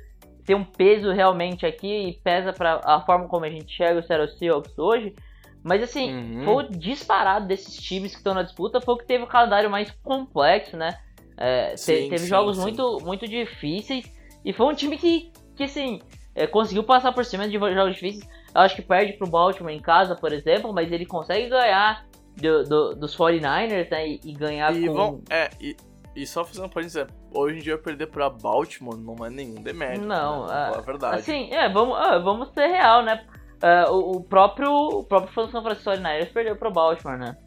tem 0.45 0.55
um 0.55 0.63
peso 0.63 1.11
realmente 1.11 1.65
aqui 1.65 2.09
e 2.09 2.13
pesa 2.13 2.51
para 2.51 2.81
a 2.83 3.01
forma 3.01 3.27
como 3.27 3.45
a 3.45 3.49
gente 3.49 3.71
enxerga 3.73 3.99
o 3.99 4.03
Seattle 4.03 4.37
Seahawks 4.37 4.77
hoje. 4.77 5.15
Mas 5.63 5.83
assim, 5.83 6.11
Uhum. 6.11 6.41
foi 6.43 6.53
o 6.55 6.69
disparado 6.69 7.45
desses 7.47 7.75
times 7.75 8.11
que 8.11 8.17
estão 8.17 8.33
na 8.33 8.41
disputa, 8.41 8.81
foi 8.81 8.95
o 8.95 8.97
que 8.97 9.05
teve 9.05 9.23
o 9.23 9.27
calendário 9.27 9.69
mais 9.69 9.91
complexo, 10.03 10.75
né? 10.75 10.97
É, 11.37 11.77
Sim, 11.77 12.09
teve 12.09 12.17
sim, 12.17 12.27
jogos 12.27 12.57
sim. 12.57 12.63
muito, 12.63 12.99
muito 13.03 13.27
difíceis 13.27 14.11
e 14.43 14.51
foi 14.51 14.65
um 14.65 14.73
time 14.73 14.97
que, 14.97 15.31
que 15.55 15.63
assim, 15.63 16.01
é, 16.35 16.47
conseguiu 16.47 16.83
passar 16.83 17.11
por 17.11 17.23
cima 17.23 17.47
de 17.47 17.53
jogos 17.57 17.93
difíceis. 17.93 18.27
Eu 18.53 18.61
acho 18.61 18.75
que 18.75 18.81
perde 18.81 19.13
pro 19.13 19.29
Baltimore 19.29 19.73
em 19.73 19.79
casa, 19.79 20.15
por 20.15 20.33
exemplo, 20.33 20.73
mas 20.73 20.91
ele 20.91 21.05
consegue 21.05 21.49
ganhar 21.49 22.05
do- 22.37 22.63
do- 22.63 22.95
dos 22.95 23.15
49ers, 23.15 23.89
né? 23.89 24.07
E, 24.09 24.19
e 24.23 24.33
ganhar 24.33 24.75
e, 24.75 24.87
com. 24.87 24.93
vão, 24.93 25.21
é, 25.29 25.49
e, 25.59 25.75
e 26.15 26.25
só 26.25 26.43
fazendo 26.45 26.65
um 26.65 26.69
parênteses, 26.69 26.97
é, 26.97 27.07
hoje 27.33 27.57
em 27.57 27.61
dia 27.61 27.77
perder 27.77 28.07
pra 28.07 28.29
Baltimore 28.29 28.97
não 28.97 29.25
é 29.25 29.29
nenhum 29.29 29.61
demérito. 29.61 30.05
Não, 30.05 30.47
né? 30.47 30.71
É, 30.73 30.77
a 30.77 30.81
verdade. 30.81 31.17
Assim, 31.19 31.51
é, 31.51 31.69
vamos, 31.69 31.95
ah, 31.97 32.17
vamos 32.19 32.49
ser 32.53 32.67
real, 32.67 33.03
né? 33.03 33.25
é, 33.61 33.85
o, 33.89 34.17
o 34.17 34.23
próprio 34.23 34.71
o 34.71 35.03
próprio 35.03 35.49
São 35.51 35.61
Francisco 35.61 35.91
49ers 35.91 36.31
perdeu 36.33 36.55
pro 36.55 36.71
Baltimore, 36.71 37.17
né? 37.17 37.37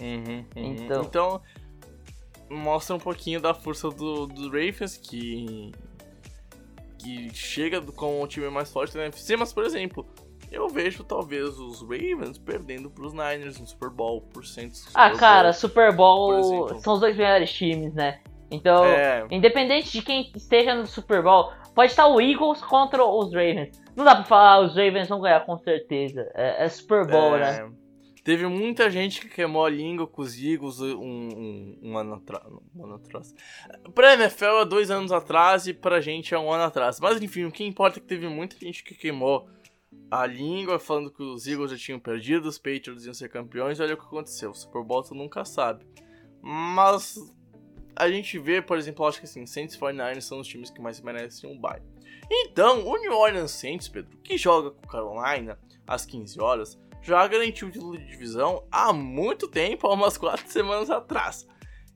Uhum, 0.00 0.44
uhum. 0.54 0.74
Então- 0.74 1.02
Então, 1.02 1.40
mostra 2.50 2.94
um 2.94 2.98
pouquinho 2.98 3.40
da 3.40 3.54
força 3.54 3.88
do, 3.90 4.26
do 4.26 4.44
Ravens, 4.50 4.96
que, 4.98 5.72
que 6.98 7.34
chega 7.34 7.80
do- 7.80 7.92
com 7.92 8.22
o 8.22 8.26
time 8.26 8.48
mais 8.50 8.70
forte 8.70 8.94
da 8.94 9.02
NFC, 9.04 9.36
mas, 9.36 9.52
por 9.52 9.64
exemplo, 9.64 10.06
eu 10.56 10.68
vejo 10.68 11.04
talvez 11.04 11.58
os 11.58 11.80
Ravens 11.82 12.38
perdendo 12.38 12.90
pros 12.90 13.12
Niners 13.12 13.58
no 13.60 13.66
Super 13.66 13.90
Bowl, 13.90 14.20
por 14.22 14.44
cento 14.46 14.74
Ah, 14.94 15.08
Super 15.10 15.18
cara, 15.20 15.42
Bowl. 15.44 15.52
Super 15.54 15.92
Bowl 15.94 16.80
são 16.80 16.94
os 16.94 17.00
dois 17.00 17.16
melhores 17.16 17.52
times, 17.52 17.94
né? 17.94 18.20
Então, 18.50 18.84
É, 18.84 19.26
independente 19.30 19.90
de 19.92 20.02
quem 20.02 20.30
esteja 20.34 20.74
no 20.74 20.86
Super 20.86 21.22
Bowl, 21.22 21.50
pode 21.74 21.90
estar 21.90 22.06
o 22.06 22.20
Eagles 22.20 22.60
contra 22.62 23.04
os 23.04 23.32
Ravens. 23.32 23.80
Não 23.96 24.04
dá 24.04 24.14
pra 24.14 24.24
falar 24.24 24.52
"Ah, 24.54 24.60
os 24.60 24.70
Ravens 24.76 25.08
vão 25.08 25.20
ganhar 25.20 25.44
com 25.44 25.58
certeza. 25.58 26.30
É, 26.34 26.64
é 26.64 26.68
Super 26.68 27.06
Bowl, 27.06 27.36
é, 27.36 27.40
né? 27.40 27.70
Teve 28.22 28.46
muita 28.48 28.90
gente 28.90 29.20
que 29.20 29.28
queimou 29.28 29.64
a 29.64 29.70
língua 29.70 30.04
com 30.06 30.20
os 30.20 30.36
Eagles 30.36 30.80
um, 30.80 30.96
um, 30.96 31.78
um 31.80 31.96
ano 31.98 32.14
atrás. 32.14 32.44
Um 32.74 32.84
ano 32.84 32.94
atrás. 32.96 33.32
Pra 33.94 34.14
NFL 34.14 34.62
é 34.62 34.64
dois 34.64 34.90
anos 34.90 35.12
atrás 35.12 35.68
e 35.68 35.72
pra 35.74 36.00
gente 36.00 36.34
é 36.34 36.38
um 36.38 36.50
ano 36.52 36.64
atrás. 36.64 36.98
Mas 36.98 37.22
enfim, 37.22 37.44
o 37.44 37.52
que 37.52 37.64
importa 37.64 37.98
é 37.98 38.00
que 38.00 38.06
teve 38.08 38.28
muita 38.28 38.56
gente 38.58 38.82
que 38.82 38.96
queimou 38.96 39.48
a 40.10 40.26
língua 40.26 40.78
falando 40.78 41.10
que 41.10 41.22
os 41.22 41.46
Eagles 41.46 41.70
já 41.72 41.76
tinham 41.76 41.98
perdido, 41.98 42.48
os 42.48 42.58
Patriots 42.58 43.04
iam 43.04 43.14
ser 43.14 43.28
campeões. 43.28 43.80
Olha 43.80 43.94
o 43.94 43.96
que 43.96 44.04
aconteceu. 44.04 44.50
O 44.50 44.54
Super 44.54 44.82
Bowl 44.82 45.02
tu 45.02 45.14
nunca 45.14 45.44
sabe. 45.44 45.84
Mas 46.40 47.16
a 47.96 48.08
gente 48.08 48.38
vê, 48.38 48.62
por 48.62 48.78
exemplo, 48.78 49.06
acho 49.06 49.18
que 49.18 49.24
assim, 49.24 49.46
Saints 49.46 49.74
e 49.74 49.78
49ers 49.78 50.20
são 50.20 50.40
os 50.40 50.46
times 50.46 50.70
que 50.70 50.80
mais 50.80 51.00
merecem 51.00 51.50
um 51.50 51.58
bye. 51.58 51.82
Então, 52.30 52.86
o 52.86 52.96
New 52.96 53.12
Orleans 53.12 53.52
Saints, 53.52 53.88
Pedro, 53.88 54.16
que 54.18 54.36
joga 54.36 54.70
com 54.70 54.86
Carolina 54.86 55.58
às 55.86 56.04
15 56.04 56.40
horas, 56.40 56.78
já 57.02 57.26
garantiu 57.26 57.68
o 57.68 57.70
título 57.70 57.96
de 57.96 58.06
divisão 58.06 58.66
há 58.70 58.92
muito 58.92 59.48
tempo, 59.48 59.86
há 59.86 59.92
umas 59.94 60.18
4 60.18 60.48
semanas 60.50 60.90
atrás. 60.90 61.46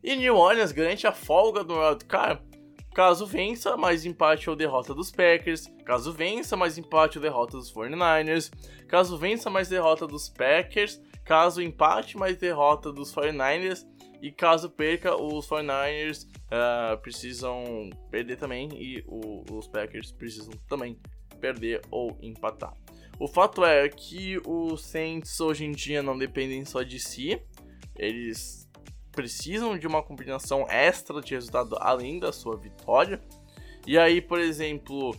E 0.02 0.16
New 0.16 0.36
Orleans 0.36 0.72
garante 0.72 1.06
a 1.06 1.12
folga 1.12 1.62
do 1.62 1.74
wildcard 1.74 2.42
caso 2.94 3.24
vença, 3.26 3.76
mais 3.76 4.04
empate 4.04 4.50
ou 4.50 4.56
derrota 4.56 4.94
dos 4.94 5.10
Packers, 5.10 5.66
caso 5.84 6.12
vença, 6.12 6.56
mais 6.56 6.76
empate 6.78 7.18
ou 7.18 7.22
derrota 7.22 7.56
dos 7.56 7.72
49ers, 7.72 8.50
caso 8.88 9.16
vença, 9.16 9.48
mais 9.48 9.68
derrota 9.68 10.06
dos 10.06 10.28
Packers, 10.28 11.00
caso 11.24 11.62
empate, 11.62 12.16
mais 12.16 12.36
derrota 12.36 12.92
dos 12.92 13.14
49ers, 13.14 13.86
e 14.22 14.30
caso 14.30 14.68
perca, 14.68 15.14
os 15.16 15.48
49ers 15.48 16.26
ah, 16.50 16.98
precisam 17.00 17.88
perder 18.10 18.36
também. 18.36 18.68
E 18.74 19.02
o- 19.06 19.44
os 19.50 19.66
Packers 19.66 20.12
precisam 20.12 20.52
também 20.68 20.98
perder 21.40 21.80
ou 21.90 22.18
empatar. 22.20 22.74
O 23.18 23.26
fato 23.26 23.64
é 23.64 23.88
que 23.88 24.38
os 24.46 24.82
Saints 24.84 25.40
hoje 25.40 25.64
em 25.64 25.72
dia 25.72 26.02
não 26.02 26.18
dependem 26.18 26.64
só 26.66 26.82
de 26.82 26.98
si, 27.00 27.40
eles 27.96 28.68
precisam 29.12 29.76
de 29.76 29.86
uma 29.86 30.02
combinação 30.02 30.66
extra 30.68 31.20
de 31.20 31.34
resultado 31.34 31.76
além 31.80 32.18
da 32.18 32.32
sua 32.32 32.56
vitória. 32.56 33.20
E 33.86 33.98
aí, 33.98 34.20
por 34.20 34.38
exemplo, 34.38 35.16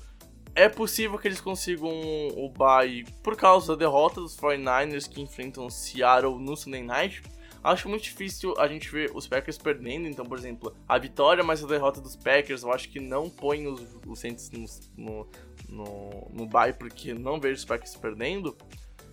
é 0.56 0.68
possível 0.68 1.18
que 1.18 1.28
eles 1.28 1.42
consigam 1.42 1.90
o 1.90 2.50
bye 2.50 3.06
por 3.24 3.36
causa 3.36 3.70
da 3.70 3.80
derrota 3.80 4.22
dos 4.22 4.36
49ers 4.38 5.10
que 5.10 5.22
enfrentam 5.22 5.70
Seattle 5.70 6.40
no 6.40 6.56
Sunday 6.56 6.84
Night. 6.84 7.24
Acho 7.64 7.88
muito 7.88 8.04
difícil 8.04 8.56
a 8.58 8.68
gente 8.68 8.90
ver 8.90 9.12
os 9.14 9.28
Packers 9.28 9.58
perdendo, 9.58 10.08
então, 10.08 10.26
por 10.26 10.38
exemplo, 10.38 10.76
a 10.88 10.98
vitória 10.98 11.44
mais 11.44 11.64
a 11.64 11.68
derrota 11.68 12.02
dos 12.02 12.16
Packers, 12.16 12.64
eu 12.64 12.74
acho 12.74 12.90
que 12.90 13.00
não 13.00 13.30
põe 13.30 13.68
os, 13.68 13.82
os 14.08 14.20
Saints 14.20 14.50
no, 14.50 14.66
no, 14.98 15.28
no, 15.70 16.32
no 16.34 16.46
bye, 16.48 16.74
porque 16.74 17.14
não 17.14 17.40
vejo 17.40 17.60
os 17.60 17.66
Packers 17.66 17.96
perdendo. 17.96 18.58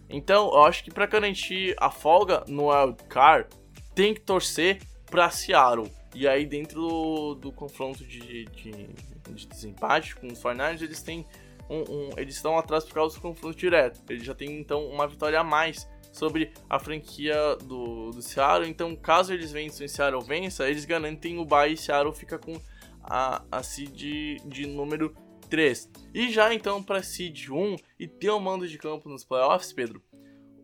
Então, 0.08 0.46
eu 0.54 0.62
acho 0.62 0.82
que 0.82 0.90
para 0.90 1.04
garantir 1.04 1.76
a 1.78 1.90
folga 1.90 2.42
no 2.48 2.70
Wild 2.70 3.04
Card, 3.04 3.50
tem 3.98 4.14
que 4.14 4.20
torcer 4.20 4.80
pra 5.06 5.28
Seattle. 5.28 5.90
E 6.14 6.28
aí, 6.28 6.46
dentro 6.46 6.80
do, 6.80 7.34
do 7.34 7.50
confronto 7.52 8.04
de, 8.04 8.44
de, 8.44 8.70
de 9.34 9.46
desempate 9.48 10.14
com 10.14 10.28
os 10.28 10.40
49ers, 10.40 10.82
eles 10.82 11.02
têm 11.02 11.26
um, 11.68 11.80
um- 11.80 12.10
eles 12.16 12.36
estão 12.36 12.56
atrás 12.56 12.84
por 12.84 12.94
causa 12.94 13.16
do 13.16 13.20
confronto 13.20 13.58
direto. 13.58 14.00
Eles 14.08 14.22
já 14.24 14.36
têm, 14.36 14.56
então, 14.60 14.86
uma 14.86 15.08
vitória 15.08 15.40
a 15.40 15.42
mais 15.42 15.88
sobre 16.12 16.52
a 16.70 16.78
franquia 16.78 17.56
do, 17.56 18.12
do 18.12 18.22
Seattle. 18.22 18.70
Então, 18.70 18.94
caso 18.94 19.34
eles 19.34 19.50
vençam 19.50 19.84
e 19.84 19.88
Seattle 19.88 20.22
vença, 20.24 20.70
eles 20.70 20.84
garantem 20.84 21.36
o 21.40 21.44
bye 21.44 21.72
e 21.72 21.76
Seattle 21.76 22.14
fica 22.14 22.38
com 22.38 22.52
a, 23.02 23.42
a 23.50 23.64
seed 23.64 24.38
de 24.46 24.64
número 24.68 25.12
3. 25.50 25.90
E 26.14 26.30
já, 26.30 26.54
então, 26.54 26.80
para 26.80 27.02
seed 27.02 27.48
1 27.50 27.74
e 27.98 28.06
ter 28.06 28.30
o 28.30 28.38
mando 28.38 28.68
de 28.68 28.78
campo 28.78 29.08
nos 29.08 29.24
playoffs, 29.24 29.72
Pedro, 29.72 30.00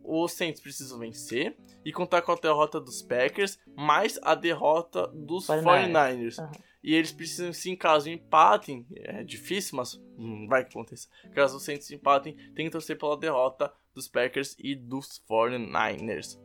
os 0.07 0.31
Saints 0.33 0.61
precisam 0.61 0.99
vencer 0.99 1.55
e 1.83 1.91
contar 1.91 2.21
com 2.21 2.31
a 2.31 2.35
derrota 2.35 2.79
dos 2.79 3.01
Packers, 3.01 3.59
mais 3.75 4.19
a 4.21 4.35
derrota 4.35 5.07
dos 5.07 5.47
49ers. 5.47 5.91
49ers. 5.91 6.39
Aham. 6.39 6.51
E 6.83 6.93
eles 6.93 7.11
precisam, 7.11 7.51
sim, 7.51 7.75
caso 7.75 8.07
empatem, 8.07 8.85
é 8.95 9.23
difícil, 9.23 9.75
mas 9.75 9.95
hum, 10.19 10.45
vai 10.47 10.63
que 10.63 10.69
aconteça. 10.69 11.07
Caso 11.33 11.57
os 11.57 11.63
Saints 11.63 11.89
empatem, 11.89 12.35
tem 12.53 12.67
que 12.67 12.71
torcer 12.71 12.95
pela 12.95 13.17
derrota 13.17 13.73
dos 13.93 14.07
Packers 14.07 14.55
e 14.59 14.75
dos 14.75 15.19
49ers. 15.27 16.39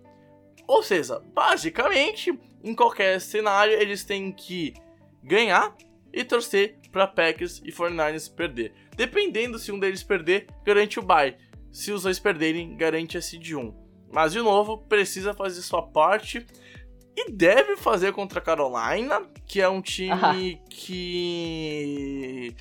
Ou 0.67 0.83
seja, 0.83 1.19
basicamente, 1.19 2.33
em 2.65 2.75
qualquer 2.75 3.21
cenário, 3.21 3.75
eles 3.75 4.03
têm 4.03 4.33
que 4.33 4.73
ganhar 5.23 5.77
e 6.11 6.25
torcer 6.25 6.79
para 6.91 7.07
Packers 7.07 7.61
e 7.65 7.71
49ers 7.71 8.35
perder. 8.35 8.73
Dependendo 8.97 9.59
se 9.59 9.71
um 9.71 9.79
deles 9.79 10.03
perder, 10.03 10.47
garante 10.65 10.99
o 10.99 11.03
bye. 11.03 11.37
Se 11.73 11.93
os 11.93 12.03
dois 12.03 12.19
perderem, 12.19 12.77
garante 12.77 13.17
a 13.17 13.23
seed 13.23 13.53
1. 13.53 13.75
Mas, 14.13 14.33
de 14.33 14.41
novo, 14.41 14.79
precisa 14.79 15.33
fazer 15.35 15.63
sua 15.63 15.83
parte 15.83 16.45
e 17.17 17.31
deve 17.31 17.77
fazer 17.77 18.13
contra 18.13 18.39
a 18.41 18.43
Carolina, 18.43 19.23
que 19.47 19.61
é 19.61 19.69
um 19.69 19.81
time 19.81 20.13
Ah. 20.13 20.33
que 20.71 22.55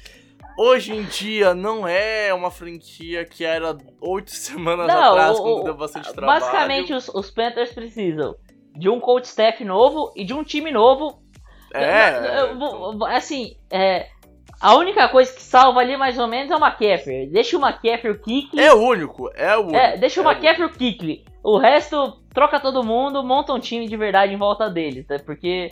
hoje 0.57 0.93
em 0.93 1.03
dia 1.05 1.53
não 1.53 1.87
é 1.87 2.33
uma 2.33 2.51
franquia 2.51 3.25
que 3.25 3.43
era 3.43 3.77
oito 4.01 4.31
semanas 4.35 4.87
Não, 4.87 5.11
atrás, 5.11 5.39
o- 5.39 5.41
quando 5.41 5.63
deu 5.65 5.75
bastante 5.75 6.11
trabalho. 6.13 6.39
Basicamente, 6.41 6.93
os, 6.93 7.07
os 7.09 7.31
Panthers 7.31 7.71
precisam 7.71 8.35
de 8.75 8.87
um 8.89 8.99
coach 8.99 9.25
staff 9.25 9.63
novo 9.63 10.11
e 10.15 10.23
de 10.23 10.33
um 10.33 10.43
time 10.43 10.71
novo. 10.71 11.21
é, 11.73 12.53
vou- 12.53 13.05
assim, 13.05 13.55
é, 13.69 14.07
a 14.59 14.75
única 14.75 15.07
coisa 15.09 15.31
que 15.33 15.41
salva 15.41 15.79
ali 15.79 15.95
mais 15.97 16.17
ou 16.19 16.27
menos 16.27 16.51
é 16.51 16.55
o 16.55 16.59
McCaffrey. 16.59 17.27
Deixa 17.27 17.57
o 17.57 17.61
McCaffrey 17.65 18.11
o 18.11 18.19
Kikli. 18.19 18.59
é 18.59 18.73
o 18.73 18.77
único, 18.81 19.29
é 19.35 19.55
o 19.55 19.61
único. 19.61 19.75
É, 19.75 19.97
deixa 19.97 20.21
o 20.21 20.27
é 20.29 20.31
McCaffrey 20.33 20.65
o 20.67 20.71
Kikli. 20.71 21.25
O 21.43 21.57
resto, 21.57 22.21
troca 22.33 22.59
todo 22.59 22.83
mundo, 22.83 23.23
monta 23.23 23.53
um 23.53 23.59
time 23.59 23.87
de 23.87 23.95
verdade 23.95 24.33
em 24.33 24.37
volta 24.37 24.69
deles, 24.69 25.07
né? 25.07 25.17
Porque 25.19 25.71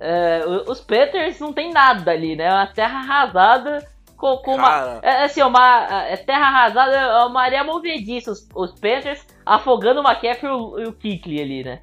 é, 0.00 0.42
o- 0.44 0.70
os 0.70 0.80
Panthers 0.80 1.38
não 1.38 1.52
tem 1.52 1.72
nada 1.72 2.10
ali, 2.10 2.34
né? 2.36 2.44
É 2.46 2.52
uma 2.52 2.66
terra 2.66 2.98
arrasada 2.98 3.86
com, 4.16 4.36
com 4.38 4.54
uma. 4.56 4.68
Cara, 4.70 5.00
É 5.02 5.24
assim, 5.24 5.42
uma 5.42 6.04
é, 6.08 6.16
terra 6.16 6.46
arrasada, 6.48 6.96
é 6.96 7.24
uma 7.24 7.42
areia 7.42 7.62
movediça. 7.62 8.32
Os, 8.32 8.48
os 8.54 8.72
Panthers 8.72 9.24
afogando 9.44 10.00
o 10.00 10.04
McCaffrey 10.04 10.50
e 10.50 10.54
o, 10.54 10.88
o 10.88 10.92
Kikli 10.92 11.40
ali, 11.40 11.62
né? 11.64 11.80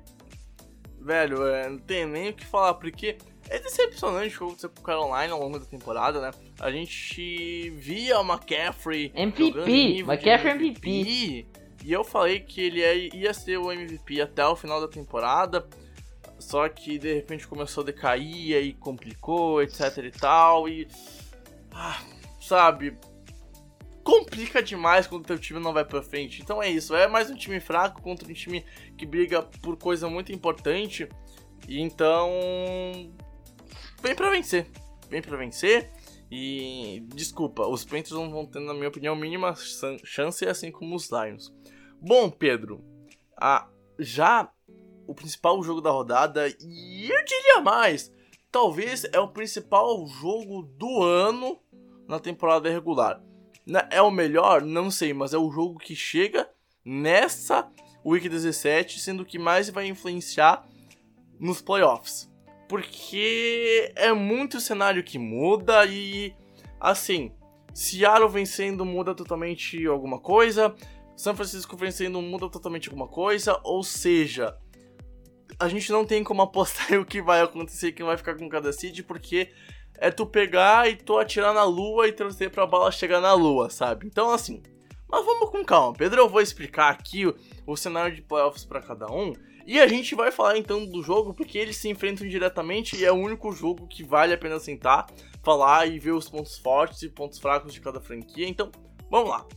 velho, 0.99 1.45
é, 1.47 1.67
não 1.69 1.77
tem 1.79 2.05
nem 2.05 2.29
o 2.29 2.33
que 2.33 2.45
falar, 2.45 2.75
porque 2.75 3.17
é 3.49 3.59
decepcionante 3.59 4.35
o 4.35 4.37
que 4.37 4.43
aconteceu 4.43 4.69
com 4.69 4.79
o 4.79 4.83
Carolina 4.83 5.33
ao 5.33 5.39
longo 5.39 5.59
da 5.59 5.65
temporada, 5.65 6.21
né? 6.21 6.31
A 6.59 6.71
gente 6.71 7.69
via 7.71 8.19
o 8.19 8.23
McCaffrey 8.23 9.11
MVP, 9.13 9.45
jogando 9.45 9.69
em 9.69 9.93
nível 9.93 10.17
de 10.17 10.29
McCaffrey 10.29 10.51
MVP. 10.53 11.47
E 11.83 11.91
eu 11.91 12.03
falei 12.03 12.39
que 12.39 12.61
ele 12.61 12.79
ia, 12.79 13.15
ia 13.15 13.33
ser 13.33 13.57
o 13.57 13.71
MVP 13.71 14.21
até 14.21 14.45
o 14.47 14.55
final 14.55 14.79
da 14.79 14.87
temporada. 14.87 15.67
Só 16.39 16.67
que 16.67 16.97
de 16.97 17.13
repente 17.13 17.47
começou 17.47 17.83
a 17.83 17.85
decair 17.85 18.63
e 18.63 18.73
complicou, 18.73 19.61
etc 19.61 19.97
e 19.97 20.11
tal. 20.11 20.67
E. 20.67 20.87
ah, 21.73 22.01
sabe? 22.41 22.97
Complica 24.03 24.61
demais 24.61 25.07
quando 25.07 25.23
o 25.23 25.27
teu 25.27 25.39
time 25.39 25.59
não 25.59 25.73
vai 25.73 25.85
pra 25.85 26.01
frente. 26.01 26.41
Então 26.41 26.61
é 26.61 26.69
isso. 26.69 26.95
É 26.95 27.07
mais 27.07 27.29
um 27.29 27.35
time 27.35 27.59
fraco 27.59 28.01
contra 28.01 28.27
um 28.27 28.33
time 28.33 28.65
que 28.97 29.05
briga 29.05 29.41
por 29.41 29.77
coisa 29.77 30.09
muito 30.09 30.31
importante. 30.31 31.07
E 31.67 31.81
então. 31.81 32.29
Vem 34.03 34.13
pra 34.15 34.29
vencer. 34.29 34.69
Vem 35.09 35.21
pra 35.21 35.37
vencer. 35.37 35.89
E 36.29 37.03
desculpa, 37.13 37.65
os 37.67 37.83
Panthers 37.85 38.11
não 38.11 38.29
vão 38.31 38.45
ter, 38.45 38.59
na 38.59 38.73
minha 38.73 38.87
opinião, 38.89 39.15
mínima 39.15 39.55
chan- 39.55 39.97
chance, 40.03 40.45
assim 40.45 40.71
como 40.71 40.95
os 40.95 41.09
Lions. 41.11 41.53
Bom, 42.01 42.29
Pedro, 42.29 42.83
a, 43.39 43.67
já 43.99 44.51
o 45.07 45.13
principal 45.13 45.61
jogo 45.63 45.79
da 45.79 45.91
rodada, 45.91 46.47
e 46.47 47.07
eu 47.09 47.23
diria 47.25 47.61
mais, 47.61 48.11
talvez 48.51 49.03
é 49.13 49.19
o 49.19 49.27
principal 49.27 50.05
jogo 50.07 50.63
do 50.63 51.03
ano 51.03 51.59
na 52.07 52.19
temporada 52.19 52.69
regular. 52.69 53.21
Na- 53.65 53.87
É 53.91 54.01
o 54.01 54.09
melhor? 54.11 54.63
Não 54.63 54.89
sei, 54.89 55.13
mas 55.13 55.33
é 55.33 55.37
o 55.37 55.51
jogo 55.51 55.77
que 55.77 55.95
chega 55.95 56.49
nessa 56.83 57.71
Week 58.03 58.27
17, 58.27 58.99
sendo 58.99 59.23
que 59.23 59.37
mais 59.37 59.69
vai 59.69 59.85
influenciar 59.87 60.67
nos 61.39 61.61
playoffs. 61.61 62.29
Porque 62.67 63.91
é 63.95 64.11
muito 64.13 64.59
cenário 64.59 65.03
que 65.03 65.19
muda 65.19 65.85
e 65.85 66.33
assim, 66.79 67.31
Seattle 67.73 68.29
vencendo 68.29 68.85
muda 68.85 69.13
totalmente 69.15 69.85
alguma 69.85 70.19
coisa. 70.19 70.73
São 71.15 71.35
Francisco 71.35 71.77
vencendo 71.77 72.21
muda 72.21 72.49
totalmente 72.49 72.89
alguma 72.89 73.07
coisa, 73.07 73.59
ou 73.63 73.83
seja, 73.83 74.57
a 75.59 75.67
gente 75.69 75.91
não 75.91 76.05
tem 76.05 76.23
como 76.23 76.41
apostar 76.41 76.93
o 76.99 77.05
que 77.05 77.21
vai 77.21 77.41
acontecer, 77.41 77.91
quem 77.91 78.05
vai 78.05 78.17
ficar 78.17 78.35
com 78.35 78.49
cada 78.49 78.73
seed, 78.73 79.01
porque 79.03 79.51
é 79.97 80.09
tu 80.09 80.25
pegar 80.25 80.89
e 80.89 80.95
tu 80.95 81.17
atirar 81.17 81.53
na 81.53 81.63
lua 81.63 82.07
e 82.07 82.11
torcer 82.11 82.49
pra 82.49 82.65
bala 82.65 82.91
chegar 82.91 83.21
na 83.21 83.33
lua, 83.33 83.69
sabe? 83.69 84.07
Então, 84.07 84.31
assim, 84.31 84.61
mas 85.07 85.23
vamos 85.23 85.51
com 85.51 85.63
calma. 85.63 85.93
Pedro, 85.93 86.21
eu 86.21 86.29
vou 86.29 86.41
explicar 86.41 86.89
aqui 86.89 87.27
o, 87.27 87.35
o 87.67 87.77
cenário 87.77 88.15
de 88.15 88.21
playoffs 88.21 88.65
para 88.65 88.81
cada 88.81 89.05
um. 89.11 89.33
E 89.65 89.79
a 89.79 89.87
gente 89.87 90.13
vai 90.13 90.31
falar 90.31 90.57
então 90.57 90.85
do 90.85 91.01
jogo, 91.01 91.33
porque 91.33 91.57
eles 91.57 91.77
se 91.77 91.89
enfrentam 91.89 92.27
diretamente 92.27 92.97
e 92.97 93.05
é 93.05 93.11
o 93.11 93.15
único 93.15 93.51
jogo 93.53 93.87
que 93.87 94.03
vale 94.03 94.33
a 94.33 94.37
pena 94.37 94.59
sentar, 94.59 95.07
falar 95.41 95.87
e 95.87 95.99
ver 95.99 96.11
os 96.11 96.27
pontos 96.27 96.57
fortes 96.57 97.01
e 97.01 97.09
pontos 97.09 97.39
fracos 97.39 97.73
de 97.73 97.79
cada 97.79 98.01
franquia. 98.01 98.47
Então, 98.47 98.69
vamos 99.09 99.29
lá. 99.29 99.47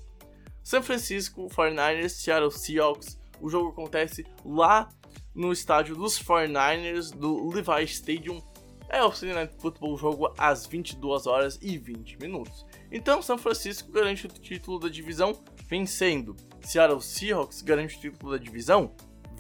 São 0.63 0.83
Francisco 0.83 1.49
49ers, 1.49 2.11
Seattle 2.11 2.53
Seahawks. 2.53 3.21
O 3.41 3.49
jogo 3.49 3.71
acontece 3.71 4.25
lá 4.45 4.89
no 5.35 5.53
estádio 5.53 5.97
dos 5.97 6.19
49ers, 6.23 7.15
do 7.15 7.51
Levi 7.51 7.85
Stadium. 7.85 8.41
É 8.89 9.03
o 9.03 9.11
Sunday 9.11 9.35
Night 9.35 9.57
Football 9.61 9.99
jogo 9.99 10.33
às 10.39 10.67
22 10.67 11.27
horas 11.27 11.59
e 11.61 11.77
20 11.77 12.19
minutos. 12.19 12.65
Então, 12.91 13.21
São 13.21 13.37
Francisco 13.37 13.91
garante 13.91 14.27
o 14.27 14.29
título 14.29 14.79
da 14.79 14.89
divisão 14.89 15.33
vencendo. 15.69 16.37
Seattle 16.61 17.03
Seahawks 17.03 17.63
garante 17.63 17.97
o 17.97 18.01
título 18.01 18.33
da 18.33 18.39
divisão 18.39 18.95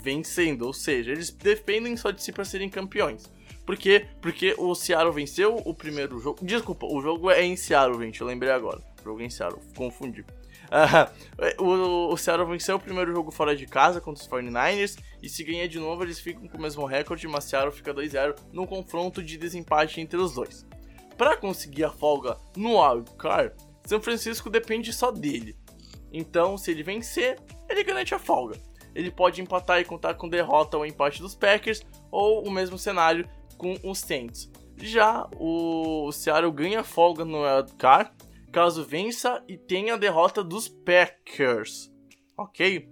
vencendo, 0.06 0.62
ou 0.62 0.72
seja, 0.72 1.10
eles 1.10 1.30
dependem 1.30 1.96
só 1.96 2.12
de 2.12 2.22
si 2.22 2.30
para 2.30 2.44
serem 2.44 2.70
campeões. 2.70 3.28
Por 3.66 3.76
quê? 3.76 4.06
Porque 4.22 4.54
o 4.56 4.72
Seattle 4.72 5.12
venceu 5.12 5.56
o 5.64 5.74
primeiro 5.74 6.20
jogo. 6.20 6.46
Desculpa, 6.46 6.86
o 6.86 7.02
jogo 7.02 7.28
é 7.28 7.42
em 7.42 7.56
Seattle, 7.56 8.00
gente, 8.04 8.20
eu 8.20 8.26
lembrei 8.26 8.52
agora. 8.52 8.80
O 9.00 9.04
jogo 9.04 9.20
é 9.20 9.24
em 9.24 9.30
Seattle, 9.30 9.60
confundi. 9.76 10.20
Uh, 10.20 11.58
o, 11.60 12.12
o 12.12 12.16
Seattle 12.16 12.48
venceu 12.48 12.76
o 12.76 12.80
primeiro 12.80 13.12
jogo 13.12 13.32
fora 13.32 13.56
de 13.56 13.66
casa 13.66 14.00
contra 14.00 14.22
os 14.22 14.28
49ers 14.28 14.96
e 15.20 15.28
se 15.28 15.42
ganhar 15.42 15.66
de 15.66 15.80
novo 15.80 16.04
eles 16.04 16.20
ficam 16.20 16.46
com 16.46 16.56
o 16.56 16.62
mesmo 16.62 16.86
recorde, 16.86 17.26
mas 17.26 17.42
Seattle 17.42 17.72
fica 17.72 17.92
2-0 17.92 18.36
no 18.52 18.64
confronto 18.64 19.20
de 19.20 19.36
desempate 19.36 20.00
entre 20.00 20.20
os 20.20 20.34
dois. 20.34 20.64
Para 21.18 21.36
conseguir 21.36 21.82
a 21.82 21.90
folga 21.90 22.36
no 22.56 22.80
Wild 22.80 23.10
Card, 23.18 23.52
São 23.84 24.00
Francisco 24.00 24.48
depende 24.48 24.92
só 24.92 25.10
dele. 25.10 25.56
Então, 26.12 26.56
se 26.56 26.70
ele 26.70 26.84
vencer, 26.84 27.40
ele 27.68 27.82
garante 27.82 28.14
a 28.14 28.18
folga 28.20 28.56
ele 28.96 29.10
pode 29.10 29.42
empatar 29.42 29.78
e 29.78 29.84
contar 29.84 30.14
com 30.14 30.26
derrota 30.26 30.78
ou 30.78 30.86
empate 30.86 31.20
dos 31.20 31.34
Packers, 31.34 31.82
ou 32.10 32.46
o 32.46 32.50
mesmo 32.50 32.78
cenário 32.78 33.28
com 33.58 33.78
os 33.84 33.98
Saints. 33.98 34.50
Já 34.78 35.28
o 35.38 36.10
Seattle 36.12 36.50
ganha 36.50 36.82
folga 36.82 37.24
no 37.24 37.42
wildcard 37.42 38.10
caso 38.50 38.84
vença 38.84 39.44
e 39.46 39.58
tenha 39.58 39.94
a 39.94 39.98
derrota 39.98 40.42
dos 40.42 40.66
Packers, 40.66 41.92
ok? 42.38 42.88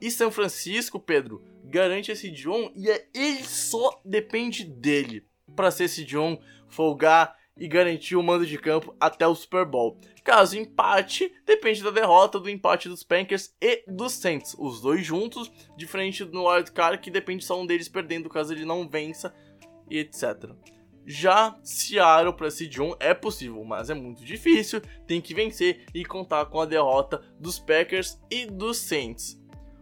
E 0.00 0.10
São 0.10 0.30
Francisco, 0.32 0.98
Pedro, 0.98 1.40
garante 1.62 2.10
esse 2.10 2.32
John 2.32 2.72
e 2.74 2.90
é, 2.90 3.06
ele 3.14 3.44
só 3.44 4.00
depende 4.04 4.64
dele 4.64 5.24
para 5.54 5.70
ser 5.70 5.84
esse 5.84 6.04
John 6.04 6.36
folgar 6.68 7.36
e 7.56 7.68
garantir 7.68 8.16
o 8.16 8.22
mando 8.22 8.44
de 8.44 8.58
campo 8.58 8.94
até 8.98 9.26
o 9.26 9.34
Super 9.34 9.64
Bowl. 9.64 9.98
Caso 10.24 10.58
empate, 10.58 11.32
depende 11.46 11.82
da 11.82 11.90
derrota 11.90 12.40
do 12.40 12.50
empate 12.50 12.88
dos 12.88 13.02
Packers 13.02 13.54
e 13.60 13.84
dos 13.86 14.12
Saints, 14.12 14.56
os 14.58 14.80
dois 14.80 15.04
juntos, 15.04 15.50
diferente 15.76 16.24
do 16.24 16.44
Wild 16.44 16.72
Card 16.72 16.98
que 16.98 17.10
depende 17.10 17.44
só 17.44 17.60
um 17.60 17.66
deles 17.66 17.88
perdendo 17.88 18.28
caso 18.28 18.52
ele 18.52 18.64
não 18.64 18.88
vença 18.88 19.34
e 19.88 19.98
etc. 19.98 20.50
Já 21.06 21.58
Seattle 21.62 22.32
para 22.32 22.48
1 22.48 22.96
é 22.98 23.12
possível, 23.12 23.62
mas 23.62 23.90
é 23.90 23.94
muito 23.94 24.24
difícil, 24.24 24.80
tem 25.06 25.20
que 25.20 25.34
vencer 25.34 25.84
e 25.94 26.04
contar 26.04 26.46
com 26.46 26.60
a 26.60 26.66
derrota 26.66 27.22
dos 27.38 27.58
Packers 27.58 28.18
e 28.30 28.46
dos 28.46 28.78
Saints. 28.78 29.38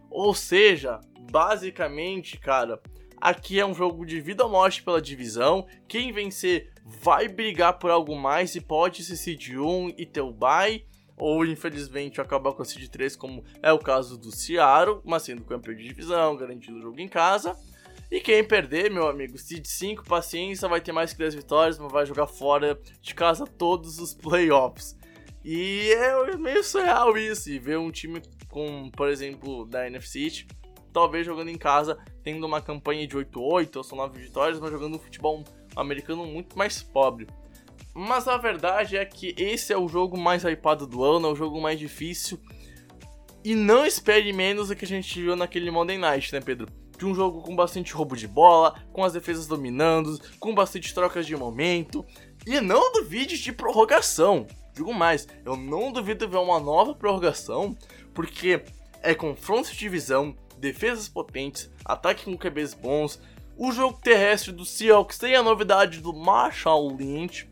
Ou 0.09 0.33
seja, 0.33 0.99
basicamente, 1.31 2.37
cara, 2.37 2.79
aqui 3.19 3.57
é 3.57 3.65
um 3.65 3.73
jogo 3.73 4.05
de 4.05 4.19
vida 4.19 4.43
ou 4.43 4.49
morte 4.49 4.83
pela 4.83 5.01
divisão. 5.01 5.65
Quem 5.87 6.11
vencer 6.11 6.72
vai 6.85 7.27
brigar 7.27 7.79
por 7.79 7.89
algo 7.89 8.15
mais 8.15 8.55
e 8.55 8.61
pode 8.61 9.03
ser 9.03 9.15
Seed 9.15 9.49
1 9.49 9.93
e 9.97 10.05
ter 10.05 10.21
o 10.21 10.31
bye, 10.31 10.85
ou 11.15 11.45
infelizmente 11.45 12.19
acabar 12.19 12.53
com 12.53 12.61
a 12.61 12.65
Seed 12.65 12.89
3, 12.89 13.15
como 13.15 13.43
é 13.61 13.71
o 13.71 13.79
caso 13.79 14.17
do 14.17 14.31
Seattle, 14.31 15.01
mas 15.05 15.23
sendo 15.23 15.43
campeão 15.43 15.75
de 15.75 15.83
divisão, 15.83 16.35
garantindo 16.35 16.77
o 16.77 16.81
jogo 16.81 16.99
em 16.99 17.07
casa. 17.07 17.55
E 18.11 18.19
quem 18.19 18.43
perder, 18.43 18.91
meu 18.91 19.07
amigo, 19.07 19.37
Seed 19.37 19.65
5, 19.65 20.03
paciência, 20.05 20.67
vai 20.67 20.81
ter 20.81 20.91
mais 20.91 21.13
que 21.13 21.19
10 21.19 21.35
vitórias, 21.35 21.79
mas 21.79 21.91
vai 21.91 22.05
jogar 22.05 22.27
fora 22.27 22.79
de 23.01 23.15
casa 23.15 23.45
todos 23.45 23.97
os 23.99 24.13
playoffs. 24.13 24.95
E 25.43 25.91
é 25.91 26.37
meio 26.37 26.63
surreal 26.63 27.17
isso, 27.17 27.49
e 27.49 27.59
ver 27.59 27.77
um 27.77 27.91
time 27.91 28.21
com, 28.49 28.89
por 28.91 29.09
exemplo, 29.09 29.65
da 29.65 29.87
NFC 29.87 30.45
talvez 30.93 31.25
jogando 31.25 31.49
em 31.49 31.57
casa, 31.57 31.97
tendo 32.23 32.45
uma 32.45 32.61
campanha 32.61 33.05
de 33.07 33.17
8-8 33.17 33.75
ou 33.77 33.83
só 33.83 33.95
9 33.95 34.19
vitórias, 34.19 34.59
mas 34.59 34.71
jogando 34.71 34.95
um 34.95 34.99
futebol 34.99 35.43
americano 35.75 36.25
muito 36.25 36.57
mais 36.57 36.83
pobre. 36.83 37.27
Mas 37.93 38.27
a 38.27 38.37
verdade 38.37 38.95
é 38.97 39.05
que 39.05 39.35
esse 39.37 39.73
é 39.73 39.77
o 39.77 39.87
jogo 39.87 40.17
mais 40.17 40.43
hypado 40.43 40.87
do 40.87 41.03
ano, 41.03 41.27
é 41.27 41.31
o 41.31 41.35
jogo 41.35 41.59
mais 41.59 41.79
difícil. 41.79 42.39
E 43.43 43.55
não 43.55 43.85
espere 43.85 44.31
menos 44.31 44.69
do 44.69 44.75
que 44.75 44.85
a 44.85 44.87
gente 44.87 45.21
viu 45.21 45.35
naquele 45.35 45.69
Monday 45.69 45.97
Night, 45.97 46.31
né, 46.33 46.39
Pedro? 46.39 46.67
De 46.97 47.05
um 47.05 47.13
jogo 47.13 47.41
com 47.41 47.55
bastante 47.55 47.93
roubo 47.93 48.15
de 48.15 48.27
bola, 48.27 48.81
com 48.93 49.03
as 49.03 49.13
defesas 49.13 49.47
dominando, 49.47 50.17
com 50.39 50.55
bastante 50.55 50.93
trocas 50.93 51.25
de 51.25 51.35
momento. 51.35 52.05
E 52.47 52.61
não 52.61 52.91
duvide 52.93 53.37
de 53.37 53.51
prorrogação. 53.51 54.47
Digo 54.73 54.93
mais, 54.93 55.27
eu 55.45 55.55
não 55.55 55.91
duvido 55.91 56.27
ver 56.27 56.37
uma 56.37 56.59
nova 56.59 56.95
prorrogação, 56.95 57.77
porque 58.13 58.63
é 59.03 59.13
confronto 59.13 59.69
de 59.71 59.77
divisão, 59.77 60.35
defesas 60.63 61.09
potentes, 61.09 61.69
ataque 61.83 62.23
com 62.23 62.37
QBs 62.37 62.73
bons, 62.73 63.19
o 63.57 63.71
jogo 63.71 63.99
terrestre 64.01 64.53
do 64.53 64.65
Seahawks 64.65 65.17
tem 65.17 65.35
a 65.35 65.43
novidade 65.43 65.99
do 65.99 66.13
Marshall 66.13 66.95
Lynch. 66.95 67.49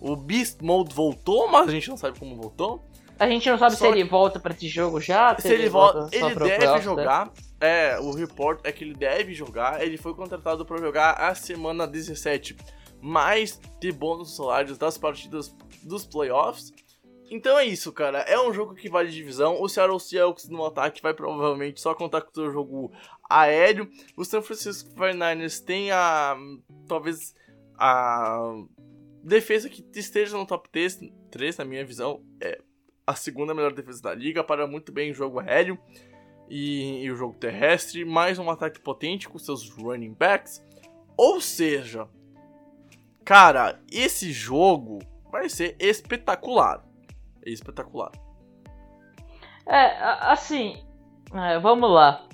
O 0.00 0.16
Beast 0.16 0.60
Mode 0.62 0.94
voltou, 0.94 1.46
mas 1.46 1.68
a 1.68 1.72
gente 1.72 1.88
não 1.90 1.96
sabe 1.96 2.18
como 2.18 2.34
voltou. 2.34 2.82
A 3.18 3.28
gente 3.28 3.48
não 3.48 3.58
sabe 3.58 3.76
Só 3.76 3.84
se 3.84 3.92
ele 3.92 4.02
volta 4.02 4.40
para 4.40 4.52
esse 4.52 4.66
jogo 4.66 5.00
já. 5.00 5.36
Se, 5.38 5.52
ele 5.52 5.68
volta, 5.68 6.08
ele 6.10 6.34
deve 6.34 6.80
jogar. 6.80 7.26
Né? 7.26 7.32
É, 7.60 8.00
o 8.00 8.12
report 8.12 8.60
é 8.64 8.72
que 8.72 8.82
ele 8.82 8.94
deve 8.94 9.32
jogar. 9.32 9.82
Ele 9.82 9.96
foi 9.96 10.14
contratado 10.14 10.64
para 10.64 10.78
jogar 10.78 11.12
a 11.12 11.34
semana 11.34 11.86
17, 11.86 12.56
mais 13.00 13.60
de 13.80 13.92
bônus 13.92 14.34
salários 14.34 14.76
das 14.76 14.98
partidas 14.98 15.54
dos 15.82 16.04
playoffs. 16.04 16.72
Então 17.30 17.58
é 17.58 17.64
isso, 17.64 17.92
cara. 17.92 18.18
É 18.20 18.38
um 18.38 18.52
jogo 18.52 18.74
que 18.74 18.88
vale 18.88 19.10
divisão. 19.10 19.60
O 19.60 19.68
Seattle 19.68 19.98
Seahawks 19.98 20.48
no 20.48 20.64
ataque 20.64 21.02
vai 21.02 21.14
provavelmente 21.14 21.80
só 21.80 21.94
contar 21.94 22.20
com 22.20 22.30
o 22.30 22.34
seu 22.34 22.52
jogo 22.52 22.92
aéreo. 23.28 23.90
O 24.16 24.24
San 24.24 24.42
Francisco 24.42 24.94
49ers 24.94 25.64
tem 25.64 25.90
a. 25.90 26.36
talvez 26.86 27.34
a 27.76 28.52
defesa 29.22 29.68
que 29.68 29.84
esteja 29.94 30.36
no 30.36 30.46
top 30.46 30.68
3, 30.68 31.00
3 31.30 31.56
na 31.56 31.64
minha 31.64 31.84
visão. 31.84 32.22
É 32.40 32.60
a 33.06 33.14
segunda 33.14 33.54
melhor 33.54 33.72
defesa 33.72 34.02
da 34.02 34.14
liga. 34.14 34.44
Para 34.44 34.66
muito 34.66 34.92
bem 34.92 35.10
o 35.10 35.14
jogo 35.14 35.40
aéreo 35.40 35.78
e, 36.48 37.04
e 37.04 37.10
o 37.10 37.16
jogo 37.16 37.34
terrestre. 37.38 38.04
Mais 38.04 38.38
um 38.38 38.50
ataque 38.50 38.80
potente 38.80 39.28
com 39.28 39.38
seus 39.38 39.70
running 39.70 40.12
backs. 40.12 40.62
Ou 41.16 41.40
seja, 41.40 42.06
cara, 43.24 43.80
esse 43.90 44.30
jogo 44.30 44.98
vai 45.30 45.48
ser 45.48 45.74
espetacular 45.78 46.84
é 47.46 47.50
espetacular. 47.50 48.10
É, 49.66 49.96
assim, 50.30 50.82
é, 51.32 51.58
vamos 51.58 51.90
lá. 51.90 52.26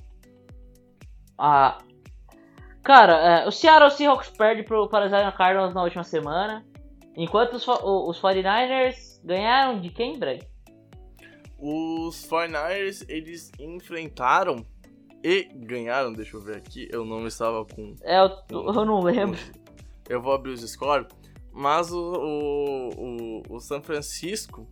Ah, 1.39 1.79
cara, 2.83 3.13
é, 3.15 3.49
o 3.49 3.51
Seattle 3.51 3.91
Seahawks 3.91 4.31
perde 4.31 4.63
pro, 4.63 4.89
para 4.89 5.05
Arizona 5.05 5.33
Cardinals 5.33 5.75
na 5.75 5.83
última 5.83 6.05
semana, 6.05 6.67
enquanto 7.17 7.55
os, 7.55 7.67
os 7.67 8.21
49ers 8.21 9.21
ganharam 9.25 9.81
de 9.81 9.91
quem, 9.91 10.19
Brad? 10.19 10.43
Os 11.59 12.27
49ers, 12.29 13.05
eles 13.09 13.51
enfrentaram 13.59 14.65
e 15.23 15.49
ganharam, 15.55 16.13
deixa 16.13 16.37
eu 16.37 16.41
ver 16.41 16.57
aqui, 16.57 16.89
eu 16.91 17.05
não 17.05 17.27
estava 17.27 17.65
com... 17.65 17.95
É, 18.03 18.19
eu, 18.19 18.31
eu 18.51 18.85
não 18.85 19.01
lembro. 19.01 19.39
Eu 20.09 20.21
vou 20.21 20.33
abrir 20.33 20.51
os 20.51 20.69
scores, 20.69 21.07
mas 21.53 21.93
o, 21.93 22.93
o, 22.99 23.43
o 23.49 23.61
San 23.61 23.81
Francisco 23.81 24.67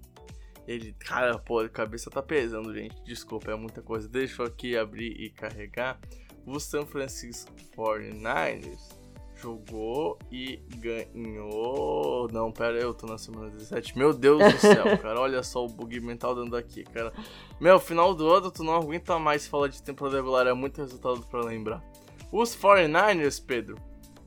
ele, 0.68 0.92
cara, 0.98 1.38
pô, 1.38 1.60
a 1.60 1.68
cabeça 1.68 2.10
tá 2.10 2.22
pesando, 2.22 2.74
gente. 2.74 3.02
Desculpa, 3.02 3.50
é 3.50 3.54
muita 3.54 3.80
coisa. 3.80 4.06
Deixa 4.06 4.42
eu 4.42 4.46
aqui 4.46 4.76
abrir 4.76 5.18
e 5.18 5.30
carregar. 5.30 5.98
O 6.44 6.60
San 6.60 6.84
Francisco 6.84 7.50
49ers 7.74 8.98
jogou 9.34 10.18
e 10.30 10.60
ganhou. 10.76 12.28
Não, 12.30 12.52
pera 12.52 12.78
eu 12.78 12.92
tô 12.92 13.06
na 13.06 13.16
semana 13.16 13.48
17. 13.48 13.96
Meu 13.96 14.12
Deus 14.12 14.40
do 14.52 14.58
céu, 14.58 14.84
cara. 15.00 15.18
Olha 15.18 15.42
só 15.42 15.64
o 15.64 15.68
bug 15.68 16.00
mental 16.00 16.34
dando 16.34 16.54
aqui, 16.54 16.84
cara. 16.84 17.14
Meu, 17.58 17.80
final 17.80 18.14
do 18.14 18.28
ano 18.30 18.50
tu 18.50 18.62
não 18.62 18.74
aguenta 18.74 19.18
mais 19.18 19.46
falar 19.46 19.68
de 19.68 19.82
temporada 19.82 20.18
regular. 20.18 20.46
É 20.46 20.52
muito 20.52 20.82
resultado 20.82 21.22
para 21.30 21.40
lembrar. 21.40 21.82
Os 22.30 22.54
49ers, 22.54 23.42
Pedro, 23.42 23.78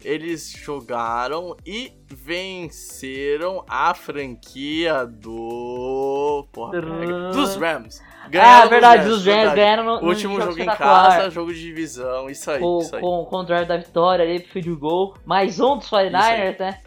eles 0.03 0.51
jogaram 0.51 1.55
e 1.65 1.91
venceram 2.07 3.63
a 3.67 3.93
franquia 3.93 5.05
do. 5.05 6.47
Porra, 6.51 6.71
pega. 6.71 7.29
dos 7.31 7.55
Rams. 7.55 8.01
ah, 8.39 8.65
verdade, 8.65 9.05
dos 9.05 9.25
Rams 9.25 9.53
ganharam 9.53 9.83
no, 9.83 10.01
no 10.01 10.07
Último 10.07 10.39
jogo 10.39 10.51
jogo 10.51 10.61
em 10.61 10.65
casa, 10.75 11.29
jogo 11.29 11.53
de 11.53 11.61
divisão, 11.61 12.29
isso 12.29 12.49
aí. 12.51 12.59
com, 12.59 12.79
isso 12.79 12.95
aí. 12.95 13.01
com, 13.01 13.25
com 13.25 13.35
o 13.37 13.43
drive 13.43 13.67
da 13.67 13.77
vitória 13.77 14.23
ali 14.25 14.39
pro 14.39 14.51
field 14.51 14.75
goal. 14.75 15.15
Mais 15.25 15.59
um 15.59 15.77
dos 15.77 15.89
49ers, 15.89 16.59
né? 16.59 16.81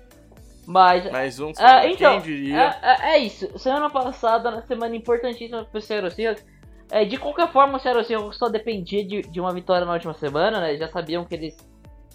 Mas. 0.66 1.10
Mais 1.10 1.38
um, 1.40 1.52
Ah, 1.58 1.86
então, 1.86 2.20
diria? 2.20 2.76
é, 2.82 3.10
é- 3.10 3.14
é 3.14 3.18
isso. 3.18 3.58
Semana 3.58 3.90
passada, 3.90 4.50
na 4.50 4.62
semana 4.62 4.96
importantíssima 4.96 5.64
pro 5.64 5.80
Seattle 5.80 6.10
Seahawks. 6.10 6.44
É, 6.90 7.04
de 7.04 7.16
qualquer 7.16 7.50
forma, 7.50 7.76
o 7.76 7.80
Seattle 7.80 8.04
Seahawks 8.04 8.38
só 8.38 8.48
dependia 8.48 9.04
de, 9.04 9.22
de 9.22 9.40
uma 9.40 9.52
vitória 9.52 9.84
na 9.86 9.92
última 9.92 10.14
semana, 10.14 10.60
né? 10.60 10.76
Já 10.76 10.88
sabiam 10.88 11.24
que 11.24 11.34
eles, 11.34 11.56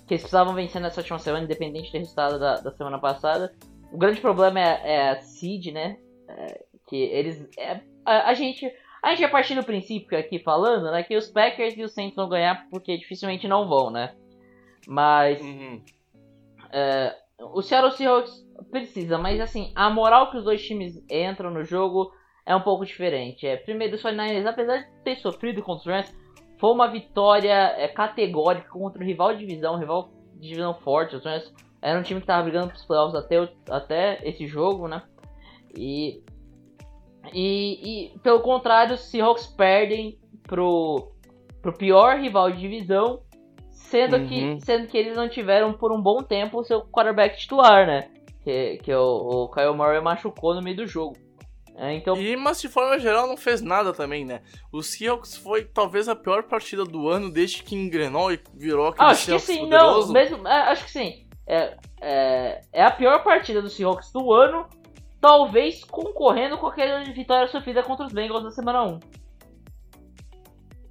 que 0.09 0.15
eles 0.15 0.23
precisavam 0.23 0.55
vencer 0.55 0.81
nessa 0.81 1.01
última 1.01 1.19
semana, 1.19 1.45
independente 1.45 1.91
do 1.91 1.99
resultado 1.99 2.39
da, 2.39 2.55
da 2.55 2.71
semana 2.71 2.97
passada. 2.97 3.53
O 3.93 3.97
grande 3.97 4.19
problema 4.19 4.59
é, 4.59 4.95
é 4.95 5.09
a 5.11 5.21
seed, 5.21 5.67
né? 5.67 5.97
É, 6.27 6.63
que 6.87 6.95
eles. 6.97 7.47
é, 7.55 7.79
a, 8.03 8.29
a 8.29 8.33
gente. 8.33 8.65
A 9.03 9.11
gente 9.11 9.21
vai 9.21 9.29
partir 9.29 9.53
do 9.53 9.63
princípio 9.63 10.17
aqui 10.17 10.39
falando, 10.39 10.91
né? 10.91 11.03
Que 11.03 11.15
os 11.15 11.27
Packers 11.29 11.77
e 11.77 11.83
os 11.83 11.93
Saints 11.93 12.15
vão 12.15 12.27
ganhar 12.27 12.67
porque 12.71 12.97
dificilmente 12.97 13.47
não 13.47 13.69
vão, 13.69 13.91
né? 13.91 14.15
Mas 14.87 15.39
Uhum. 15.39 15.81
é, 16.73 17.15
o 17.39 17.61
Seattle 17.61 17.91
Seahawks 17.91 18.33
precisa, 18.71 19.17
mas 19.17 19.39
assim, 19.39 19.71
a 19.75 19.89
moral 19.91 20.31
que 20.31 20.37
os 20.37 20.43
dois 20.43 20.65
times 20.65 21.01
entram 21.09 21.51
no 21.51 21.63
jogo 21.63 22.11
é 22.45 22.55
um 22.55 22.61
pouco 22.61 22.83
diferente. 22.83 23.45
É, 23.45 23.55
primeiro, 23.57 23.95
os 23.95 24.01
49ers, 24.01 24.47
apesar 24.47 24.77
de 24.79 25.03
ter 25.03 25.15
sofrido 25.17 25.61
contra 25.61 25.81
os 25.81 25.85
Rams, 25.85 26.17
foi 26.59 26.71
uma 26.71 26.87
vitória 26.87 27.53
é, 27.77 27.87
categórica 27.87 28.69
contra 28.69 29.01
o 29.01 29.05
rival 29.05 29.33
de 29.33 29.39
divisão, 29.45 29.75
um 29.75 29.79
rival 29.79 30.09
de 30.35 30.47
divisão 30.49 30.73
forte. 30.75 31.15
Os 31.15 31.23
Rams 31.25 31.51
era 31.81 31.97
um 31.97 32.03
time 32.03 32.19
que 32.19 32.25
estava 32.25 32.43
brigando 32.43 32.67
pros 32.67 32.85
playoffs 32.85 33.15
até, 33.15 33.41
o- 33.41 33.49
até 33.69 34.19
esse 34.27 34.45
jogo, 34.45 34.87
né? 34.87 35.01
E, 35.75 36.21
e, 37.33 38.07
e, 38.13 38.19
pelo 38.19 38.41
contrário, 38.41 38.95
os 38.95 39.01
Seahawks 39.09 39.47
perdem 39.47 40.17
pro, 40.43 41.11
pro 41.61 41.73
pior 41.73 42.17
rival 42.19 42.51
de 42.51 42.59
divisão, 42.59 43.21
sendo, 43.69 44.17
Uhum. 44.17 44.27
que, 44.27 44.61
sendo 44.65 44.87
que 44.87 44.97
eles 44.97 45.15
não 45.15 45.29
tiveram 45.29 45.73
por 45.73 45.91
um 45.91 46.01
bom 46.01 46.17
tempo 46.23 46.59
o 46.59 46.63
seu 46.63 46.81
quarterback 46.81 47.37
titular, 47.37 47.85
né? 47.87 48.09
Que, 48.43 48.77
que 48.77 48.93
o, 48.93 49.43
o 49.45 49.49
Kyle 49.51 49.73
Murray 49.75 50.01
machucou 50.01 50.53
no 50.55 50.61
meio 50.61 50.77
do 50.77 50.87
jogo. 50.87 51.15
É, 51.81 51.93
então, 51.93 52.17
E, 52.17 52.35
mas 52.35 52.59
de 52.59 52.67
forma 52.67 52.99
geral 52.99 53.25
não 53.25 53.37
fez 53.37 53.61
nada 53.61 53.93
também, 53.93 54.25
né? 54.25 54.41
O 54.69 54.83
Seahawks 54.83 55.37
foi 55.37 55.63
talvez 55.63 56.09
a 56.09 56.15
pior 56.15 56.43
partida 56.43 56.83
do 56.83 57.07
ano 57.07 57.31
desde 57.31 57.63
que 57.63 57.73
engrenou 57.73 58.33
e 58.33 58.39
virou 58.53 58.87
aquele 58.87 59.07
Ah, 59.07 59.11
acho 59.11 59.19
que 59.21 59.25
Seahawks 59.27 59.45
sim, 59.47 59.59
poderoso. 59.59 60.07
não, 60.07 60.13
mesmo, 60.13 60.47
é, 60.47 60.61
acho 60.71 60.83
que 60.83 60.91
sim. 60.91 61.25
É, 61.47 61.77
é, 62.01 62.61
é 62.73 62.83
a 62.83 62.91
pior 62.91 63.23
partida 63.23 63.61
do 63.61 63.69
Seahawks 63.69 64.11
do 64.11 64.33
ano, 64.33 64.67
talvez 65.21 65.83
concorrendo 65.85 66.57
com 66.57 66.67
aquela 66.67 67.01
vitória 67.05 67.47
sofrida 67.47 67.81
contra 67.81 68.05
os 68.07 68.11
Bengals 68.11 68.43
na 68.43 68.51
semana 68.51 68.83
1. 68.83 68.99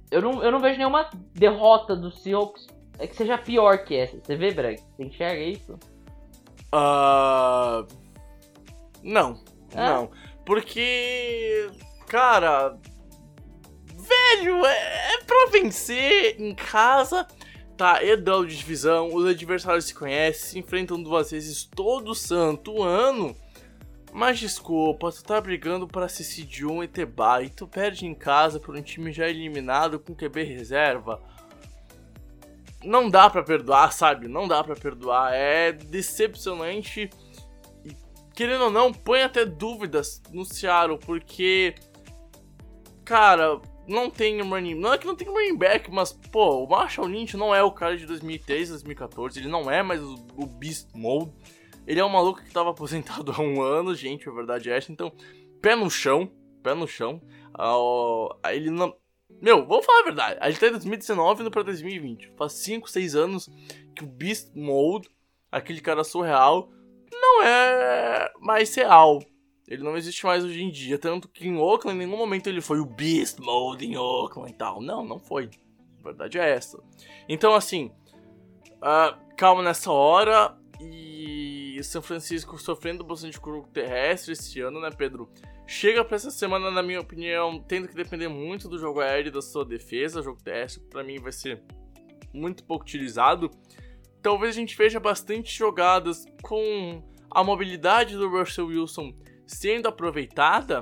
Eu 0.09 0.21
não, 0.23 0.43
eu 0.43 0.51
não 0.51 0.59
vejo 0.59 0.77
nenhuma 0.79 1.07
derrota 1.35 1.95
do 1.95 2.09
Seahawks 2.11 2.65
é 2.97 3.05
que 3.05 3.15
seja 3.15 3.37
pior 3.37 3.85
que 3.85 3.95
essa. 3.95 4.17
Você 4.21 4.35
vê, 4.35 4.51
Breg? 4.51 4.81
Você 4.97 5.03
enxerga 5.03 5.39
isso? 5.43 5.77
Ah, 6.71 7.85
Não, 9.03 9.39
É? 9.73 9.85
não. 9.85 10.09
Porque, 10.49 11.69
cara, 12.07 12.75
velho, 13.85 14.65
é, 14.65 15.13
é 15.13 15.23
pra 15.23 15.45
vencer 15.51 16.41
em 16.41 16.55
casa, 16.55 17.27
tá? 17.77 18.03
É 18.03 18.15
de 18.15 18.57
divisão, 18.57 19.13
os 19.13 19.27
adversários 19.27 19.85
se 19.85 19.93
conhecem, 19.93 20.49
se 20.49 20.57
enfrentam 20.57 21.03
duas 21.03 21.29
vezes 21.29 21.65
todo 21.65 22.15
santo 22.15 22.81
ano. 22.81 23.35
Mas 24.11 24.39
desculpa, 24.39 25.11
tu 25.11 25.23
tá 25.23 25.39
brigando 25.39 25.87
pra 25.87 26.09
ser 26.09 26.23
seed 26.23 26.63
1 26.63 26.83
e 26.83 26.87
ter 26.87 27.05
bye, 27.05 27.45
e 27.45 27.49
tu 27.49 27.67
perde 27.67 28.07
em 28.07 28.15
casa 28.15 28.59
por 28.59 28.75
um 28.75 28.81
time 28.81 29.13
já 29.13 29.29
eliminado 29.29 29.99
com 29.99 30.15
QB 30.15 30.41
reserva. 30.45 31.21
Não 32.83 33.07
dá 33.07 33.29
pra 33.29 33.43
perdoar, 33.43 33.93
sabe? 33.93 34.27
Não 34.27 34.47
dá 34.47 34.63
pra 34.63 34.75
perdoar. 34.75 35.31
É 35.31 35.71
decepcionante. 35.71 37.07
Querendo 38.39 38.63
ou 38.63 38.71
não, 38.71 38.93
põe 38.93 39.21
até 39.21 39.43
dúvidas 39.43 40.23
no 40.31 40.45
Seattle, 40.45 40.97
porque. 40.97 41.75
Cara, 43.03 43.59
não 43.85 44.09
tem 44.09 44.41
running. 44.41 44.75
Não 44.75 44.93
é 44.93 44.97
que 44.97 45.05
não 45.05 45.13
tem 45.13 45.27
running 45.27 45.57
back, 45.57 45.91
mas, 45.91 46.13
pô, 46.13 46.63
o 46.63 46.69
Marshall 46.69 47.05
Lynch 47.05 47.35
não 47.35 47.53
é 47.53 47.61
o 47.61 47.69
cara 47.69 47.97
de 47.97 48.05
2013, 48.05 48.71
2014. 48.71 49.39
Ele 49.41 49.49
não 49.49 49.69
é 49.69 49.83
mais 49.83 50.01
o, 50.01 50.15
o 50.37 50.45
Beast 50.45 50.87
Mode. 50.95 51.33
Ele 51.85 51.99
é 51.99 52.05
um 52.05 52.07
maluco 52.07 52.41
que 52.41 52.49
tava 52.49 52.69
aposentado 52.71 53.29
há 53.33 53.41
um 53.41 53.61
ano, 53.61 53.93
gente, 53.93 54.29
a 54.29 54.31
verdade 54.31 54.71
é 54.71 54.77
essa. 54.77 54.89
Então, 54.89 55.11
pé 55.61 55.75
no 55.75 55.89
chão, 55.89 56.31
pé 56.63 56.73
no 56.73 56.87
chão. 56.87 57.21
Ah, 57.53 57.75
ele 58.53 58.69
não. 58.69 58.95
Meu, 59.41 59.67
vamos 59.67 59.85
falar 59.85 59.99
a 59.99 60.05
verdade. 60.05 60.37
A 60.39 60.49
gente 60.49 60.61
tá 60.61 60.67
em 60.67 60.71
2019 60.71 61.41
indo 61.41 61.51
pra 61.51 61.61
2020. 61.61 62.31
Faz 62.37 62.53
5, 62.53 62.89
6 62.89 63.15
anos 63.17 63.49
que 63.93 64.05
o 64.05 64.07
Beast 64.07 64.55
Mode, 64.55 65.09
aquele 65.51 65.81
cara 65.81 66.05
surreal, 66.05 66.71
não 67.19 67.43
é 67.43 68.31
mais 68.39 68.73
real. 68.75 69.19
Ele 69.67 69.83
não 69.83 69.95
existe 69.95 70.25
mais 70.25 70.43
hoje 70.43 70.63
em 70.63 70.71
dia. 70.71 70.97
Tanto 70.97 71.27
que 71.27 71.47
em 71.47 71.57
Oakland, 71.57 71.95
em 71.95 72.05
nenhum 72.05 72.17
momento 72.17 72.47
ele 72.47 72.61
foi 72.61 72.79
o 72.79 72.85
Beast 72.85 73.39
Mode 73.39 73.85
em 73.85 73.97
Oakland 73.97 74.51
e 74.51 74.55
tal. 74.55 74.81
Não, 74.81 75.05
não 75.05 75.19
foi. 75.19 75.49
A 75.99 76.03
verdade 76.03 76.39
é 76.39 76.49
essa. 76.49 76.81
Então, 77.27 77.53
assim, 77.53 77.91
ah, 78.81 79.17
calma 79.37 79.61
nessa 79.61 79.91
hora. 79.91 80.57
E 80.81 81.79
São 81.83 82.01
Francisco 82.01 82.57
sofrendo 82.57 83.03
bastante 83.03 83.39
com 83.39 83.61
terrestre 83.63 84.33
esse 84.33 84.59
ano, 84.61 84.79
né, 84.79 84.89
Pedro? 84.89 85.29
Chega 85.67 86.03
pra 86.03 86.15
essa 86.15 86.31
semana, 86.31 86.71
na 86.71 86.81
minha 86.81 87.01
opinião, 87.01 87.59
tendo 87.59 87.87
que 87.87 87.93
depender 87.93 88.27
muito 88.27 88.67
do 88.67 88.79
jogo 88.79 89.01
aéreo 89.01 89.27
e 89.27 89.31
da 89.31 89.41
sua 89.41 89.63
defesa. 89.63 90.19
O 90.19 90.23
jogo 90.23 90.41
terrestre, 90.41 90.81
pra 90.89 91.03
mim, 91.03 91.19
vai 91.19 91.31
ser 91.31 91.61
muito 92.33 92.63
pouco 92.63 92.83
utilizado. 92.83 93.51
Talvez 94.21 94.55
a 94.55 94.59
gente 94.59 94.75
veja 94.75 94.99
bastante 94.99 95.55
jogadas 95.55 96.25
com 96.41 97.03
a 97.31 97.43
mobilidade 97.43 98.15
do 98.15 98.29
Russell 98.29 98.67
Wilson 98.67 99.13
sendo 99.45 99.87
aproveitada. 99.87 100.81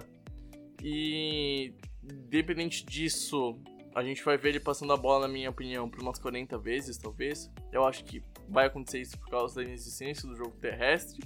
E, 0.84 1.74
independente 2.04 2.86
disso, 2.86 3.60
a 3.96 4.04
gente 4.04 4.24
vai 4.24 4.38
ver 4.38 4.50
ele 4.50 4.60
passando 4.60 4.94
a 4.94 4.98
bola, 4.98 5.28
na 5.28 5.34
minha 5.34 5.50
opinião, 5.50 5.90
por 5.90 6.02
umas 6.02 6.20
40 6.20 6.58
vezes, 6.60 6.98
talvez. 6.98 7.52
Eu 7.72 7.86
acho 7.86 8.04
que 8.04 8.22
vai 8.48 8.68
acontecer 8.68 9.02
isso 9.02 9.18
por 9.18 9.30
causa 9.30 9.56
da 9.56 9.64
inexistência 9.64 10.28
do 10.28 10.36
jogo 10.36 10.52
terrestre. 10.62 11.20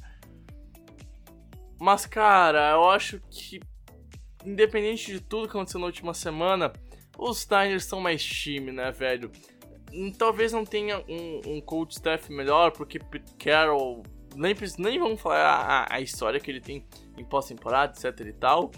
Mas, 1.80 2.06
cara, 2.06 2.72
eu 2.72 2.90
acho 2.90 3.20
que, 3.30 3.60
independente 4.46 5.12
de 5.12 5.20
tudo 5.20 5.50
que 5.50 5.58
aconteceu 5.58 5.80
na 5.80 5.88
última 5.88 6.14
semana, 6.14 6.72
os 7.18 7.48
Niners 7.50 7.86
são 7.86 8.00
mais 8.00 8.24
time, 8.24 8.72
né, 8.72 8.92
velho? 8.92 9.32
Talvez 10.18 10.54
não 10.54 10.64
tenha 10.64 11.00
um, 11.10 11.42
um 11.46 11.62
coach 11.62 11.92
staff 11.92 12.32
melhor, 12.32 12.72
porque 12.72 13.00
Pete 13.00 13.34
Carroll. 13.36 14.04
Nem, 14.36 14.56
nem 14.78 15.00
vamos 15.00 15.22
falar 15.22 15.38
a, 15.38 15.96
a 15.96 16.02
história 16.02 16.40
que 16.40 16.50
ele 16.50 16.62
tem 16.62 16.86
em 17.18 17.24
pós-temporada, 17.24 17.94
etc 17.94 18.26
e 18.28 18.34
tal. 18.34 18.72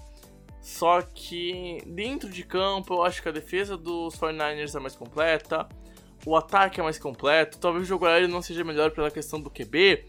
Só 0.62 1.02
que 1.02 1.80
dentro 1.86 2.30
de 2.30 2.44
campo, 2.44 2.94
eu 2.94 3.04
acho 3.04 3.22
que 3.22 3.28
a 3.28 3.32
defesa 3.34 3.76
dos 3.76 4.16
49ers 4.16 4.76
é 4.76 4.80
mais 4.80 4.96
completa, 4.96 5.68
o 6.26 6.36
ataque 6.38 6.80
é 6.80 6.84
mais 6.84 6.98
completo. 6.98 7.60
Talvez 7.60 7.84
o 7.84 7.88
jogo 7.88 8.06
aéreo 8.06 8.30
não 8.30 8.42
seja 8.42 8.64
melhor 8.64 8.92
pela 8.92 9.12
questão 9.12 9.42
do 9.42 9.50
QB, 9.50 10.06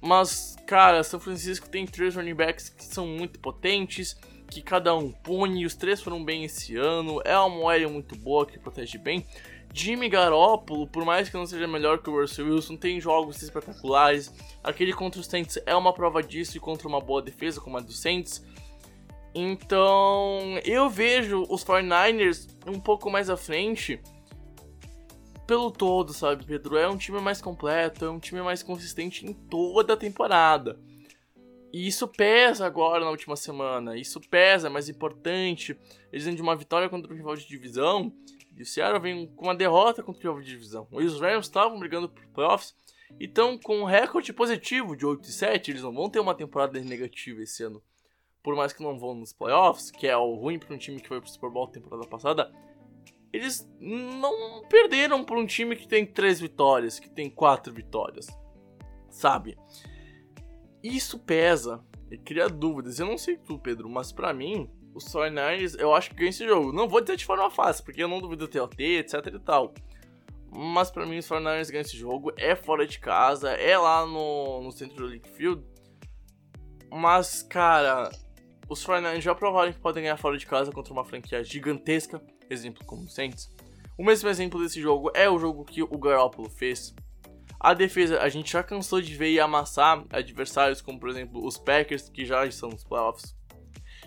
mas, 0.00 0.56
cara, 0.66 1.04
São 1.04 1.20
Francisco 1.20 1.68
tem 1.68 1.86
três 1.86 2.16
running 2.16 2.34
backs 2.34 2.68
que 2.68 2.84
são 2.84 3.06
muito 3.06 3.38
potentes, 3.38 4.16
que 4.50 4.60
cada 4.60 4.94
um 4.94 5.12
pune, 5.12 5.64
os 5.64 5.76
três 5.76 6.02
foram 6.02 6.24
bem 6.24 6.44
esse 6.44 6.76
ano. 6.76 7.22
É 7.24 7.38
uma 7.38 7.72
OL 7.72 7.90
muito 7.90 8.16
boa 8.16 8.44
que 8.44 8.58
protege 8.58 8.98
bem. 8.98 9.24
Jimmy 9.72 10.08
Garoppolo, 10.08 10.86
por 10.86 11.04
mais 11.04 11.28
que 11.28 11.36
não 11.36 11.46
seja 11.46 11.66
melhor 11.66 11.98
que 11.98 12.10
o 12.10 12.20
Russell 12.20 12.46
Wilson, 12.46 12.76
tem 12.76 13.00
jogos 13.00 13.40
espetaculares. 13.42 14.32
Aquele 14.62 14.92
contra 14.92 15.20
os 15.20 15.26
Saints 15.26 15.58
é 15.64 15.74
uma 15.74 15.92
prova 15.92 16.22
disso 16.22 16.56
e 16.56 16.60
contra 16.60 16.86
uma 16.86 17.00
boa 17.00 17.22
defesa 17.22 17.60
como 17.60 17.78
a 17.78 17.80
dos 17.80 17.98
Saints. 17.98 18.44
Então, 19.34 20.58
eu 20.64 20.90
vejo 20.90 21.46
os 21.48 21.64
49ers 21.64 22.48
um 22.66 22.78
pouco 22.78 23.10
mais 23.10 23.30
à 23.30 23.36
frente 23.36 23.98
pelo 25.46 25.70
todo, 25.70 26.12
sabe, 26.12 26.44
Pedro? 26.44 26.76
É 26.76 26.88
um 26.88 26.96
time 26.96 27.20
mais 27.20 27.40
completo, 27.40 28.04
é 28.04 28.10
um 28.10 28.18
time 28.18 28.42
mais 28.42 28.62
consistente 28.62 29.26
em 29.26 29.32
toda 29.32 29.94
a 29.94 29.96
temporada. 29.96 30.78
E 31.72 31.86
isso 31.86 32.06
pesa 32.06 32.66
agora 32.66 33.02
na 33.02 33.10
última 33.10 33.34
semana. 33.34 33.96
Isso 33.96 34.20
pesa, 34.20 34.66
é 34.66 34.70
mais 34.70 34.90
importante. 34.90 35.76
Eles 36.12 36.26
vêm 36.26 36.34
de 36.34 36.42
uma 36.42 36.54
vitória 36.54 36.88
contra 36.88 37.10
o 37.10 37.16
rival 37.16 37.34
de 37.34 37.48
divisão. 37.48 38.12
E 38.56 38.62
o 38.62 38.66
Seattle 38.66 39.00
vem 39.00 39.26
com 39.26 39.46
uma 39.46 39.54
derrota 39.54 40.02
contra 40.02 40.20
o 40.20 40.22
rival 40.22 40.42
de 40.42 40.50
divisão. 40.50 40.86
E 40.92 41.04
os 41.04 41.20
Rams 41.20 41.46
estavam 41.46 41.78
brigando 41.78 42.08
por 42.08 42.26
playoffs. 42.28 42.74
E 43.18 43.24
estão 43.24 43.58
com 43.58 43.80
um 43.80 43.84
recorde 43.84 44.32
positivo 44.32 44.96
de 44.96 45.04
8 45.04 45.28
e 45.28 45.32
7. 45.32 45.70
Eles 45.70 45.82
não 45.82 45.92
vão 45.92 46.08
ter 46.08 46.20
uma 46.20 46.34
temporada 46.34 46.80
negativa 46.80 47.42
esse 47.42 47.62
ano. 47.62 47.82
Por 48.42 48.56
mais 48.56 48.72
que 48.72 48.82
não 48.82 48.98
vão 48.98 49.14
nos 49.14 49.32
playoffs, 49.32 49.90
que 49.90 50.06
é 50.06 50.16
o 50.16 50.34
ruim 50.34 50.58
para 50.58 50.74
um 50.74 50.78
time 50.78 51.00
que 51.00 51.08
foi 51.08 51.20
pro 51.20 51.30
Super 51.30 51.50
Bowl 51.50 51.68
temporada 51.68 52.06
passada. 52.06 52.52
Eles 53.32 53.66
não 53.80 54.62
perderam 54.68 55.24
para 55.24 55.38
um 55.38 55.46
time 55.46 55.76
que 55.76 55.88
tem 55.88 56.04
3 56.04 56.40
vitórias, 56.40 56.98
que 56.98 57.08
tem 57.08 57.30
4 57.30 57.72
vitórias. 57.72 58.26
sabe? 59.12 59.56
Isso 60.82 61.18
pesa 61.18 61.84
e 62.10 62.18
cria 62.18 62.48
dúvidas. 62.48 62.98
Eu 62.98 63.06
não 63.06 63.18
sei 63.18 63.36
tu, 63.36 63.58
Pedro, 63.58 63.88
mas 63.88 64.10
pra 64.10 64.32
mim, 64.32 64.68
os 64.94 65.04
49ers, 65.04 65.78
eu 65.78 65.94
acho 65.94 66.10
que 66.10 66.16
ganham 66.16 66.30
esse 66.30 66.44
jogo. 66.44 66.72
Não 66.72 66.88
vou 66.88 67.00
dizer 67.00 67.16
de 67.16 67.24
forma 67.24 67.50
fácil, 67.50 67.84
porque 67.84 68.02
eu 68.02 68.08
não 68.08 68.20
duvido 68.20 68.46
do 68.46 68.50
TLT, 68.50 68.98
etc 68.98 69.26
e 69.26 69.38
tal. 69.38 69.72
Mas 70.54 70.90
pra 70.90 71.06
mim, 71.06 71.18
os 71.18 71.26
49ers 71.26 71.70
ganham 71.70 71.80
esse 71.80 71.96
jogo. 71.96 72.32
É 72.36 72.54
fora 72.54 72.86
de 72.86 72.98
casa, 72.98 73.50
é 73.52 73.76
lá 73.78 74.06
no, 74.06 74.62
no 74.62 74.70
centro 74.70 74.96
do 74.96 75.06
League 75.06 75.28
Field. 75.30 75.64
Mas, 76.90 77.42
cara, 77.42 78.10
os 78.68 78.84
49ers 78.84 79.22
já 79.22 79.34
provaram 79.34 79.72
que 79.72 79.78
podem 79.78 80.02
ganhar 80.02 80.16
fora 80.18 80.36
de 80.36 80.46
casa 80.46 80.70
contra 80.70 80.92
uma 80.92 81.04
franquia 81.04 81.42
gigantesca. 81.42 82.20
Exemplo 82.50 82.84
como 82.84 83.04
o 83.04 83.08
Saints. 83.08 83.50
O 83.96 84.04
mesmo 84.04 84.28
exemplo 84.28 84.60
desse 84.60 84.80
jogo 84.80 85.10
é 85.14 85.28
o 85.28 85.38
jogo 85.38 85.64
que 85.64 85.82
o 85.82 85.98
Garoppolo 85.98 86.50
fez. 86.50 86.94
A 87.58 87.74
defesa, 87.74 88.20
a 88.20 88.28
gente 88.28 88.52
já 88.52 88.62
cansou 88.62 89.00
de 89.00 89.14
ver 89.14 89.30
e 89.30 89.38
amassar 89.38 90.04
adversários 90.10 90.82
como, 90.82 90.98
por 90.98 91.08
exemplo, 91.08 91.46
os 91.46 91.56
Packers, 91.56 92.08
que 92.08 92.26
já 92.26 92.44
estão 92.44 92.68
nos 92.68 92.82
playoffs. 92.82 93.36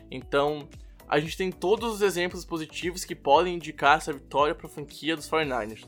Então, 0.09 0.67
a 1.07 1.19
gente 1.19 1.37
tem 1.37 1.51
todos 1.51 1.95
os 1.95 2.01
exemplos 2.01 2.43
positivos 2.43 3.05
que 3.05 3.15
podem 3.15 3.55
indicar 3.55 3.97
essa 3.97 4.11
vitória 4.11 4.55
para 4.55 4.67
a 4.67 4.69
franquia 4.69 5.15
dos 5.15 5.29
49ers. 5.29 5.85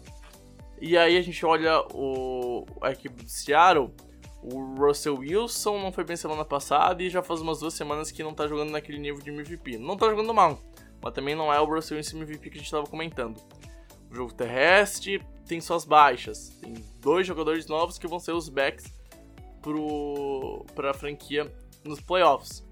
E 0.80 0.95
aí 0.97 1.18
a 1.18 1.22
gente 1.22 1.43
olha 1.45 1.82
o, 1.91 2.65
a 2.82 2.91
equipe 2.91 3.24
do 3.24 3.30
Seattle, 3.30 3.91
o 4.41 4.76
Russell 4.76 5.18
Wilson 5.18 5.80
não 5.80 5.91
foi 5.91 6.03
bem 6.03 6.15
semana 6.15 6.45
passada 6.45 7.01
e 7.01 7.09
já 7.09 7.24
faz 7.24 7.41
umas 7.41 7.59
duas 7.59 7.74
semanas 7.74 8.11
que 8.11 8.22
não 8.22 8.34
tá 8.34 8.47
jogando 8.47 8.70
naquele 8.70 8.99
nível 8.99 9.22
de 9.22 9.32
MVP. 9.32 9.78
Não 9.80 9.97
tá 9.97 10.07
jogando 10.07 10.34
mal, 10.34 10.61
mas 11.01 11.13
também 11.13 11.36
não 11.36 11.51
é 11.51 11.59
o 11.59 11.65
Russell 11.65 11.97
Wilson 11.97 12.18
MVP 12.18 12.51
que 12.51 12.57
a 12.57 12.61
gente 12.61 12.72
tava 12.72 12.86
comentando. 12.86 13.41
O 14.11 14.15
jogo 14.15 14.34
terrestre 14.34 15.22
tem 15.47 15.59
suas 15.59 15.84
baixas. 15.84 16.49
Tem 16.61 16.76
dois 17.01 17.26
jogadores 17.26 17.65
novos 17.65 17.97
que 17.97 18.07
vão 18.07 18.20
ser 18.20 18.34
os 18.34 18.47
backs 18.47 18.86
pro, 19.61 20.63
pra 20.76 20.93
franquia 20.93 21.51
nos 21.84 21.99
playoffs. 21.99 22.66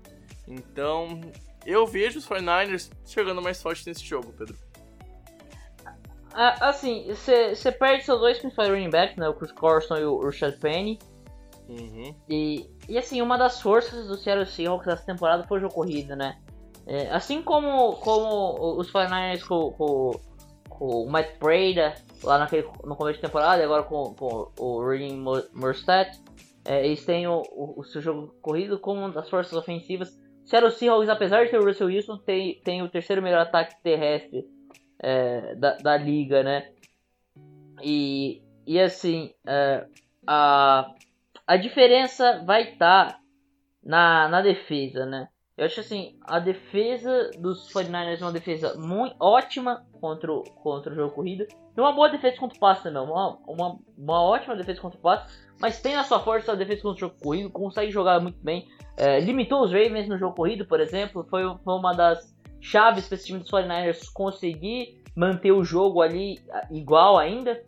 Então, 0.47 1.21
eu 1.65 1.85
vejo 1.85 2.19
os 2.19 2.27
49ers 2.27 2.91
chegando 3.05 3.41
mais 3.41 3.61
forte 3.61 3.87
nesse 3.87 4.03
jogo, 4.03 4.33
Pedro. 4.37 4.55
Ah, 6.33 6.69
assim, 6.69 7.07
você 7.07 7.71
perde 7.71 8.03
seus 8.03 8.19
dois 8.19 8.37
principais 8.37 8.69
running 8.69 8.89
backs, 8.89 9.15
né? 9.15 9.27
O 9.29 9.33
Chris 9.33 9.53
Carson 9.53 9.97
e 9.97 10.05
o 10.05 10.19
Rashad 10.19 10.57
Penny. 10.59 10.99
Uhum. 11.69 12.13
E, 12.29 12.69
e 12.87 12.97
assim, 12.97 13.21
uma 13.21 13.37
das 13.37 13.61
forças 13.61 14.07
do 14.07 14.17
Seattle 14.17 14.45
Seahawks 14.45 14.85
dessa 14.85 15.05
temporada 15.05 15.47
foi 15.47 15.57
o 15.57 15.61
jogo 15.61 15.73
corrido, 15.73 16.15
né? 16.15 16.37
É, 16.85 17.09
assim 17.09 17.41
como, 17.41 17.93
como 17.95 18.77
os 18.77 18.91
49ers 18.91 19.43
com, 19.43 19.71
com, 19.71 20.11
com 20.69 20.85
o 20.85 21.09
Matt 21.09 21.39
Breda 21.39 21.95
lá 22.23 22.37
naquele, 22.37 22.67
no 22.83 22.95
começo 22.95 23.17
de 23.17 23.25
temporada, 23.25 23.61
e 23.61 23.65
agora 23.65 23.83
com, 23.83 24.13
com 24.13 24.51
o 24.59 24.85
Raheem 24.85 25.17
Mostert, 25.53 26.19
é, 26.63 26.85
eles 26.85 27.03
têm 27.05 27.27
o, 27.27 27.41
o, 27.51 27.79
o, 27.79 27.83
seu 27.83 28.01
jogo 28.01 28.35
corrido 28.41 28.79
como 28.79 28.99
uma 28.99 29.11
das 29.11 29.29
forças 29.29 29.53
ofensivas. 29.53 30.15
Seattle 30.45 30.71
Seahawks, 30.71 31.09
apesar 31.09 31.43
de 31.43 31.51
ter 31.51 31.59
o 31.59 31.65
Russell 31.65 31.87
Wilson, 31.87 32.17
tem, 32.19 32.61
tem 32.61 32.81
o 32.81 32.89
terceiro 32.89 33.21
melhor 33.21 33.41
ataque 33.41 33.75
terrestre 33.81 34.45
é, 34.99 35.55
da, 35.55 35.75
da 35.77 35.97
liga, 35.97 36.43
né? 36.43 36.71
E, 37.83 38.41
e 38.65 38.79
assim, 38.79 39.33
é, 39.45 39.87
a, 40.25 40.93
a 41.47 41.57
diferença 41.57 42.43
vai 42.45 42.71
estar 42.71 43.13
tá 43.13 43.19
na, 43.83 44.27
na 44.29 44.41
defesa, 44.41 45.05
né? 45.05 45.27
Eu 45.57 45.65
acho 45.65 45.79
assim, 45.79 46.17
a 46.21 46.37
defesa 46.37 47.31
dos 47.39 47.71
49ers 47.71 48.21
é 48.21 48.25
uma 48.25 48.31
defesa 48.33 48.75
muito 48.77 49.15
ótima 49.21 49.85
contra 50.01 50.31
o, 50.31 50.43
contra 50.43 50.91
o 50.91 50.95
jogo 50.95 51.15
corrido. 51.15 51.47
E 51.75 51.79
uma 51.79 51.93
boa 51.93 52.09
defesa 52.09 52.37
contra 52.37 52.57
o 52.57 52.59
passe 52.59 52.83
também. 52.83 53.01
Uma, 53.01 53.39
uma, 53.47 53.79
uma 53.97 54.21
ótima 54.21 54.55
defesa 54.55 54.81
contra 54.81 54.99
o 54.99 55.01
passe. 55.01 55.33
Mas 55.57 55.81
tem 55.81 55.95
na 55.95 56.03
sua 56.03 56.19
força 56.19 56.51
a 56.51 56.55
defesa 56.55 56.81
contra 56.81 57.05
o 57.05 57.09
jogo 57.09 57.21
corrido. 57.23 57.49
Consegue 57.49 57.89
jogar 57.89 58.19
muito 58.19 58.37
bem. 58.43 58.67
É, 58.97 59.19
limitou 59.19 59.63
os 59.63 59.71
Ravens 59.71 60.07
no 60.07 60.17
jogo 60.17 60.35
corrido, 60.35 60.65
por 60.65 60.79
exemplo. 60.79 61.25
Foi, 61.29 61.43
foi 61.63 61.73
uma 61.73 61.93
das 61.93 62.35
chaves 62.61 63.07
para 63.07 63.15
esse 63.15 63.27
time 63.27 63.39
dos 63.39 63.51
49ers 63.51 64.11
conseguir 64.13 65.01
manter 65.15 65.51
o 65.51 65.63
jogo 65.63 66.01
ali 66.01 66.39
igual 66.71 67.17
ainda. 67.17 67.61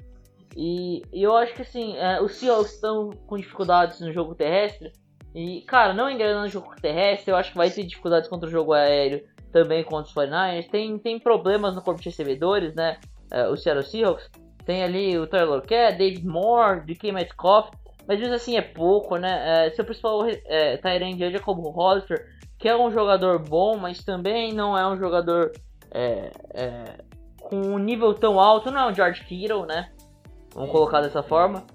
E, 0.55 1.03
e 1.13 1.21
eu 1.21 1.35
acho 1.35 1.53
que 1.53 1.61
assim, 1.61 1.95
é, 1.97 2.21
os 2.21 2.33
Seahawks 2.33 2.73
estão 2.73 3.11
com 3.27 3.37
dificuldades 3.37 3.99
no 4.01 4.11
jogo 4.11 4.33
terrestre. 4.33 4.91
E, 5.35 5.61
cara, 5.61 5.93
não 5.93 6.09
engrenando 6.09 6.41
no 6.41 6.49
jogo 6.49 6.73
terrestre, 6.81 7.31
eu 7.31 7.37
acho 7.37 7.51
que 7.51 7.57
vai 7.57 7.69
ter 7.69 7.83
dificuldades 7.83 8.27
contra 8.27 8.47
o 8.47 8.51
jogo 8.51 8.73
aéreo 8.73 9.23
também 9.51 9.83
contra 9.83 10.09
os 10.09 10.13
49ers. 10.13 10.69
Tem, 10.69 10.97
tem 10.97 11.19
problemas 11.19 11.75
no 11.75 11.81
corpo 11.81 12.01
de 12.01 12.09
recebedores, 12.09 12.73
né? 12.73 12.97
É, 13.31 13.47
o 13.47 13.55
Seattle 13.55 13.85
Seahawks. 13.85 14.29
Tem 14.65 14.83
ali 14.83 15.17
o 15.17 15.27
Tyler 15.27 15.61
Cat, 15.61 15.97
David 15.97 16.25
Moore, 16.25 16.81
DK 16.85 17.11
Metcalf. 17.11 17.69
Mas 18.07 18.19
mesmo 18.19 18.35
assim 18.35 18.55
é 18.55 18.61
pouco, 18.61 19.17
né? 19.17 19.67
É, 19.67 19.69
seu 19.71 19.83
principal 19.83 20.25
é, 20.45 20.77
Tyrande 20.77 21.23
é 21.23 21.31
Jacob 21.31 21.59
Hollister, 21.59 22.25
que 22.57 22.69
é 22.69 22.75
um 22.75 22.89
jogador 22.89 23.39
bom, 23.39 23.77
mas 23.77 24.03
também 24.03 24.53
não 24.53 24.77
é 24.77 24.87
um 24.87 24.97
jogador 24.97 25.51
é, 25.91 26.31
é, 26.53 26.83
com 27.41 27.57
um 27.57 27.77
nível 27.77 28.13
tão 28.13 28.39
alto. 28.39 28.71
Não 28.71 28.81
é 28.81 28.91
um 28.91 28.93
George 28.93 29.25
Kittle, 29.25 29.65
né? 29.65 29.91
Vamos 30.53 30.71
colocar 30.71 31.01
dessa 31.01 31.21
forma. 31.21 31.65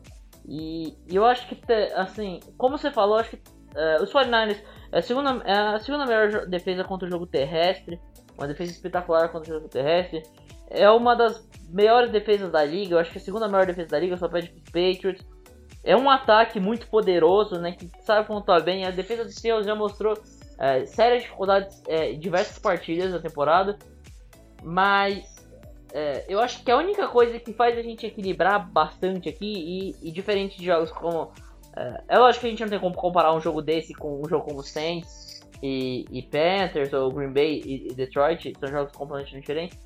E, 0.48 0.96
e 1.08 1.14
eu 1.14 1.24
acho 1.24 1.46
que, 1.46 1.56
assim, 1.94 2.40
como 2.56 2.76
você 2.76 2.90
falou, 2.90 3.18
acho 3.18 3.30
que 3.30 3.36
uh, 3.36 4.02
os 4.02 4.12
49ers 4.12 4.60
é 4.90 4.98
a, 4.98 5.02
segunda, 5.02 5.42
é 5.44 5.52
a 5.52 5.78
segunda 5.78 6.04
melhor 6.04 6.46
defesa 6.46 6.84
contra 6.84 7.06
o 7.06 7.10
jogo 7.10 7.26
terrestre. 7.26 8.00
Uma 8.36 8.48
defesa 8.48 8.72
espetacular 8.72 9.28
contra 9.28 9.50
o 9.50 9.54
jogo 9.54 9.68
terrestre. 9.68 10.22
É 10.68 10.90
uma 10.90 11.14
das 11.14 11.46
melhores 11.68 12.10
defesas 12.10 12.50
da 12.50 12.64
liga. 12.64 12.94
Eu 12.94 12.98
acho 12.98 13.12
que 13.12 13.18
a 13.18 13.20
segunda 13.20 13.46
melhor 13.46 13.66
defesa 13.66 13.88
da 13.88 13.98
liga 13.98 14.16
só 14.16 14.28
pede 14.28 14.50
pro 14.50 14.64
Patriots. 14.64 15.24
É 15.84 15.96
um 15.96 16.08
ataque 16.08 16.60
muito 16.60 16.86
poderoso, 16.88 17.58
né? 17.58 17.72
Que 17.72 17.90
sabe 18.02 18.26
pontuar 18.26 18.62
bem. 18.62 18.84
A 18.84 18.90
defesa 18.90 19.24
do 19.24 19.32
Seahawks 19.32 19.66
já 19.66 19.74
mostrou 19.74 20.16
é, 20.58 20.86
sérias 20.86 21.22
dificuldades 21.22 21.82
é, 21.88 22.12
em 22.12 22.18
diversas 22.18 22.58
partidas 22.58 23.12
da 23.12 23.18
temporada. 23.18 23.76
Mas 24.62 25.32
é, 25.92 26.24
eu 26.26 26.40
acho 26.40 26.64
que 26.64 26.70
a 26.70 26.76
única 26.76 27.06
coisa 27.06 27.38
que 27.38 27.52
faz 27.52 27.76
a 27.76 27.82
gente 27.82 28.06
equilibrar 28.06 28.70
bastante 28.70 29.28
aqui, 29.28 29.94
e, 30.00 30.08
e 30.08 30.10
diferente 30.10 30.58
de 30.58 30.64
jogos 30.64 30.90
como. 30.90 31.32
É, 31.76 32.02
é 32.08 32.18
lógico 32.18 32.42
que 32.42 32.46
a 32.46 32.50
gente 32.50 32.62
não 32.62 32.68
tem 32.68 32.80
como 32.80 32.94
comparar 32.94 33.34
um 33.34 33.40
jogo 33.40 33.60
desse 33.60 33.94
com 33.94 34.20
um 34.20 34.28
jogo 34.28 34.44
como 34.44 34.62
Saints 34.62 35.42
e, 35.62 36.06
e 36.10 36.22
Panthers, 36.22 36.92
ou 36.92 37.10
Green 37.10 37.32
Bay 37.32 37.60
e, 37.64 37.88
e, 37.88 37.94
Detroit, 37.94 38.52
são 38.58 38.68
jogos 38.68 38.92
completamente 38.92 39.38
diferentes. 39.38 39.78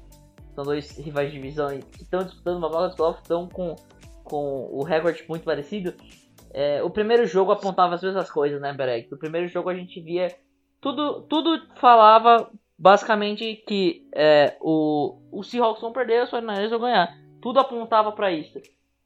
São 0.54 0.64
dois 0.64 0.96
rivais 0.96 1.30
de 1.30 1.38
divisão 1.38 1.68
que 1.68 2.02
estão 2.02 2.22
disputando 2.22 2.58
uma 2.58 2.68
vaga 2.68 2.88
de 2.90 2.96
playoff, 2.96 3.20
estão 3.20 3.48
com, 3.48 3.74
com 4.26 4.68
o 4.72 4.82
recorde 4.82 5.24
muito 5.28 5.44
parecido. 5.44 5.94
É, 6.52 6.82
o 6.82 6.90
primeiro 6.90 7.26
jogo 7.26 7.52
apontava 7.52 7.94
as 7.94 8.02
mesmas 8.02 8.30
coisas, 8.30 8.60
né, 8.60 8.72
Bereg? 8.72 9.08
No 9.10 9.18
primeiro 9.18 9.48
jogo 9.48 9.68
a 9.68 9.74
gente 9.74 10.00
via. 10.00 10.34
Tudo, 10.80 11.22
tudo 11.22 11.60
falava 11.76 12.50
basicamente 12.78 13.62
que 13.66 14.06
é, 14.14 14.56
o, 14.60 15.18
o 15.32 15.42
Seahawks 15.42 15.80
vão 15.80 15.92
perder, 15.92 16.24
os 16.24 16.30
49ers 16.30 16.70
vão 16.70 16.80
ganhar. 16.80 17.16
Tudo 17.40 17.60
apontava 17.60 18.12
para 18.12 18.32
isso. 18.32 18.60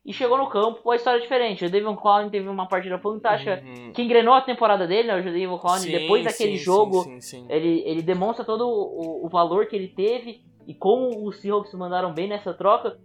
E 0.05 0.13
chegou 0.15 0.39
no 0.39 0.49
campo, 0.49 0.91
a 0.91 0.97
história 0.97 1.19
é 1.19 1.21
diferente. 1.21 1.65
O 1.65 1.71
Devon 1.71 1.95
Clowney 1.95 2.31
teve 2.31 2.49
uma 2.49 2.67
partida 2.67 2.99
fantástica 2.99 3.63
uhum. 3.63 3.93
que 3.93 4.03
engrenou 4.03 4.33
a 4.33 4.41
temporada 4.41 4.87
dele, 4.87 5.09
né? 5.09 5.21
O 5.21 5.23
Devon 5.23 5.59
Clowney, 5.59 5.93
depois 5.93 6.25
daquele 6.25 6.57
sim, 6.57 6.65
jogo, 6.65 7.03
sim, 7.03 7.21
sim, 7.21 7.47
Ele, 7.51 7.83
ele 7.85 8.01
demonstra 8.01 8.45
todo 8.45 8.67
o, 8.67 9.27
o, 9.27 9.29
valor 9.29 9.67
que 9.67 9.77
ele 9.77 9.89
teve 9.89 10.41
e 10.67 10.73
como 10.73 11.27
os 11.27 11.37
Seahawks 11.41 11.75
mandaram 11.75 12.15
bem 12.15 12.29
nessa 12.29 12.55
troca. 12.55 12.99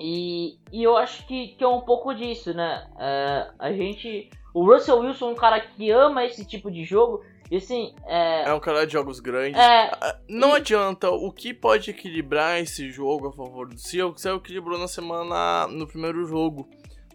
E, 0.00 0.58
e 0.72 0.82
eu 0.82 0.96
acho 0.96 1.26
que, 1.26 1.48
que 1.48 1.62
é 1.62 1.68
um 1.68 1.82
pouco 1.82 2.14
disso, 2.14 2.54
né? 2.54 2.88
Uh, 2.94 3.54
a 3.58 3.72
gente. 3.72 4.30
O 4.54 4.64
Russell 4.64 4.98
Wilson 5.00 5.28
é 5.28 5.32
um 5.32 5.36
cara 5.36 5.60
que 5.60 5.90
ama 5.90 6.24
esse 6.24 6.44
tipo 6.44 6.70
de 6.70 6.82
jogo 6.82 7.22
e 7.50 7.56
assim, 7.56 7.92
é... 8.06 8.48
é 8.48 8.54
um 8.54 8.60
canal 8.60 8.86
de 8.86 8.92
jogos 8.92 9.18
grandes. 9.18 9.60
É... 9.60 9.90
Ah, 10.00 10.18
não 10.28 10.50
e... 10.50 10.56
adianta, 10.58 11.10
o 11.10 11.32
que 11.32 11.52
pode 11.52 11.90
equilibrar 11.90 12.60
esse 12.60 12.90
jogo 12.92 13.28
a 13.28 13.32
favor 13.32 13.68
do 13.68 13.76
Seahawks 13.76 14.24
é 14.24 14.32
o 14.32 14.36
equilibrou 14.36 14.78
na 14.78 14.86
semana, 14.86 15.66
no 15.66 15.84
primeiro 15.84 16.24
jogo, 16.26 16.68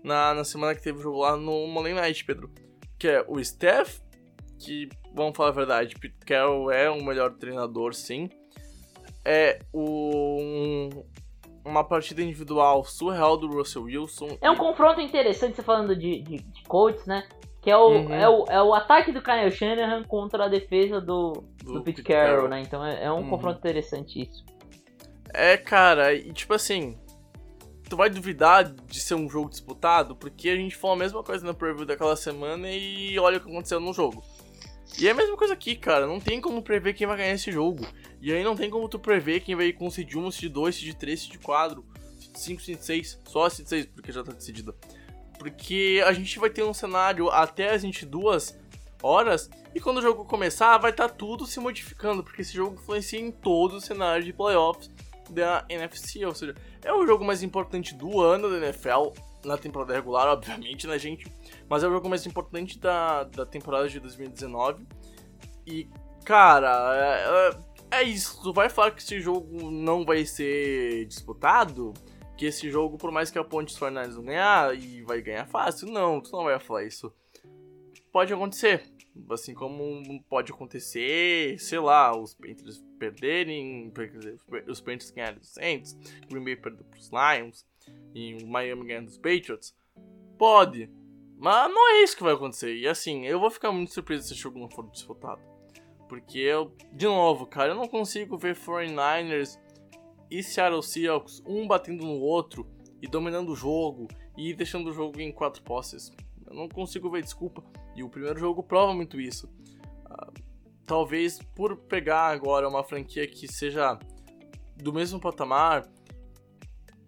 na, 0.04 0.34
na 0.34 0.44
semana 0.44 0.76
que 0.76 0.82
teve 0.82 1.00
o 1.00 1.02
jogo 1.02 1.20
lá 1.20 1.38
no 1.38 1.66
Monday 1.68 1.94
Night, 1.94 2.26
Pedro. 2.26 2.52
Que 3.00 3.08
é 3.08 3.26
o 3.30 3.42
Steph, 3.42 4.00
que, 4.60 4.90
vamos 5.14 5.38
falar 5.38 5.50
a 5.50 5.54
verdade, 5.54 5.96
Pete 5.96 6.26
Carroll 6.26 6.70
é 6.70 6.90
o 6.90 7.02
melhor 7.02 7.32
treinador, 7.36 7.94
sim. 7.94 8.30
É 9.24 9.60
o... 9.72 10.40
Um, 10.42 10.90
uma 11.66 11.84
partida 11.84 12.22
individual 12.22 12.86
surreal 12.86 13.36
do 13.36 13.48
Russell 13.48 13.84
Wilson. 13.84 14.38
É 14.40 14.50
um 14.50 14.56
confronto 14.56 15.02
interessante, 15.02 15.56
você 15.56 15.64
falando 15.64 15.96
de, 15.96 16.22
de, 16.22 16.38
de 16.38 16.64
coaches, 16.64 17.06
né? 17.06 17.28
Que 17.60 17.72
é 17.72 17.78
o, 17.78 17.88
uhum. 17.88 18.14
é, 18.14 18.30
o, 18.30 18.46
é 18.46 18.62
o 18.62 18.74
ataque 18.76 19.12
do 19.12 19.22
Kyle 19.22 19.52
Shanahan 19.52 20.04
contra 20.04 20.46
a 20.46 20.48
defesa 20.48 21.02
do, 21.02 21.44
do, 21.64 21.74
do 21.74 21.82
Pete, 21.82 21.98
Pete 21.98 22.04
Carroll, 22.04 22.36
Carroll, 22.36 22.50
né? 22.50 22.62
Então 22.62 22.86
é, 22.86 23.06
é 23.06 23.12
um 23.12 23.22
uhum. 23.22 23.30
confronto 23.30 23.58
interessante 23.58 24.22
isso. 24.22 24.46
É, 25.34 25.58
cara, 25.58 26.14
e 26.14 26.32
tipo 26.32 26.54
assim, 26.54 26.96
tu 27.90 27.98
vai 27.98 28.10
duvidar 28.10 28.64
de 28.64 29.00
ser 29.00 29.16
um 29.16 29.28
jogo 29.28 29.50
disputado? 29.50 30.16
Porque 30.16 30.50
a 30.50 30.56
gente 30.56 30.76
falou 30.76 30.96
a 30.96 31.00
mesma 31.00 31.24
coisa 31.24 31.46
na 31.46 31.54
preview 31.54 31.86
daquela 31.86 32.16
semana 32.16 32.70
e 32.70 33.18
olha 33.18 33.38
o 33.38 33.42
que 33.42 33.50
aconteceu 33.50 33.80
no 33.80 33.92
jogo. 33.92 34.24
E 35.00 35.08
é 35.08 35.12
a 35.12 35.14
mesma 35.14 35.36
coisa 35.36 35.54
aqui, 35.54 35.76
cara. 35.76 36.08
Não 36.08 36.20
tem 36.20 36.40
como 36.40 36.62
prever 36.62 36.94
quem 36.94 37.08
vai 37.08 37.18
ganhar 37.18 37.34
esse 37.34 37.52
jogo. 37.52 37.86
E 38.22 38.32
aí 38.32 38.44
não 38.44 38.56
tem 38.56 38.70
como 38.70 38.88
tu 38.88 39.00
prever 39.00 39.42
quem 39.42 39.56
vai 39.56 39.72
conseguir 39.74 40.18
um, 40.18 40.30
de 40.30 40.50
2, 40.50 40.76
de 40.76 40.96
3, 40.96 41.28
de 41.28 41.38
4, 41.40 41.86
de 42.34 42.40
5, 42.40 42.62
de 42.62 42.84
6. 42.84 43.22
Só 43.26 43.48
de 43.48 43.68
6, 43.68 43.86
porque 43.88 44.12
já 44.12 44.24
tá 44.24 44.32
decidida 44.32 44.74
Porque 45.38 46.02
a 46.06 46.14
gente 46.14 46.40
vai 46.40 46.50
ter 46.50 46.64
um 46.64 46.74
cenário 46.74 47.30
até 47.30 47.74
as 47.74 47.84
22 47.84 48.58
horas 49.04 49.50
e 49.76 49.80
quando 49.80 49.98
o 49.98 50.02
jogo 50.02 50.26
começar 50.26 50.78
vai 50.78 50.92
estar 50.92 51.10
tá 51.10 51.14
tudo 51.14 51.46
se 51.46 51.60
modificando, 51.60 52.24
porque 52.24 52.42
esse 52.42 52.54
jogo 52.54 52.76
influencia 52.76 53.20
em 53.20 53.30
todo 53.30 53.76
o 53.76 53.82
cenário 53.82 54.24
de 54.24 54.32
playoffs 54.32 54.90
da 55.30 55.66
NFC, 55.70 56.26
ou 56.26 56.34
seja, 56.34 56.56
é 56.82 56.94
o 56.94 57.06
jogo 57.06 57.26
mais 57.26 57.44
importante 57.44 57.94
do 57.94 58.22
ano 58.22 58.50
da 58.50 58.58
NFL, 58.66 59.12
na 59.44 59.58
temporada 59.58 59.94
regular, 59.94 60.28
obviamente, 60.28 60.88
né, 60.88 60.98
gente? 60.98 61.32
Mas 61.70 61.84
é 61.84 61.88
o 61.88 61.92
jogo 61.92 62.10
mais 62.10 62.26
importante 62.26 62.80
da, 62.80 63.24
da 63.24 63.46
temporada 63.46 63.90
de 63.90 64.00
2019. 64.00 64.86
E, 65.66 65.90
cara, 66.24 66.96
é, 67.92 67.98
é, 67.98 68.00
é 68.00 68.04
isso. 68.04 68.42
Tu 68.44 68.54
vai 68.54 68.70
falar 68.70 68.92
que 68.92 69.02
esse 69.02 69.20
jogo 69.20 69.72
não 69.72 70.06
vai 70.06 70.26
ser 70.26 71.06
disputado? 71.06 71.94
Que 72.38 72.46
esse 72.46 72.70
jogo, 72.70 72.98
por 72.98 73.12
mais 73.12 73.32
que 73.32 73.40
a 73.40 73.44
Ponte 73.44 73.78
Fernandes 73.78 74.16
não 74.16 74.24
ganhar, 74.24 74.78
e 74.78 75.02
vai 75.04 75.22
ganhar 75.22 75.48
fácil? 75.48 75.88
Não, 75.90 76.22
tu 76.22 76.32
não 76.32 76.44
vai 76.44 76.60
falar 76.60 76.84
isso. 76.84 77.14
Pode 78.12 78.34
acontecer. 78.34 78.84
Assim 79.30 79.54
como 79.54 80.22
pode 80.24 80.52
acontecer, 80.52 81.58
sei 81.58 81.80
lá, 81.80 82.16
os 82.16 82.34
Panthers 82.34 82.84
perderem, 83.00 83.92
os 84.68 84.82
Panthers 84.82 85.10
ganharem 85.10 85.40
dos 85.40 85.54
Saints, 85.54 85.98
Green 86.30 86.44
Bay 86.44 86.58
perder 86.58 86.84
pros 86.84 87.10
Lions, 87.10 87.66
e 88.14 88.36
o 88.36 88.46
Miami 88.46 88.88
ganhando 88.88 89.06
dos 89.06 89.18
Patriots. 89.18 89.74
Pode, 90.38 90.90
mas 91.38 91.72
não 91.72 91.92
é 91.92 92.04
isso 92.04 92.16
que 92.16 92.24
vai 92.24 92.34
acontecer. 92.34 92.76
E 92.76 92.88
assim, 92.88 93.26
eu 93.26 93.40
vou 93.40 93.50
ficar 93.50 93.72
muito 93.72 93.94
surpreso 93.94 94.28
se 94.28 94.34
esse 94.34 94.42
jogo 94.42 94.60
não 94.60 94.70
for 94.70 94.90
disputado. 94.90 95.42
Porque 96.08 96.40
eu, 96.40 96.72
de 96.92 97.06
novo, 97.06 97.46
cara, 97.46 97.72
eu 97.72 97.76
não 97.76 97.88
consigo 97.88 98.38
ver 98.38 98.56
49ers 98.56 99.60
e 100.30 100.42
Seattle 100.42 100.84
Seahawks 100.84 101.42
um 101.46 101.68
batendo 101.68 102.06
no 102.06 102.20
outro 102.20 102.68
e 103.02 103.08
dominando 103.08 103.50
o 103.50 103.56
jogo 103.56 104.08
e 104.38 104.54
deixando 104.54 104.90
o 104.90 104.94
jogo 104.94 105.20
em 105.20 105.32
quatro 105.32 105.62
posses. 105.64 106.12
Eu 106.46 106.54
não 106.54 106.70
consigo 106.70 107.10
ver 107.10 107.22
desculpa. 107.22 107.64
E 107.96 108.04
o 108.04 108.10
primeiro 108.10 108.40
jogo 108.40 108.64
prova 108.64 108.94
muito 108.94 109.20
isso. 109.20 109.48
Uh, 110.06 110.34
talvez 110.86 111.40
por 111.56 111.76
pegar 111.78 112.28
agora 112.28 112.68
uma 112.68 112.84
franquia 112.84 113.28
que 113.28 113.48
seja 113.48 113.98
do 114.76 114.94
mesmo 114.94 115.20
patamar, 115.20 115.90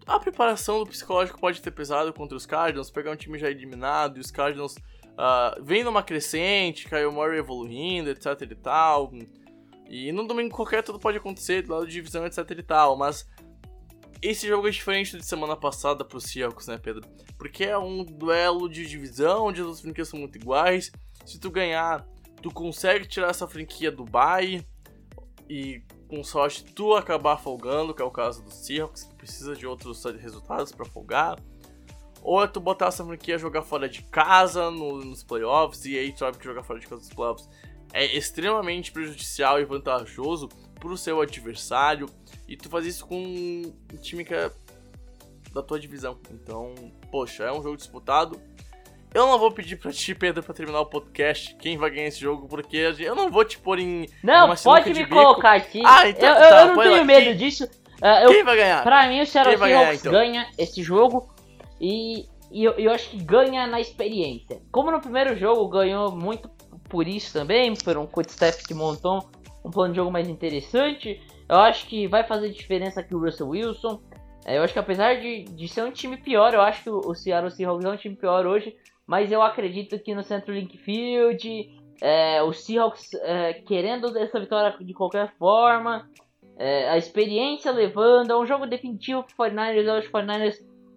a 0.08 0.18
preparação 0.18 0.78
do 0.78 0.86
psicológico 0.86 1.38
pode 1.38 1.60
ter 1.60 1.70
pesado 1.70 2.12
contra 2.14 2.36
os 2.36 2.46
Cardinals, 2.46 2.90
pegar 2.90 3.12
um 3.12 3.16
time 3.16 3.38
já 3.38 3.50
eliminado 3.50 4.16
e 4.16 4.20
os 4.20 4.30
Cardinals 4.30 4.74
uh, 4.74 5.62
vem 5.62 5.84
numa 5.84 6.02
crescente, 6.02 6.88
Kyle 6.88 7.12
Murray 7.12 7.38
evoluindo, 7.38 8.08
etc 8.08 8.40
e 8.40 8.54
tal. 8.54 9.12
E 9.86 10.10
no 10.10 10.26
domingo 10.26 10.54
qualquer 10.54 10.82
tudo 10.82 10.98
pode 10.98 11.18
acontecer, 11.18 11.62
do 11.62 11.72
lado 11.72 11.86
de 11.86 11.92
divisão, 11.92 12.24
etc 12.24 12.38
e 12.50 12.62
tal, 12.62 12.96
mas 12.96 13.28
esse 14.22 14.48
jogo 14.48 14.66
é 14.66 14.70
diferente 14.70 15.16
de 15.16 15.24
semana 15.24 15.54
passada 15.54 16.04
pro 16.04 16.20
Seahawks, 16.20 16.66
né, 16.66 16.78
Pedro? 16.78 17.06
Porque 17.36 17.64
é 17.64 17.78
um 17.78 18.02
duelo 18.02 18.68
de 18.68 18.86
divisão, 18.86 19.46
onde 19.46 19.60
as 19.60 19.80
franquias 19.80 20.08
são 20.08 20.18
muito 20.18 20.36
iguais. 20.36 20.90
Se 21.24 21.38
tu 21.38 21.50
ganhar, 21.50 22.04
tu 22.42 22.50
consegue 22.50 23.06
tirar 23.06 23.28
essa 23.28 23.46
franquia 23.46 23.92
do 23.92 24.04
bye 24.04 24.66
e 25.48 25.82
com 26.08 26.24
sorte 26.24 26.64
tu 26.64 26.94
acabar 26.94 27.36
folgando, 27.36 27.94
que 27.94 28.02
é 28.02 28.04
o 28.04 28.10
caso 28.10 28.42
do 28.42 28.50
Seahawks, 28.50 29.04
que 29.04 29.14
precisa 29.14 29.54
de 29.54 29.66
outros 29.66 30.02
resultados 30.04 30.72
para 30.72 30.84
folgar. 30.86 31.38
Ou 32.22 32.42
é 32.42 32.46
tu 32.46 32.60
botar 32.60 32.86
essa 32.86 33.04
franquia 33.04 33.38
jogar 33.38 33.62
fora 33.62 33.88
de 33.88 34.02
casa 34.02 34.70
no, 34.70 35.04
nos 35.04 35.22
playoffs, 35.22 35.84
e 35.84 35.96
aí 35.98 36.12
tu 36.12 36.20
sabe 36.20 36.38
que 36.38 36.44
jogar 36.44 36.62
fora 36.62 36.80
de 36.80 36.86
casa 36.86 37.02
nos 37.02 37.12
playoffs 37.12 37.48
é 37.92 38.04
extremamente 38.16 38.90
prejudicial 38.92 39.60
e 39.60 39.64
vantajoso 39.64 40.48
pro 40.80 40.96
seu 40.96 41.20
adversário. 41.20 42.08
E 42.46 42.56
tu 42.56 42.68
faz 42.68 42.86
isso 42.86 43.06
com 43.06 43.16
um 43.16 43.96
time 44.00 44.24
que 44.24 44.34
é 44.34 44.50
da 45.52 45.62
tua 45.62 45.78
divisão. 45.78 46.18
Então, 46.30 46.74
poxa, 47.10 47.44
é 47.44 47.52
um 47.52 47.62
jogo 47.62 47.76
disputado. 47.76 48.40
Eu 49.14 49.26
não 49.26 49.38
vou 49.38 49.50
pedir 49.50 49.76
pra 49.76 49.90
ti, 49.90 50.14
Pedro, 50.14 50.42
pra 50.42 50.54
terminar 50.54 50.80
o 50.80 50.86
podcast 50.86 51.54
quem 51.56 51.78
vai 51.78 51.90
ganhar 51.90 52.08
esse 52.08 52.20
jogo, 52.20 52.46
porque 52.46 52.76
eu 52.98 53.14
não 53.14 53.30
vou 53.30 53.44
te 53.44 53.58
pôr 53.58 53.78
em. 53.78 54.06
Não, 54.22 54.54
pode 54.56 54.92
me 54.92 55.06
colocar 55.06 55.54
aqui. 55.54 55.82
Ah, 55.84 56.08
então. 56.08 56.28
Eu, 56.28 56.34
tá, 56.34 56.60
eu 56.60 56.66
não 56.68 56.82
tenho 56.82 56.96
lá. 56.96 57.04
medo 57.04 57.24
quem, 57.24 57.36
disso. 57.36 57.64
Uh, 57.64 58.24
eu, 58.24 58.30
quem 58.30 58.44
vai 58.44 58.56
ganhar? 58.56 58.82
Pra 58.82 59.08
mim, 59.08 59.20
o 59.20 59.26
Seattle 59.26 59.56
Seahawks 59.56 60.00
então? 60.00 60.12
ganha 60.12 60.46
esse 60.58 60.82
jogo. 60.82 61.28
E, 61.80 62.26
e 62.50 62.64
eu, 62.64 62.72
eu, 62.72 62.92
acho 62.92 63.10
que 63.10 63.16
ganha 63.16 63.66
na 63.66 63.80
experiência. 63.80 64.60
Como 64.70 64.90
no 64.90 65.00
primeiro 65.00 65.36
jogo 65.36 65.68
ganhou 65.68 66.12
muito 66.12 66.50
por 66.88 67.06
isso 67.06 67.32
também, 67.32 67.74
por 67.74 67.96
um 67.96 68.08
staff 68.26 68.66
que 68.66 68.74
montou 68.74 69.28
um 69.64 69.70
plano 69.70 69.92
de 69.92 69.96
jogo 69.96 70.10
mais 70.10 70.28
interessante. 70.28 71.20
Eu 71.48 71.56
acho 71.56 71.86
que 71.86 72.06
vai 72.06 72.24
fazer 72.24 72.50
diferença 72.50 73.00
aqui 73.00 73.14
o 73.14 73.20
Russell 73.20 73.48
Wilson. 73.48 74.00
É, 74.44 74.58
eu 74.58 74.62
acho 74.62 74.72
que 74.72 74.78
apesar 74.78 75.14
de, 75.20 75.44
de 75.44 75.68
ser 75.68 75.82
um 75.84 75.90
time 75.90 76.16
pior, 76.16 76.54
eu 76.54 76.60
acho 76.60 76.82
que 76.82 76.90
o, 76.90 76.98
o 76.98 77.14
Seattle 77.14 77.50
Seahawks 77.50 77.84
é 77.84 77.88
um 77.90 77.96
time 77.96 78.16
pior 78.16 78.46
hoje. 78.46 78.76
Mas 79.08 79.32
eu 79.32 79.40
acredito 79.40 79.98
que 79.98 80.14
no 80.14 80.22
Centro 80.22 80.52
Link 80.52 80.76
Field, 80.76 81.70
é, 82.02 82.42
o 82.42 82.52
Seahawks 82.52 83.14
é, 83.22 83.54
querendo 83.54 84.16
essa 84.18 84.38
vitória 84.38 84.76
de 84.78 84.92
qualquer 84.92 85.34
forma, 85.38 86.06
é, 86.58 86.90
a 86.90 86.98
experiência 86.98 87.72
levando, 87.72 88.32
é 88.32 88.36
um 88.36 88.44
jogo 88.44 88.66
definitivo 88.66 89.24
para 89.24 89.46
o 89.46 89.50
49ers. 89.50 89.84
Eu 89.84 89.94
acho 89.94 90.10
que 90.10 90.16
o 90.16 90.20
49ers 90.20 90.56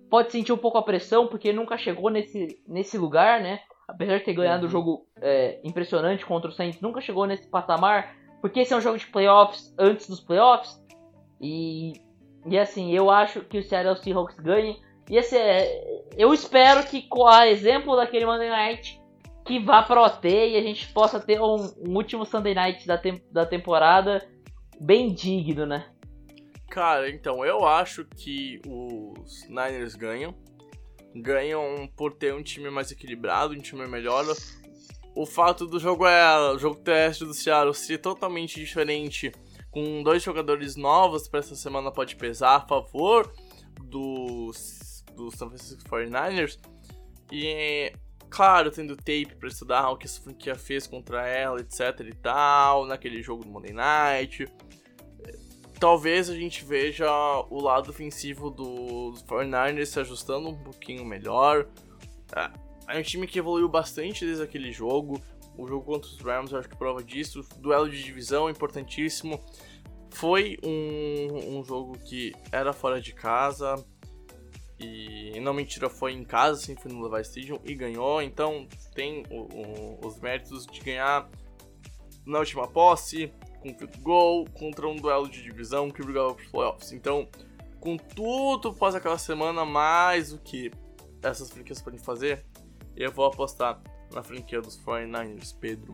pode 0.10 0.30
sentir 0.34 0.52
um 0.52 0.58
pouco 0.58 0.78
a 0.78 0.84
pressão, 0.84 1.28
porque 1.28 1.54
nunca 1.54 1.78
chegou 1.78 2.10
nesse, 2.10 2.62
nesse 2.68 2.98
lugar, 2.98 3.40
né? 3.40 3.62
Apesar 3.88 4.18
de 4.18 4.26
ter 4.26 4.34
ganhado 4.34 4.64
o 4.64 4.66
uhum. 4.66 4.72
jogo 4.72 5.08
é, 5.22 5.62
impressionante 5.64 6.26
contra 6.26 6.50
o 6.50 6.54
Saints, 6.54 6.82
nunca 6.82 7.00
chegou 7.00 7.26
nesse 7.26 7.48
patamar, 7.48 8.14
porque 8.42 8.60
esse 8.60 8.74
é 8.74 8.78
um 8.78 8.82
jogo 8.82 8.98
de 8.98 9.08
playoffs 9.08 9.74
antes 9.80 10.10
dos 10.10 10.20
playoffs. 10.20 10.84
E, 11.40 11.94
e 12.46 12.60
assim, 12.60 12.92
eu 12.92 13.10
acho 13.10 13.40
que 13.42 13.58
o 13.58 13.64
Seattle 13.64 13.96
Seahawks 13.96 14.38
ganhe. 14.38 14.82
E 15.12 15.20
assim, 15.20 15.36
é, 15.36 16.06
eu 16.16 16.34
espero 16.34 16.88
que, 16.88 17.02
com 17.02 17.28
a 17.28 17.46
exemplo 17.46 17.98
daquele 17.98 18.26
Monday 18.26 18.48
Night, 18.48 18.98
que 19.46 19.60
vá 19.60 19.84
pro 19.84 20.02
OT 20.02 20.26
e 20.30 20.56
a 20.56 20.62
gente 20.62 20.88
possa 20.94 21.20
ter 21.20 21.38
um, 21.42 21.58
um 21.86 21.98
último 21.98 22.26
Sunday 22.26 22.56
Night 22.56 22.88
da, 22.88 22.98
tem, 22.98 23.22
da 23.30 23.46
temporada 23.46 24.26
bem 24.80 25.14
digno, 25.14 25.66
né? 25.66 25.92
Cara, 26.70 27.10
então, 27.10 27.44
eu 27.44 27.68
acho 27.68 28.06
que 28.06 28.62
os 28.66 29.46
Niners 29.50 29.96
ganham. 29.96 30.34
Ganham 31.14 31.90
por 31.98 32.14
ter 32.14 32.34
um 32.34 32.42
time 32.42 32.70
mais 32.70 32.90
equilibrado, 32.90 33.54
um 33.54 33.60
time 33.60 33.86
melhor. 33.88 34.24
O 35.14 35.26
fato 35.26 35.66
do 35.66 35.78
jogo 35.78 36.08
é 36.08 36.54
o 36.54 36.58
jogo 36.58 36.78
teste 36.78 37.26
do 37.26 37.34
Seattle 37.34 37.74
ser 37.74 37.98
totalmente 37.98 38.56
diferente, 38.56 39.30
com 39.72 40.02
dois 40.04 40.24
jogadores 40.24 40.78
novos 40.78 41.28
para 41.28 41.42
essa 41.42 41.54
semana 41.54 41.92
pode 41.92 42.16
pesar 42.16 42.56
a 42.56 42.62
favor 42.62 43.30
dos 43.84 44.91
do 45.16 45.32
San 45.32 45.50
Francisco 45.50 45.90
49ers. 45.90 46.58
E, 47.32 47.94
claro, 48.30 48.72
tendo 48.72 48.96
tape 48.96 49.36
para 49.40 49.48
estudar 49.48 49.90
o 49.90 49.98
que 49.98 50.06
essa 50.06 50.22
franquia 50.22 50.56
fez 50.56 50.86
contra 50.86 51.28
ela, 51.28 51.60
etc 51.60 52.00
e 52.02 52.14
tal, 52.14 52.86
naquele 52.86 53.22
jogo 53.22 53.44
do 53.44 53.50
Monday 53.50 53.74
Night. 53.74 54.48
Talvez 55.80 56.30
a 56.30 56.36
gente 56.36 56.64
veja 56.64 57.10
o 57.50 57.60
lado 57.60 57.90
ofensivo 57.90 58.52
dos 58.52 59.24
49ers 59.24 59.86
se 59.86 60.00
ajustando 60.00 60.50
um 60.50 60.64
pouquinho 60.64 61.04
melhor. 61.04 61.68
É, 62.36 62.96
é 62.96 63.00
um 63.00 63.02
time 63.02 63.26
que 63.26 63.40
evoluiu 63.40 63.68
bastante 63.68 64.26
desde 64.26 64.44
aquele 64.44 64.72
jogo. 64.72 65.20
O 65.58 65.68
jogo 65.68 65.86
contra 65.86 66.10
os 66.10 66.20
Rams 66.20 66.54
acho 66.54 66.70
que 66.70 66.78
prova 66.78 67.04
disso. 67.04 67.42
Duelo 67.58 67.90
de 67.90 68.04
divisão 68.04 68.50
importantíssimo. 68.50 69.40
Foi 70.12 70.58
um, 70.64 71.58
um 71.58 71.64
jogo 71.64 71.98
que 71.98 72.34
era 72.52 72.74
fora 72.74 73.02
de 73.02 73.14
casa. 73.14 73.76
E 74.84 75.40
não 75.40 75.54
mentira, 75.54 75.90
foi 75.90 76.14
em 76.14 76.24
casa, 76.24 76.62
sim, 76.62 76.76
foi 76.76 76.92
no 76.92 77.08
Levi 77.08 77.22
Stadium 77.22 77.60
e 77.64 77.76
ganhou. 77.76 78.22
Então 78.22 78.68
tem 78.96 79.24
o, 79.30 79.42
o, 79.42 80.08
os 80.08 80.20
méritos 80.20 80.66
de 80.66 80.80
ganhar 80.82 81.30
na 82.26 82.40
última 82.40 82.68
posse, 82.68 83.32
com 83.62 83.74
field 83.78 83.98
goal, 84.00 84.46
contra 84.54 84.88
um 84.88 84.96
duelo 84.96 85.30
de 85.30 85.42
divisão 85.42 85.90
que 85.90 86.04
brigava 86.04 86.34
para 86.34 86.44
os 86.44 86.52
playoffs. 86.52 86.92
Então, 86.92 87.28
com 87.80 87.98
tudo 87.98 88.70
após 88.70 88.96
aquela 88.96 89.18
semana, 89.18 89.66
mais 89.66 90.34
o 90.34 90.38
que 90.38 90.72
essas 91.22 91.50
franquias 91.50 91.82
podem 91.82 92.00
fazer, 92.00 92.46
eu 92.96 93.12
vou 93.12 93.26
apostar 93.26 93.82
na 94.14 94.22
franquia 94.22 94.62
dos 94.62 94.78
49ers, 94.84 95.56
Pedro 95.60 95.94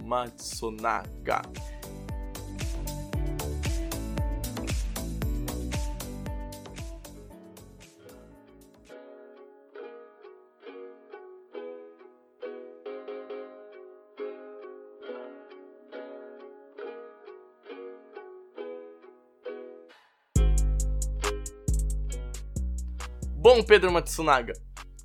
Bom, 23.58 23.64
Pedro 23.64 23.92
Matsunaga, 23.92 24.54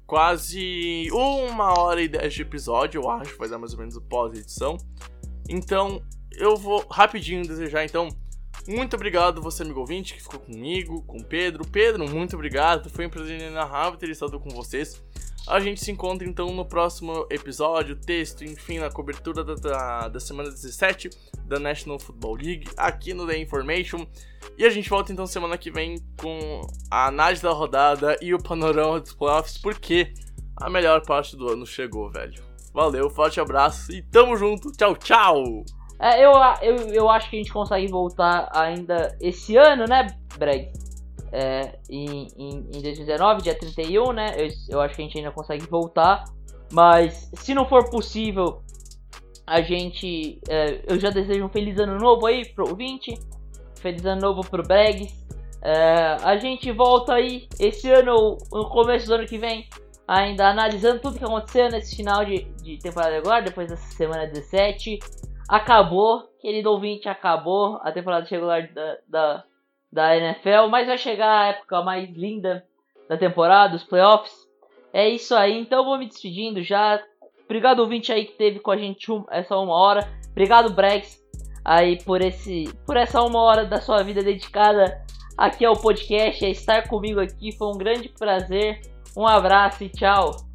quase 0.07 1.09
uma 1.11 1.73
hora 1.81 2.03
e 2.03 2.07
dez 2.07 2.35
de 2.35 2.43
episódio, 2.43 3.01
eu 3.01 3.09
acho, 3.09 3.39
vai 3.39 3.49
dar 3.49 3.57
mais 3.57 3.73
ou 3.73 3.79
menos 3.79 3.97
o 3.97 4.03
pós-edição. 4.03 4.77
Então, 5.49 6.03
eu 6.33 6.55
vou 6.55 6.87
rapidinho 6.91 7.47
desejar, 7.47 7.83
então, 7.83 8.09
muito 8.69 8.95
obrigado 8.95 9.41
você, 9.41 9.63
amigo 9.63 9.81
ouvinte, 9.81 10.13
que 10.13 10.23
ficou 10.23 10.39
comigo, 10.39 11.03
com 11.05 11.17
o 11.17 11.25
Pedro. 11.25 11.67
Pedro, 11.67 12.07
muito 12.07 12.37
obrigado, 12.37 12.91
foi 12.91 13.07
um 13.07 13.09
prazer 13.09 13.41
inenarrável 13.41 13.99
ter 13.99 14.11
estado 14.11 14.39
com 14.39 14.51
vocês. 14.51 15.03
A 15.49 15.59
gente 15.59 15.85
se 15.85 15.91
encontra 15.91 16.27
então 16.27 16.53
no 16.53 16.65
próximo 16.65 17.27
episódio, 17.29 17.97
texto, 17.97 18.45
enfim, 18.45 18.79
na 18.79 18.91
cobertura 18.91 19.43
da, 19.43 19.55
da, 19.55 20.09
da 20.09 20.21
semana 20.21 20.49
17 20.49 21.11
da 21.45 21.59
National 21.59 21.99
Football 21.99 22.37
League, 22.37 22.69
aqui 22.77 23.13
no 23.13 23.27
The 23.27 23.39
Information. 23.39 24.07
E 24.57 24.65
a 24.65 24.71
gente 24.71 24.89
volta 24.89 25.13
então 25.13 25.27
semana 25.27 25.59
que 25.59 25.71
vem 25.71 25.99
com 26.21 26.61
a 26.91 27.09
análise 27.09 27.43
da 27.43 27.51
rodada 27.51 28.17
e 28.23 28.33
o 28.33 28.43
panorama 28.43 29.01
dos 29.01 29.13
playoffs, 29.13 29.59
porque 29.59 30.15
a 30.57 30.71
melhor 30.71 31.03
parte 31.03 31.37
do 31.37 31.49
ano 31.49 31.67
chegou, 31.67 32.09
velho. 32.09 32.43
Valeu, 32.73 33.11
forte 33.11 33.41
abraço 33.41 33.93
e 33.93 34.01
tamo 34.01 34.37
junto. 34.37 34.71
Tchau, 34.73 34.97
tchau! 34.97 35.65
É, 36.01 36.25
eu, 36.25 36.33
eu, 36.63 36.77
eu 36.89 37.11
acho 37.11 37.29
que 37.29 37.37
a 37.37 37.39
gente 37.39 37.53
consegue 37.53 37.87
voltar 37.89 38.49
ainda 38.53 39.17
esse 39.21 39.57
ano, 39.57 39.85
né, 39.87 40.07
Breg? 40.39 40.73
É, 41.33 41.79
em, 41.89 42.29
em, 42.37 42.51
em 42.75 42.83
2019, 42.83 43.43
dia 43.43 43.55
31, 43.55 44.13
né? 44.13 44.35
Eu, 44.37 44.49
eu 44.69 44.81
acho 44.81 44.95
que 44.95 45.03
a 45.03 45.05
gente 45.05 45.19
ainda 45.19 45.31
consegue 45.31 45.67
voltar. 45.67 46.25
Mas 46.71 47.31
se 47.35 47.55
não 47.55 47.67
for 47.67 47.91
possível, 47.91 48.63
a 49.47 49.61
gente. 49.61 50.41
É, 50.49 50.83
eu 50.87 50.99
já 50.99 51.11
desejo 51.11 51.45
um 51.45 51.49
feliz 51.49 51.79
ano 51.79 51.99
novo 51.99 52.27
aí 52.27 52.47
pro 52.47 52.69
ouvinte. 52.69 53.15
Feliz 53.77 54.05
ano 54.05 54.21
novo 54.21 54.43
pro 54.49 54.63
Bregs. 54.63 55.23
É, 55.63 56.17
a 56.23 56.37
gente 56.37 56.73
volta 56.73 57.15
aí 57.15 57.47
esse 57.59 57.89
ano, 57.91 58.37
no 58.51 58.69
começo 58.69 59.07
do 59.07 59.15
ano 59.15 59.27
que 59.27 59.39
vem, 59.39 59.69
ainda 60.09 60.49
analisando 60.49 61.01
tudo 61.01 61.19
que 61.19 61.25
aconteceu 61.25 61.69
nesse 61.71 61.95
final 61.95 62.25
de, 62.25 62.43
de 62.63 62.79
temporada 62.79 63.17
agora, 63.17 63.43
depois 63.43 63.69
dessa 63.69 63.95
semana 63.95 64.27
17. 64.27 64.99
Acabou, 65.49 66.23
querido 66.41 66.71
ouvinte, 66.71 67.09
acabou 67.09 67.79
a 67.83 67.93
temporada 67.93 68.27
regular 68.29 68.73
da, 68.73 68.97
da, 69.07 69.45
da 69.93 70.17
NFL, 70.17 70.69
mas 70.71 70.87
vai 70.87 70.97
chegar 70.97 71.31
a 71.31 71.49
época 71.49 71.83
mais 71.83 72.09
linda 72.11 72.65
da 73.09 73.17
temporada, 73.17 73.77
os 73.77 73.85
playoffs. 73.85 74.33
É 74.93 75.09
isso 75.09 75.35
aí, 75.35 75.59
então 75.59 75.85
vou 75.85 75.99
me 75.99 76.07
despedindo 76.07 76.63
já. 76.63 77.03
Obrigado 77.45 77.81
ouvinte 77.81 78.13
aí 78.13 78.25
que 78.25 78.33
teve 78.33 78.61
com 78.61 78.71
a 78.71 78.77
gente 78.77 79.11
um, 79.13 79.25
essa 79.31 79.57
uma 79.57 79.75
hora. 79.75 80.09
Obrigado 80.31 80.73
Brex 80.73 81.23
aí 81.65 82.03
por 82.03 82.23
esse 82.23 82.65
por 82.87 82.97
essa 82.97 83.23
uma 83.23 83.41
hora 83.41 83.65
da 83.65 83.81
sua 83.81 84.03
vida 84.03 84.23
dedicada 84.23 85.03
aqui 85.37 85.65
ao 85.65 85.77
podcast, 85.77 86.45
a 86.45 86.49
estar 86.49 86.89
comigo 86.89 87.21
aqui. 87.21 87.53
Foi 87.53 87.69
um 87.69 87.79
grande 87.79 88.09
prazer. 88.09 88.81
Um 89.17 89.27
abraço 89.27 89.85
e 89.85 89.91
tchau. 89.91 90.52